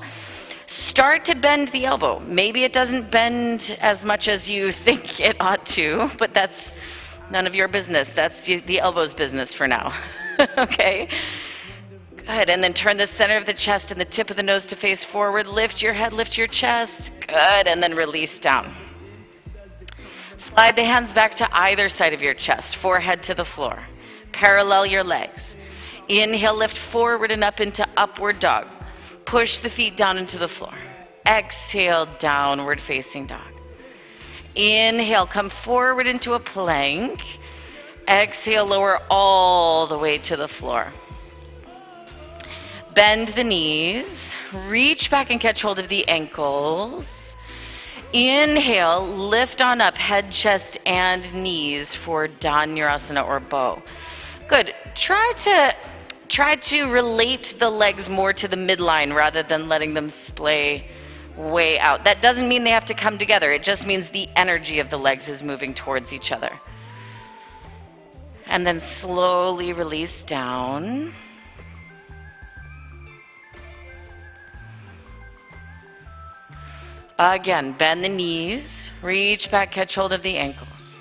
Start 0.68 1.26
to 1.26 1.36
bend 1.36 1.70
the 1.70 1.86
elbow. 1.86 2.20
Maybe 2.20 2.64
it 2.64 2.72
doesn't 2.72 3.10
bend 3.10 3.78
as 3.82 4.06
much 4.06 4.28
as 4.28 4.48
you 4.50 4.72
think 4.86 5.20
it 5.20 5.36
ought 5.40 5.66
to, 5.78 6.12
but 6.20 6.34
that's 6.34 6.72
none 7.32 7.48
of 7.48 7.56
your 7.56 7.68
business. 7.68 8.14
That's 8.14 8.46
the 8.46 8.80
elbow's 8.80 9.14
business 9.14 9.54
for 9.54 9.68
now. 9.68 9.94
okay? 10.58 11.10
Good. 12.18 12.50
And 12.50 12.64
then 12.64 12.74
turn 12.74 12.98
the 12.98 13.08
center 13.08 13.38
of 13.38 13.46
the 13.46 13.54
chest 13.54 13.92
and 13.92 14.00
the 14.00 14.06
tip 14.06 14.30
of 14.30 14.36
the 14.36 14.44
nose 14.44 14.66
to 14.68 14.76
face 14.76 15.04
forward. 15.04 15.48
Lift 15.48 15.82
your 15.82 15.94
head, 15.94 16.14
lift 16.14 16.38
your 16.38 16.48
chest. 16.48 17.12
Good. 17.28 17.68
And 17.68 17.82
then 17.82 17.96
release 17.96 18.40
down. 18.40 18.74
Slide 20.38 20.76
the 20.76 20.84
hands 20.84 21.14
back 21.14 21.36
to 21.36 21.48
either 21.56 21.88
side 21.90 22.14
of 22.14 22.22
your 22.22 22.34
chest, 22.34 22.76
forehead 22.76 23.24
to 23.24 23.34
the 23.34 23.46
floor. 23.46 23.82
Parallel 24.32 24.86
your 24.86 25.04
legs. 25.04 25.56
Inhale, 26.08 26.56
lift 26.56 26.78
forward 26.78 27.32
and 27.32 27.44
up 27.44 27.60
into 27.60 27.88
upward 27.98 28.40
dog. 28.40 28.68
Push 29.26 29.58
the 29.60 29.70
feet 29.70 29.98
down 29.98 30.18
into 30.18 30.38
the 30.38 30.48
floor. 30.48 30.74
Exhale, 31.26 32.08
downward 32.20 32.80
facing 32.80 33.26
dog. 33.26 33.52
Inhale, 34.56 35.26
come 35.26 35.50
forward 35.50 36.08
into 36.08 36.34
a 36.34 36.40
plank. 36.40 37.22
Exhale, 38.08 38.66
lower 38.66 39.02
all 39.10 39.88
the 39.88 39.98
way 39.98 40.18
to 40.20 40.38
the 40.38 40.48
floor. 40.48 40.94
Bend 42.94 43.30
the 43.30 43.44
knees, 43.44 44.36
reach 44.68 45.10
back 45.10 45.30
and 45.30 45.42
catch 45.42 45.64
hold 45.64 45.80
of 45.80 45.90
the 45.90 46.08
ankles. 46.08 47.36
Inhale, 48.14 49.06
lift 49.06 49.62
on 49.62 49.82
up, 49.82 49.98
head, 49.98 50.32
chest, 50.32 50.78
and 50.86 51.34
knees 51.34 51.94
for 51.94 52.28
Dhanurasana 52.28 53.28
or 53.28 53.42
bow. 53.42 53.82
Good. 54.48 54.74
Try 54.94 55.34
to 55.38 55.76
try 56.28 56.56
to 56.56 56.90
relate 56.90 57.56
the 57.60 57.70
legs 57.70 58.10
more 58.10 58.34
to 58.34 58.48
the 58.48 58.56
midline 58.56 59.14
rather 59.14 59.44
than 59.44 59.70
letting 59.70 59.94
them 59.94 60.10
splay 60.10 60.86
way 61.38 61.80
out. 61.80 62.04
That 62.04 62.22
doesn't 62.22 62.48
mean 62.48 62.64
they 62.64 62.72
have 62.72 62.86
to 62.86 62.94
come 62.94 63.18
together. 63.18 63.52
It 63.52 63.64
just 63.64 63.86
means 63.86 64.10
the 64.10 64.30
energy 64.36 64.80
of 64.80 64.90
the 64.90 64.98
legs 64.98 65.28
is 65.28 65.44
moving 65.44 65.74
towards 65.74 66.14
each 66.14 66.32
other. 66.32 66.52
And 68.48 68.66
then 68.66 68.80
slowly 68.80 69.74
release 69.74 70.24
down. 70.24 71.14
Again, 77.18 77.72
bend 77.78 78.04
the 78.04 78.10
knees, 78.10 78.90
reach 79.02 79.50
back, 79.50 79.72
catch 79.72 79.96
hold 79.96 80.12
of 80.12 80.22
the 80.22 80.38
ankles. 80.38 80.98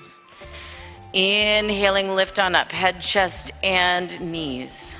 Inhaling, 1.11 2.15
lift 2.15 2.39
on 2.39 2.55
up, 2.55 2.71
head, 2.71 3.01
chest, 3.01 3.51
and 3.63 4.19
knees. 4.21 4.94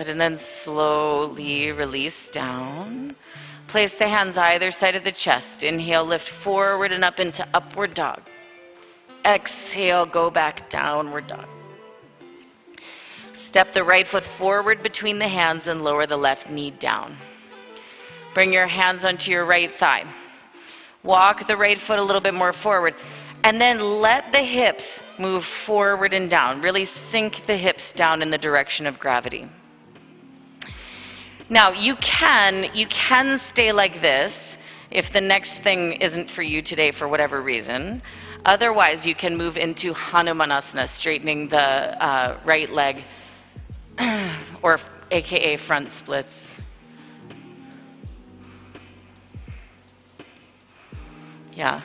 Good, 0.00 0.08
and 0.08 0.18
then 0.18 0.38
slowly 0.38 1.72
release 1.72 2.30
down. 2.30 3.14
Place 3.66 3.98
the 3.98 4.08
hands 4.08 4.38
either 4.38 4.70
side 4.70 4.96
of 4.96 5.04
the 5.04 5.12
chest. 5.12 5.62
Inhale, 5.62 6.06
lift 6.06 6.26
forward 6.26 6.90
and 6.90 7.04
up 7.04 7.20
into 7.20 7.46
upward 7.52 7.92
dog. 7.92 8.22
Exhale, 9.26 10.06
go 10.06 10.30
back 10.30 10.70
downward 10.70 11.26
dog. 11.26 11.44
Step 13.34 13.74
the 13.74 13.84
right 13.84 14.08
foot 14.08 14.22
forward 14.22 14.82
between 14.82 15.18
the 15.18 15.28
hands 15.28 15.66
and 15.66 15.84
lower 15.84 16.06
the 16.06 16.16
left 16.16 16.48
knee 16.48 16.70
down. 16.70 17.14
Bring 18.32 18.54
your 18.54 18.68
hands 18.68 19.04
onto 19.04 19.30
your 19.30 19.44
right 19.44 19.74
thigh. 19.74 20.06
Walk 21.02 21.46
the 21.46 21.58
right 21.58 21.78
foot 21.78 21.98
a 21.98 22.02
little 22.02 22.22
bit 22.22 22.32
more 22.32 22.54
forward. 22.54 22.94
And 23.44 23.60
then 23.60 24.00
let 24.00 24.32
the 24.32 24.38
hips 24.38 25.02
move 25.18 25.44
forward 25.44 26.14
and 26.14 26.30
down. 26.30 26.62
Really 26.62 26.86
sink 26.86 27.44
the 27.44 27.58
hips 27.58 27.92
down 27.92 28.22
in 28.22 28.30
the 28.30 28.38
direction 28.38 28.86
of 28.86 28.98
gravity. 28.98 29.46
Now, 31.52 31.72
you 31.72 31.96
can 31.96 32.70
you 32.74 32.86
can 32.86 33.36
stay 33.36 33.72
like 33.72 34.00
this 34.00 34.56
if 34.92 35.12
the 35.12 35.20
next 35.20 35.58
thing 35.58 35.94
isn't 35.94 36.30
for 36.30 36.42
you 36.42 36.62
today 36.62 36.92
for 36.92 37.08
whatever 37.08 37.42
reason. 37.42 38.02
Otherwise, 38.44 39.04
you 39.04 39.16
can 39.16 39.36
move 39.36 39.56
into 39.56 39.92
Hanumanasana, 39.92 40.88
straightening 40.88 41.48
the 41.48 41.58
uh, 41.58 42.38
right 42.44 42.70
leg, 42.70 43.02
or 44.62 44.78
AKA 45.10 45.56
front 45.56 45.90
splits. 45.90 46.56
Yeah. 51.52 51.82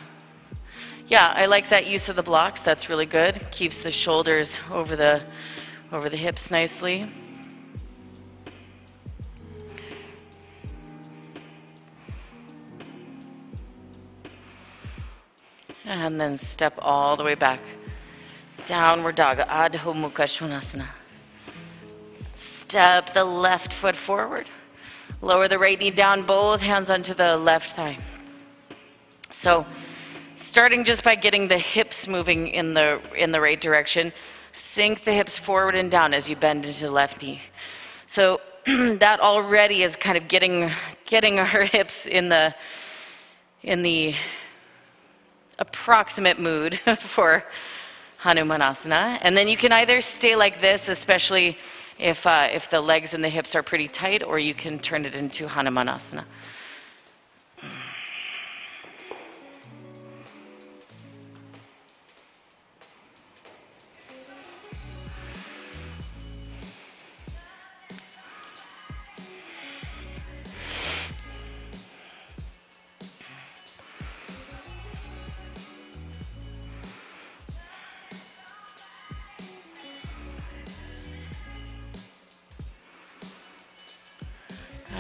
Yeah, 1.08 1.34
I 1.36 1.48
like 1.48 1.70
that 1.70 1.88
use 1.88 2.08
of 2.08 2.16
the 2.16 2.24
blocks. 2.24 2.62
That's 2.62 2.88
really 2.88 3.08
good. 3.08 3.42
Keeps 3.52 3.82
the 3.82 3.92
shoulders 3.92 4.60
over 4.72 4.96
the 4.96 5.24
over 5.92 6.08
the 6.08 6.18
hips 6.18 6.52
nicely. 6.52 7.12
And 15.86 16.20
then 16.20 16.38
step 16.38 16.74
all 16.80 17.16
the 17.16 17.24
way 17.24 17.36
back. 17.36 17.60
Downward 18.66 19.16
dog, 19.16 19.38
Adho 19.38 19.94
Mukha 19.94 20.26
Svanasana. 20.26 20.88
Step 22.34 23.14
the 23.14 23.24
left 23.24 23.72
foot 23.72 23.96
forward. 23.96 24.48
Lower 25.22 25.48
the 25.48 25.60
right 25.60 25.80
knee 25.80 25.92
down, 25.92 26.26
both 26.26 26.62
hands 26.62 26.90
onto 26.90 27.14
the 27.14 27.38
left 27.38 27.76
thigh. 27.76 27.98
So, 29.30 29.66
starting 30.36 30.84
just 30.84 31.04
by 31.04 31.16
getting 31.16 31.48
the 31.48 31.58
hips 31.58 32.08
moving 32.08 32.48
in 32.48 32.74
the, 32.74 33.00
in 33.16 33.32
the 33.32 33.40
right 33.40 33.62
direction, 33.62 34.12
sink 34.54 35.04
the 35.04 35.14
hips 35.14 35.38
forward 35.38 35.76
and 35.76 35.92
down 35.92 36.14
as 36.14 36.28
you 36.28 36.36
bend 36.36 36.66
into 36.66 36.86
the 36.86 36.92
left 36.92 37.22
knee. 37.22 37.42
So, 38.08 38.42
that 38.66 39.20
already 39.20 39.84
is 39.84 39.96
kind 39.96 40.18
of 40.18 40.28
getting, 40.28 40.72
getting 41.06 41.38
our 41.38 41.46
hips 41.66 42.08
in 42.08 42.30
the, 42.30 42.56
in 43.62 43.84
the 43.84 44.16
approximate 45.60 46.40
mood 46.40 46.80
for 47.00 47.44
Hanumanasana. 48.22 49.20
And 49.22 49.38
then 49.38 49.48
you 49.48 49.58
can 49.58 49.72
either 49.72 50.02
stay 50.02 50.36
like 50.36 50.62
this, 50.62 50.90
especially 50.90 51.58
if, 52.00 52.26
uh, 52.26 52.50
if 52.52 52.70
the 52.70 52.82
legs 52.82 53.14
and 53.14 53.24
the 53.24 53.30
hips 53.30 53.56
are 53.56 53.64
pretty 53.64 53.88
tight, 53.88 54.24
or 54.24 54.40
you 54.40 54.54
can 54.54 54.80
turn 54.80 55.06
it 55.06 55.16
into 55.16 55.46
Hanumanasana. 55.46 56.26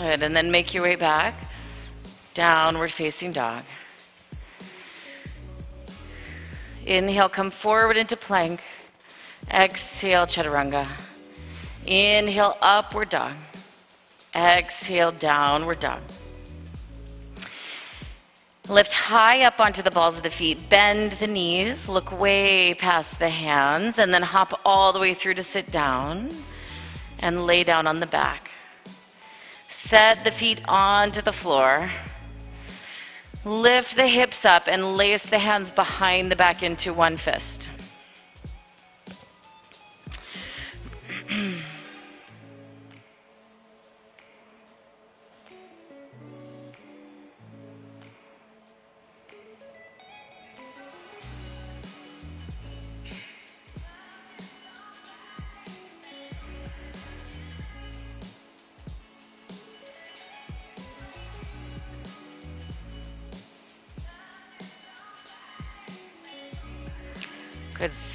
And 0.05 0.35
then 0.35 0.51
make 0.51 0.73
your 0.73 0.83
way 0.83 0.95
back. 0.95 1.33
Downward 2.33 2.91
facing 2.91 3.31
dog. 3.31 3.63
Inhale, 6.85 7.29
come 7.29 7.49
forward 7.49 7.97
into 7.97 8.15
plank. 8.15 8.61
Exhale, 9.49 10.25
chaturanga. 10.25 10.87
Inhale, 11.85 12.57
upward 12.61 13.09
dog. 13.09 13.33
Exhale, 14.35 15.11
downward 15.11 15.79
dog. 15.79 16.01
Lift 18.69 18.93
high 18.93 19.43
up 19.43 19.59
onto 19.59 19.81
the 19.81 19.91
balls 19.91 20.17
of 20.17 20.23
the 20.23 20.29
feet. 20.29 20.69
Bend 20.69 21.13
the 21.13 21.27
knees. 21.27 21.87
Look 21.87 22.11
way 22.11 22.73
past 22.75 23.19
the 23.19 23.29
hands. 23.29 23.99
And 23.99 24.13
then 24.13 24.23
hop 24.23 24.59
all 24.65 24.93
the 24.93 24.99
way 24.99 25.13
through 25.13 25.35
to 25.35 25.43
sit 25.43 25.71
down. 25.71 26.29
And 27.19 27.45
lay 27.45 27.63
down 27.63 27.87
on 27.87 27.99
the 27.99 28.07
back. 28.07 28.49
Set 29.85 30.23
the 30.23 30.31
feet 30.31 30.61
onto 30.65 31.21
the 31.21 31.31
floor. 31.31 31.91
Lift 33.45 33.95
the 33.95 34.07
hips 34.07 34.43
up 34.43 34.63
and 34.67 34.97
lace 34.97 35.27
the 35.27 35.37
hands 35.37 35.69
behind 35.69 36.31
the 36.31 36.35
back 36.35 36.63
into 36.63 36.91
one 36.91 37.17
fist. 37.17 37.69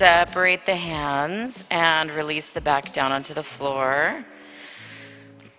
Separate 0.01 0.65
the 0.65 0.77
hands 0.77 1.69
and 1.71 2.11
release 2.11 2.49
the 2.49 2.63
back 2.63 2.95
down 2.95 3.13
onto 3.13 3.35
the 3.35 3.43
floor. 3.43 4.25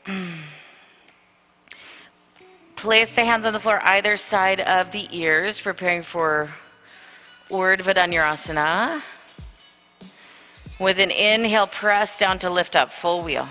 Place 2.76 3.12
the 3.12 3.24
hands 3.24 3.46
on 3.46 3.54
the 3.54 3.60
floor 3.60 3.80
either 3.84 4.18
side 4.18 4.60
of 4.62 4.92
the 4.92 5.08
ears, 5.12 5.62
preparing 5.62 6.02
for 6.02 6.50
Urdhva 7.52 7.94
Dhanurasana. 7.94 9.04
With 10.80 10.98
an 10.98 11.12
inhale, 11.12 11.68
press 11.68 12.18
down 12.18 12.40
to 12.40 12.50
lift 12.50 12.76
up, 12.76 12.92
full 12.92 13.22
wheel. 13.22 13.48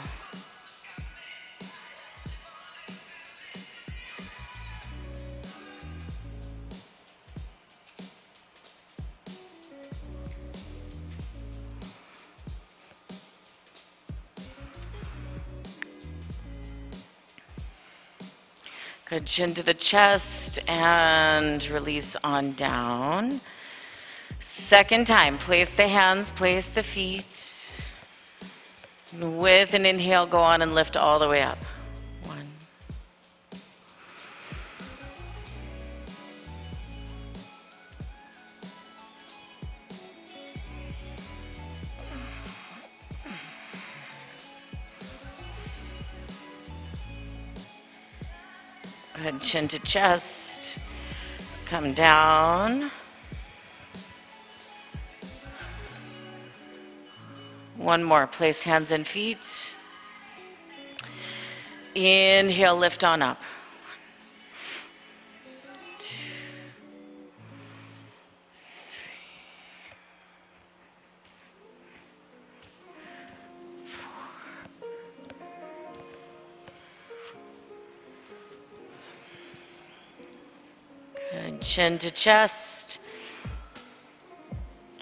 Good 19.10 19.26
chin 19.26 19.54
to 19.54 19.64
the 19.64 19.74
chest 19.74 20.60
and 20.68 21.68
release 21.68 22.14
on 22.22 22.52
down. 22.52 23.40
Second 24.38 25.08
time, 25.08 25.36
place 25.36 25.74
the 25.74 25.88
hands, 25.88 26.30
place 26.30 26.68
the 26.68 26.84
feet. 26.84 27.56
With 29.18 29.74
an 29.74 29.84
inhale, 29.84 30.26
go 30.26 30.38
on 30.38 30.62
and 30.62 30.76
lift 30.76 30.96
all 30.96 31.18
the 31.18 31.28
way 31.28 31.42
up. 31.42 31.58
Good 49.22 49.42
chin 49.42 49.68
to 49.68 49.78
chest. 49.80 50.78
Come 51.66 51.92
down. 51.92 52.90
One 57.76 58.02
more. 58.02 58.26
Place 58.26 58.62
hands 58.62 58.90
and 58.92 59.06
feet. 59.06 59.72
Inhale, 61.94 62.76
lift 62.76 63.04
on 63.04 63.20
up. 63.20 63.42
Chin 81.70 81.98
to 81.98 82.10
chest. 82.10 82.98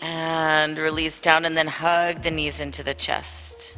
And 0.03 0.77
release 0.77 1.19
down 1.23 1.47
and 1.47 1.57
then 1.57 1.66
hug 1.66 2.23
the 2.23 2.31
knees 2.31 2.61
into 2.61 2.83
the 2.83 2.93
chest. 2.93 3.75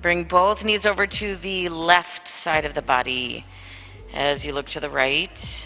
Bring 0.00 0.24
both 0.24 0.64
knees 0.64 0.86
over 0.86 1.06
to 1.06 1.36
the 1.36 1.68
left 1.68 2.26
side 2.26 2.64
of 2.64 2.72
the 2.72 2.80
body 2.80 3.44
as 4.14 4.46
you 4.46 4.54
look 4.54 4.68
to 4.68 4.80
the 4.80 4.88
right. 4.88 5.65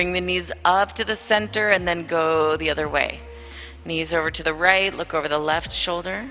Bring 0.00 0.14
the 0.14 0.20
knees 0.22 0.50
up 0.64 0.94
to 0.94 1.04
the 1.04 1.14
center 1.14 1.68
and 1.68 1.86
then 1.86 2.06
go 2.06 2.56
the 2.56 2.70
other 2.70 2.88
way. 2.88 3.20
Knees 3.84 4.14
over 4.14 4.30
to 4.30 4.42
the 4.42 4.54
right, 4.54 4.94
look 4.94 5.12
over 5.12 5.28
the 5.28 5.36
left 5.36 5.74
shoulder. 5.74 6.26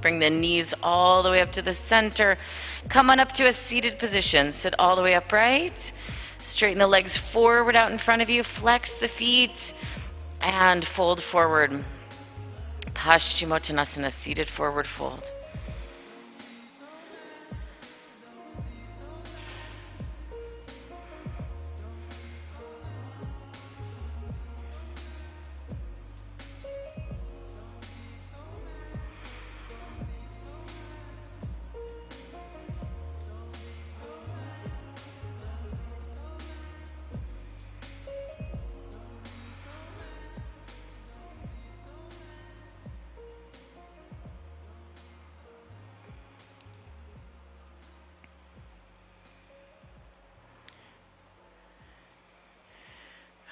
Bring 0.00 0.18
the 0.20 0.30
knees 0.30 0.72
all 0.82 1.22
the 1.24 1.30
way 1.30 1.40
up 1.40 1.50
to 1.52 1.62
the 1.62 1.72
center. 1.72 2.38
Come 2.88 3.10
on 3.10 3.18
up 3.18 3.32
to 3.32 3.46
a 3.48 3.52
seated 3.52 3.98
position. 3.98 4.52
Sit 4.52 4.74
all 4.78 4.96
the 4.96 5.02
way 5.02 5.14
upright. 5.14 5.92
Straighten 6.38 6.78
the 6.78 6.86
legs 6.86 7.16
forward 7.16 7.74
out 7.74 7.90
in 7.90 7.98
front 7.98 8.22
of 8.22 8.30
you. 8.30 8.42
Flex 8.42 8.94
the 8.96 9.08
feet 9.08 9.72
and 10.40 10.84
fold 10.84 11.22
forward. 11.22 11.84
Paschimottanasana, 12.94 14.12
seated 14.12 14.48
forward 14.48 14.86
fold. 14.86 15.30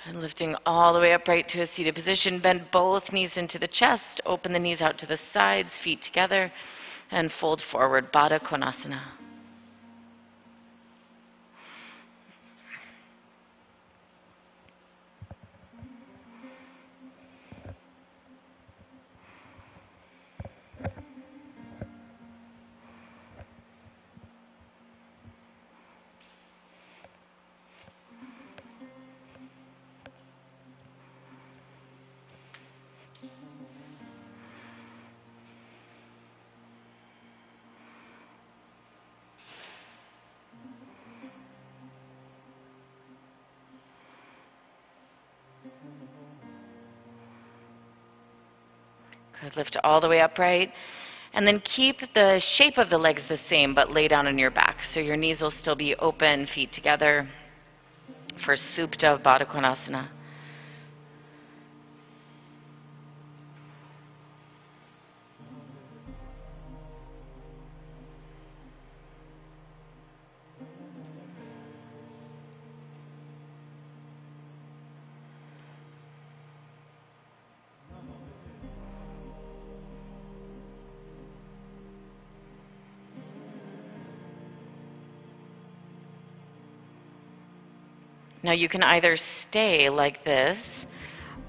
And 0.05 0.21
lifting 0.21 0.57
all 0.67 0.93
the 0.93 0.99
way 0.99 1.13
upright 1.13 1.49
to 1.51 1.61
a 1.61 1.67
seated 1.67 1.95
position. 1.95 2.41
Bend 2.41 2.71
both 2.73 3.13
knees 3.13 3.37
into 3.37 3.59
the 3.59 3.69
chest. 3.69 4.21
Open 4.27 4.53
the 4.53 4.59
knees 4.59 4.83
out 4.83 4.99
to 4.99 5.07
the 5.07 5.17
sides, 5.17 5.79
feet 5.79 6.03
together, 6.03 6.53
and 7.11 7.31
fold 7.31 7.63
forward. 7.63 8.13
Baddha 8.13 8.41
Konasana. 8.41 9.01
Lift 49.63 49.77
all 49.85 50.01
the 50.01 50.09
way 50.09 50.21
upright. 50.21 50.73
And 51.33 51.47
then 51.47 51.61
keep 51.61 52.15
the 52.15 52.41
shape 52.41 52.79
of 52.79 52.91
the 52.91 52.99
legs 52.99 53.27
the 53.27 53.37
same, 53.37 53.75
but 53.75 53.93
lay 53.93 54.09
down 54.09 54.27
on 54.27 54.37
your 54.37 54.51
back. 54.51 54.83
So 54.83 54.99
your 54.99 55.17
knees 55.17 55.41
will 55.41 55.53
still 55.53 55.77
be 55.77 55.95
open, 55.95 56.47
feet 56.47 56.73
together 56.73 57.29
for 58.35 58.55
Supta 58.55 59.23
Baddha 59.23 59.47
Konasana. 59.47 60.09
Now 88.53 88.57
you 88.57 88.69
can 88.69 88.83
either 88.83 89.17
stay 89.17 89.89
like 89.89 90.25
this 90.25 90.87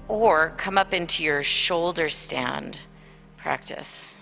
or 0.08 0.54
come 0.56 0.78
up 0.78 0.94
into 0.94 1.22
your 1.22 1.42
shoulder 1.42 2.08
stand 2.08 2.78
practice. 3.36 4.16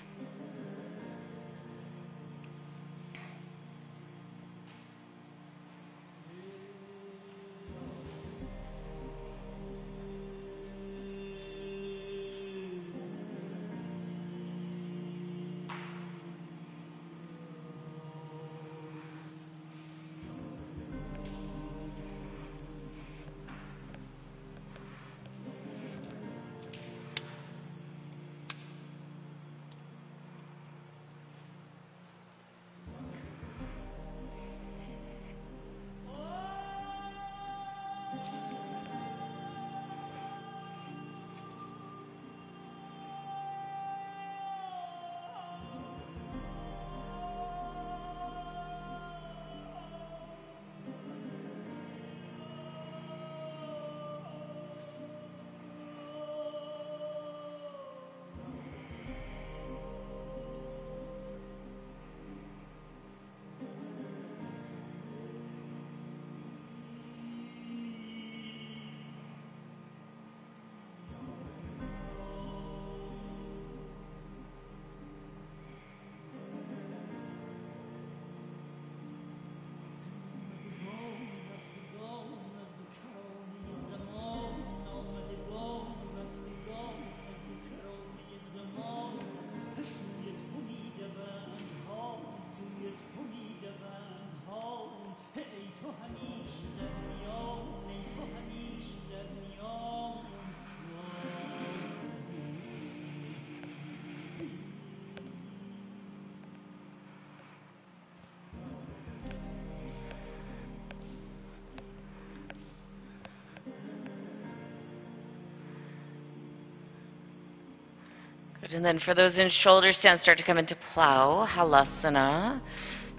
And 118.74 118.82
then 118.82 118.98
for 118.98 119.12
those 119.12 119.38
in 119.38 119.50
shoulder 119.50 119.92
stand, 119.92 120.18
start 120.18 120.38
to 120.38 120.44
come 120.44 120.56
into 120.56 120.74
plow, 120.74 121.46
halasana. 121.46 122.60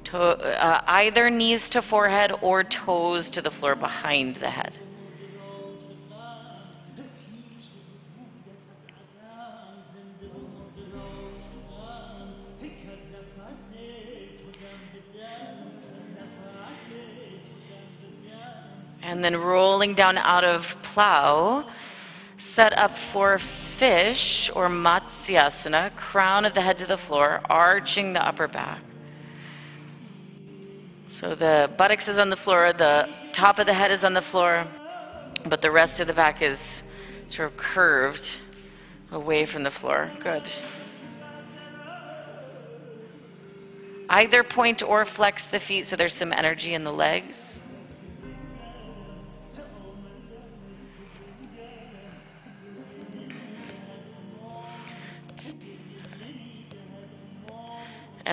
To, 0.05 0.19
uh, 0.19 0.81
either 0.87 1.29
knees 1.29 1.69
to 1.69 1.81
forehead 1.81 2.31
or 2.41 2.63
toes 2.63 3.29
to 3.31 3.41
the 3.41 3.51
floor 3.51 3.75
behind 3.75 4.37
the 4.37 4.49
head. 4.49 4.77
And 19.03 19.23
then 19.23 19.37
rolling 19.37 19.93
down 19.93 20.17
out 20.17 20.43
of 20.43 20.75
plow, 20.81 21.65
set 22.39 22.75
up 22.77 22.97
for 22.97 23.37
fish 23.37 24.49
or 24.55 24.69
Matsyasana, 25.23 25.95
crown 25.95 26.45
of 26.45 26.53
the 26.53 26.61
head 26.61 26.77
to 26.79 26.85
the 26.85 26.97
floor, 26.97 27.41
arching 27.49 28.13
the 28.13 28.25
upper 28.25 28.47
back. 28.47 28.81
So 31.07 31.35
the 31.35 31.71
buttocks 31.77 32.07
is 32.07 32.17
on 32.17 32.29
the 32.29 32.35
floor, 32.35 32.73
the 32.73 33.09
top 33.31 33.59
of 33.59 33.65
the 33.65 33.73
head 33.73 33.91
is 33.91 34.03
on 34.03 34.13
the 34.13 34.21
floor, 34.21 34.65
but 35.45 35.61
the 35.61 35.71
rest 35.71 35.99
of 35.99 36.07
the 36.07 36.13
back 36.13 36.41
is 36.41 36.83
sort 37.27 37.51
of 37.51 37.57
curved 37.57 38.31
away 39.11 39.45
from 39.45 39.63
the 39.63 39.71
floor. 39.71 40.11
Good. 40.19 40.51
Either 44.09 44.43
point 44.43 44.83
or 44.83 45.05
flex 45.05 45.47
the 45.47 45.59
feet 45.59 45.85
so 45.85 45.95
there's 45.95 46.13
some 46.13 46.33
energy 46.33 46.73
in 46.73 46.83
the 46.83 46.91
legs. 46.91 47.59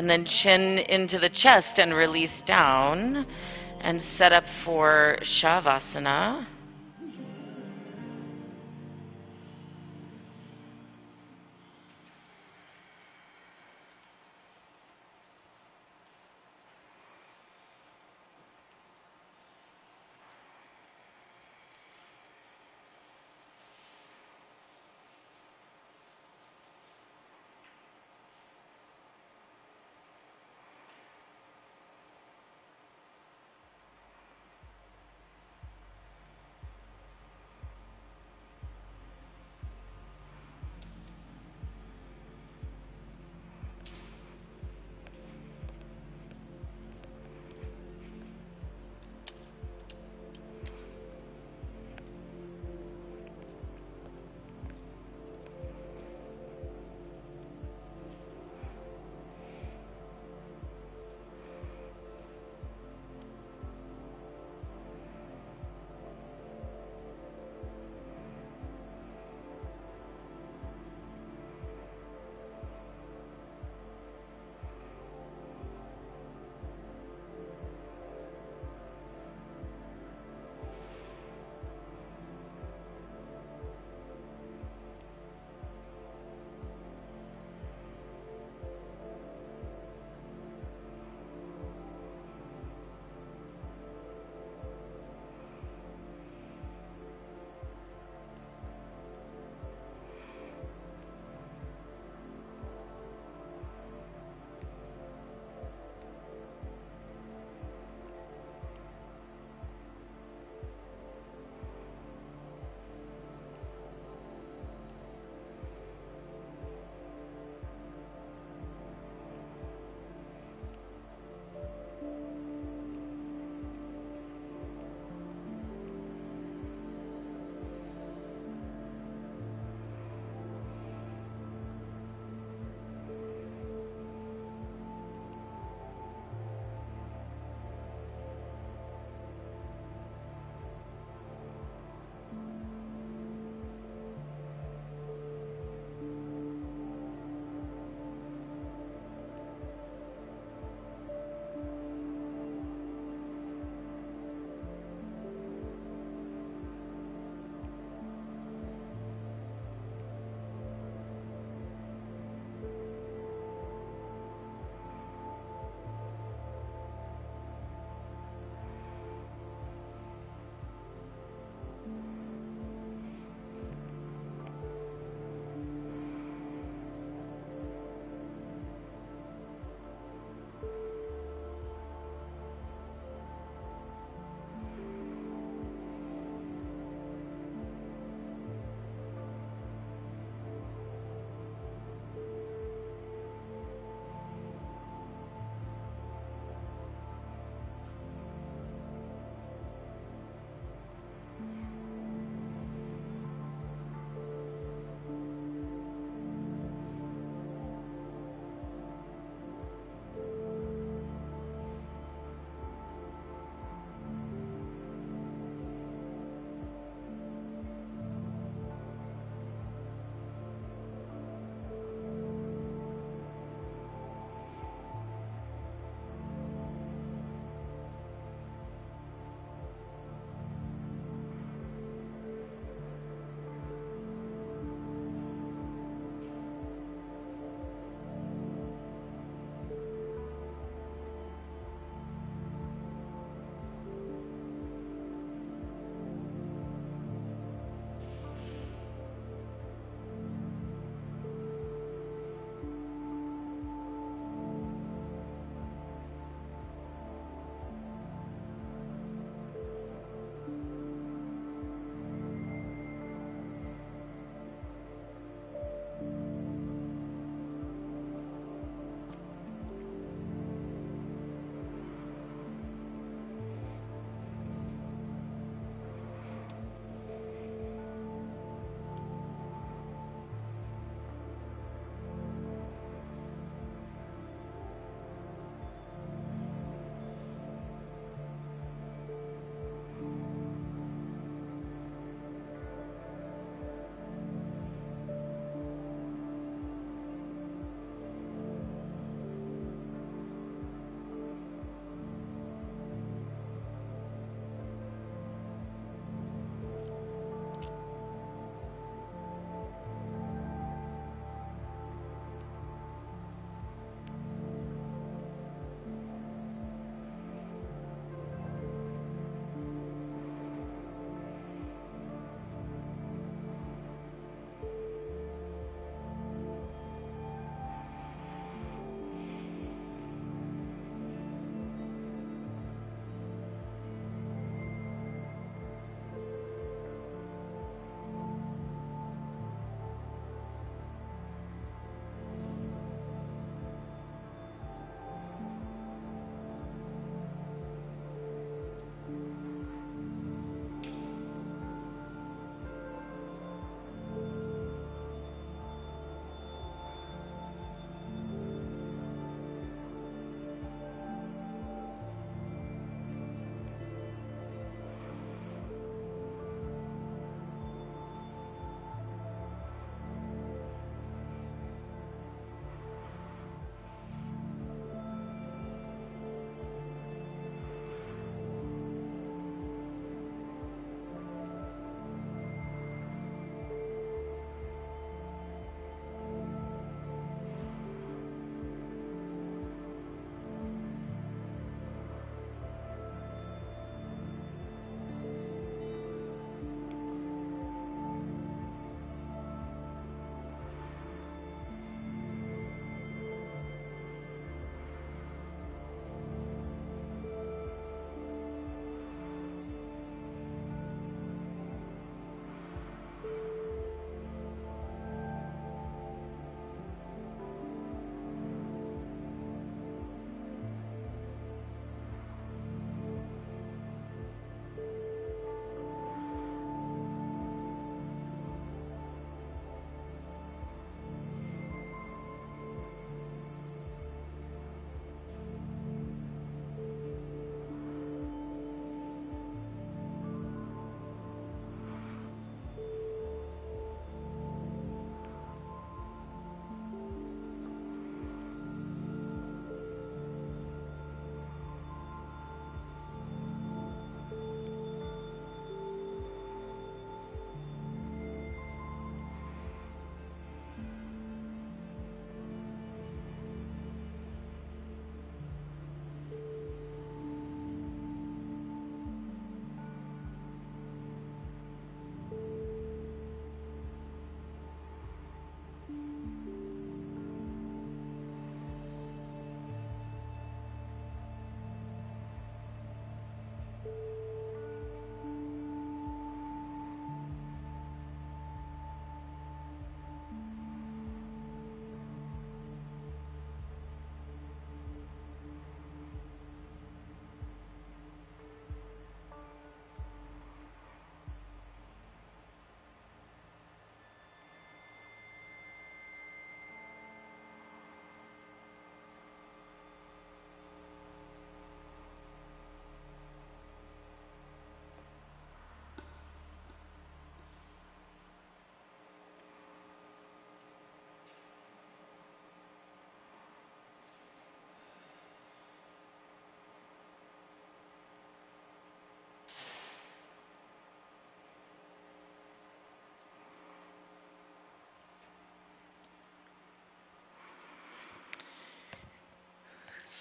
And 0.00 0.08
then 0.08 0.24
chin 0.24 0.78
into 0.78 1.18
the 1.18 1.28
chest 1.28 1.78
and 1.78 1.92
release 1.92 2.40
down 2.40 3.26
and 3.82 4.00
set 4.00 4.32
up 4.32 4.48
for 4.48 5.18
Shavasana. 5.20 6.46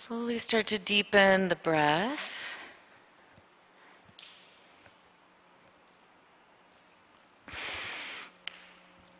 Slowly 0.10 0.39
start 0.39 0.66
to 0.66 0.80
deepen 0.80 1.49
the 1.49 1.55
breath. 1.55 2.55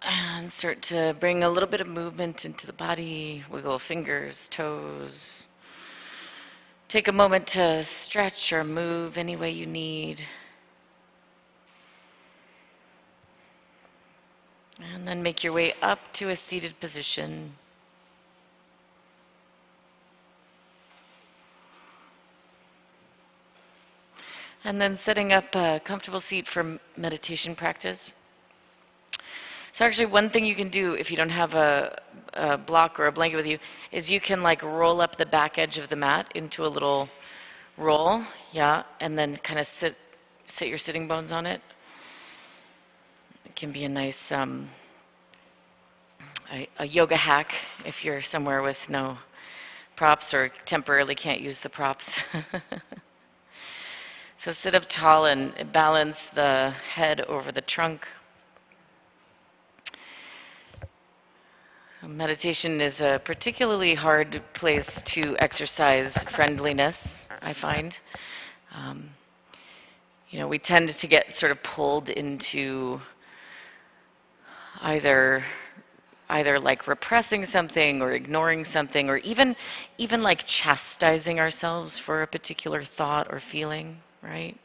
And 0.02 0.52
start 0.52 0.82
to 0.82 1.16
bring 1.20 1.44
a 1.44 1.50
little 1.52 1.70
bit 1.70 1.80
of 1.80 1.86
movement 1.88 2.44
into 2.44 2.66
the 2.66 2.74
body, 2.74 3.44
wiggle 3.52 3.78
fingers, 3.78 4.48
toes. 4.48 5.46
Take 6.88 7.08
a 7.08 7.12
moment 7.12 7.46
to 7.50 7.84
stretch 7.84 8.52
or 8.52 8.64
move 8.64 9.16
any 9.16 9.36
way 9.36 9.52
you 9.52 9.68
need. 9.68 10.24
And 14.82 15.08
then 15.08 15.22
make 15.22 15.44
your 15.44 15.54
way 15.54 15.76
up 15.84 16.00
to 16.14 16.30
a 16.30 16.36
seated 16.36 16.80
position. 16.80 17.59
And 24.64 24.80
then 24.80 24.98
setting 24.98 25.32
up 25.32 25.56
a 25.56 25.80
comfortable 25.84 26.20
seat 26.20 26.48
for 26.48 26.80
meditation 26.98 27.56
practice. 27.56 28.14
So, 29.72 29.86
actually, 29.86 30.08
one 30.08 30.30
thing 30.30 30.46
you 30.46 30.56
can 30.56 30.70
do 30.70 30.94
if 30.94 31.10
you 31.10 31.18
don't 31.18 31.30
have 31.30 31.54
a, 31.54 32.02
a, 32.34 32.58
block 32.58 33.00
or 33.00 33.08
a 33.08 33.12
blanket 33.12 33.38
with 33.38 33.48
you 33.48 33.60
is 33.92 34.12
you 34.12 34.20
can 34.20 34.42
like 34.42 34.62
roll 34.64 35.00
up 35.00 35.16
the 35.16 35.26
back 35.26 35.58
edge 35.58 35.78
of 35.78 35.88
the 35.90 35.96
mat 35.96 36.32
into 36.36 36.66
a 36.66 36.68
little 36.68 37.08
roll, 37.78 38.22
yeah, 38.52 38.84
and 39.00 39.18
then 39.18 39.38
kind 39.38 39.60
of 39.60 39.66
sit 39.66 39.96
sit 40.48 40.68
your 40.68 40.78
sitting 40.78 41.08
bones 41.08 41.32
on 41.32 41.46
it. 41.46 41.62
It 43.46 43.56
can 43.56 43.72
be 43.72 43.86
a 43.86 43.90
nice 43.90 44.32
um, 44.32 44.70
a, 46.52 46.68
a 46.80 46.86
yoga 46.86 47.16
hack 47.16 47.54
if 47.86 48.04
you're 48.04 48.22
somewhere 48.22 48.62
with 48.62 48.90
no 48.90 49.18
props 49.96 50.34
or 50.34 50.50
temporarily 50.66 51.16
can't 51.16 51.42
use 51.42 51.60
the 51.60 51.70
props. 51.70 52.20
So 54.50 54.54
sit 54.54 54.74
up 54.74 54.86
tall 54.90 55.26
and 55.26 55.72
balance 55.72 56.26
the 56.26 56.72
head 56.72 57.22
over 57.22 57.52
the 57.52 57.62
trunk. 57.62 58.08
Meditation 62.02 62.82
is 62.82 63.00
a 63.00 63.22
particularly 63.24 63.94
hard 63.94 64.42
place 64.56 65.04
to 65.04 65.38
exercise 65.38 66.24
friendliness, 66.24 67.28
I 67.44 67.54
find. 67.54 68.00
Um, 68.74 69.12
you 70.32 70.40
know, 70.40 70.48
we 70.48 70.58
tend 70.58 70.90
to 70.90 71.06
get 71.06 71.32
sort 71.32 71.52
of 71.52 71.62
pulled 71.62 72.10
into 72.10 73.02
either 74.82 75.44
either 76.28 76.60
like 76.60 76.88
repressing 76.88 77.46
something 77.46 78.02
or 78.02 78.14
ignoring 78.14 78.66
something 78.66 79.12
or 79.12 79.18
even 79.18 79.56
even 80.00 80.24
like 80.24 80.44
chastising 80.48 81.40
ourselves 81.40 82.00
for 82.00 82.24
a 82.24 82.28
particular 82.28 82.82
thought 82.84 83.28
or 83.32 83.40
feeling 83.40 84.02
right? 84.22 84.58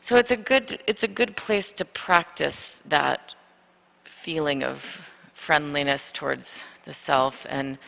So 0.00 0.16
it's 0.16 0.30
a 0.30 0.36
good 0.36 0.80
it's 0.86 1.02
a 1.02 1.08
good 1.08 1.36
place 1.36 1.72
to 1.74 1.84
practice 1.84 2.82
that 2.86 3.34
feeling 4.04 4.62
of 4.62 5.00
friendliness 5.34 6.12
towards 6.12 6.64
the 6.84 6.94
self 6.94 7.46
and 7.48 7.78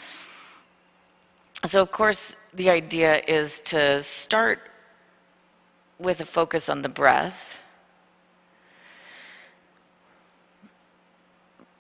so 1.67 1.83
of 1.83 1.93
course 1.93 2.37
the 2.55 2.71
idea 2.71 3.23
is 3.27 3.61
to 3.61 4.01
start 4.01 4.61
with 5.99 6.21
a 6.21 6.25
focus 6.25 6.69
on 6.69 6.83
the 6.83 6.89
breath 6.89 7.59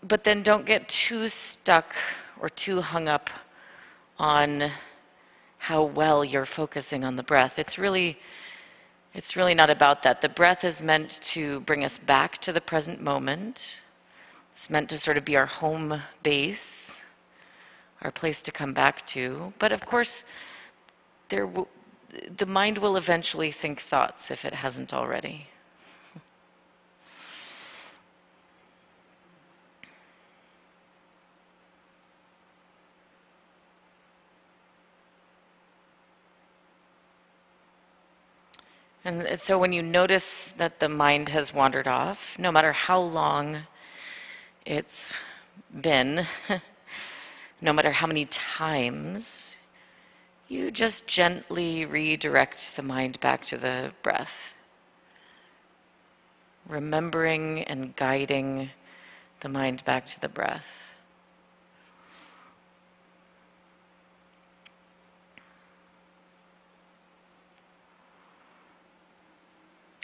but 0.02 0.24
then 0.24 0.42
don't 0.42 0.66
get 0.66 0.88
too 0.88 1.28
stuck 1.28 1.94
or 2.40 2.50
too 2.50 2.80
hung 2.80 3.08
up 3.08 3.30
on 4.18 4.70
how 5.58 5.84
well 5.84 6.24
you're 6.24 6.44
focusing 6.44 7.04
on 7.04 7.14
the 7.14 7.22
breath. 7.22 7.58
It's 7.58 7.78
really 7.78 8.18
it's 9.14 9.36
really 9.36 9.54
not 9.54 9.70
about 9.70 10.02
that. 10.02 10.22
The 10.22 10.28
breath 10.28 10.64
is 10.64 10.80
meant 10.80 11.20
to 11.22 11.60
bring 11.60 11.84
us 11.84 11.98
back 11.98 12.38
to 12.38 12.52
the 12.52 12.60
present 12.60 13.00
moment. 13.00 13.76
It's 14.54 14.70
meant 14.70 14.88
to 14.90 14.98
sort 14.98 15.16
of 15.16 15.24
be 15.24 15.36
our 15.36 15.46
home 15.46 16.02
base, 16.22 17.02
our 18.02 18.10
place 18.10 18.42
to 18.42 18.52
come 18.52 18.72
back 18.72 19.06
to. 19.08 19.52
But 19.58 19.72
of 19.72 19.84
course, 19.86 20.24
there 21.28 21.46
w- 21.46 21.66
the 22.36 22.46
mind 22.46 22.78
will 22.78 22.96
eventually 22.96 23.50
think 23.52 23.80
thoughts 23.80 24.30
if 24.30 24.44
it 24.44 24.54
hasn't 24.54 24.92
already. 24.92 25.48
And 39.04 39.38
so 39.38 39.58
when 39.58 39.72
you 39.72 39.82
notice 39.82 40.54
that 40.58 40.78
the 40.78 40.88
mind 40.88 41.30
has 41.30 41.52
wandered 41.52 41.88
off, 41.88 42.38
no 42.38 42.52
matter 42.52 42.72
how 42.72 43.00
long 43.00 43.66
it's 44.64 45.14
been, 45.80 46.26
no 47.60 47.72
matter 47.72 47.90
how 47.90 48.06
many 48.06 48.26
times, 48.26 49.56
you 50.46 50.70
just 50.70 51.08
gently 51.08 51.84
redirect 51.84 52.76
the 52.76 52.82
mind 52.82 53.18
back 53.18 53.44
to 53.46 53.56
the 53.56 53.92
breath, 54.04 54.54
remembering 56.68 57.64
and 57.64 57.96
guiding 57.96 58.70
the 59.40 59.48
mind 59.48 59.84
back 59.84 60.06
to 60.06 60.20
the 60.20 60.28
breath. 60.28 60.91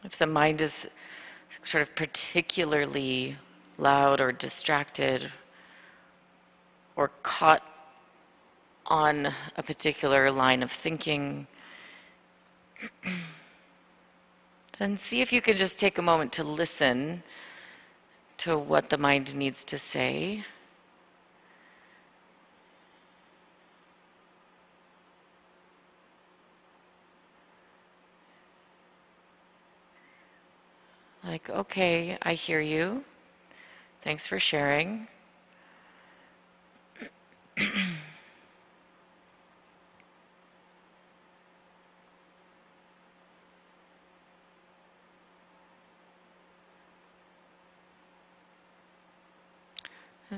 If 0.05 0.17
the 0.17 0.27
mind 0.27 0.61
is 0.61 0.89
sort 1.65 1.83
of 1.83 1.95
particularly 1.97 3.37
loud 3.79 4.21
or 4.21 4.31
distracted 4.31 5.33
or 6.95 7.09
caught 7.23 7.63
on 8.87 9.35
a 9.57 9.63
particular 9.63 10.31
line 10.31 10.63
of 10.63 10.71
thinking, 10.71 11.49
then 14.79 14.97
see 14.97 15.21
if 15.21 15.33
you 15.33 15.41
can 15.41 15.57
just 15.57 15.79
take 15.79 15.99
a 15.99 16.03
moment 16.03 16.33
to 16.33 16.45
listen 16.45 17.23
to 18.39 18.57
what 18.57 18.91
the 18.91 18.99
mind 18.99 19.35
needs 19.35 19.65
to 19.65 19.79
say. 19.79 20.45
Like, 31.29 31.51
okay, 31.51 32.17
I 32.23 32.33
hear 32.33 32.59
you. 32.59 33.05
Thanks 34.03 34.27
for 34.27 34.41
sharing. 34.41 35.09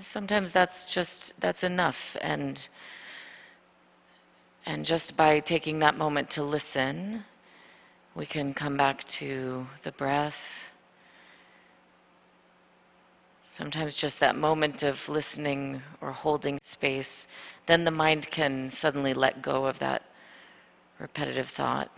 Sometimes 0.00 0.50
that's 0.50 0.92
just 0.92 1.34
that's 1.40 1.62
enough 1.62 2.16
and 2.20 2.68
and 4.66 4.84
just 4.84 5.16
by 5.16 5.38
taking 5.38 5.78
that 5.78 5.96
moment 5.96 6.30
to 6.30 6.42
listen 6.42 7.24
we 8.14 8.26
can 8.26 8.54
come 8.54 8.76
back 8.76 9.04
to 9.04 9.66
the 9.82 9.92
breath 9.92 10.69
Sometimes 13.60 13.94
just 13.94 14.20
that 14.20 14.36
moment 14.36 14.82
of 14.82 15.06
listening 15.06 15.82
or 16.00 16.12
holding 16.12 16.58
space, 16.62 17.28
then 17.66 17.84
the 17.84 17.90
mind 17.90 18.30
can 18.30 18.70
suddenly 18.70 19.12
let 19.12 19.42
go 19.42 19.66
of 19.66 19.78
that 19.80 20.02
repetitive 20.98 21.50
thought. 21.50 21.90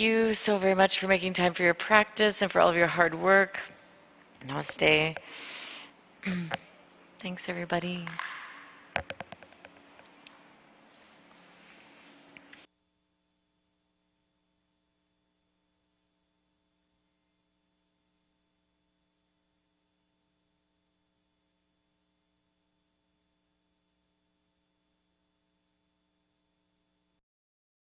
You 0.00 0.32
so 0.32 0.58
very 0.58 0.74
much 0.74 0.98
for 0.98 1.06
making 1.06 1.34
time 1.34 1.54
for 1.54 1.62
your 1.62 1.74
practice 1.74 2.42
and 2.42 2.50
for 2.50 2.60
all 2.60 2.68
of 2.68 2.76
your 2.76 2.86
hard 2.86 3.14
work. 3.14 3.60
Namaste. 4.46 5.16
Thanks, 7.18 7.48
everybody. 7.48 8.06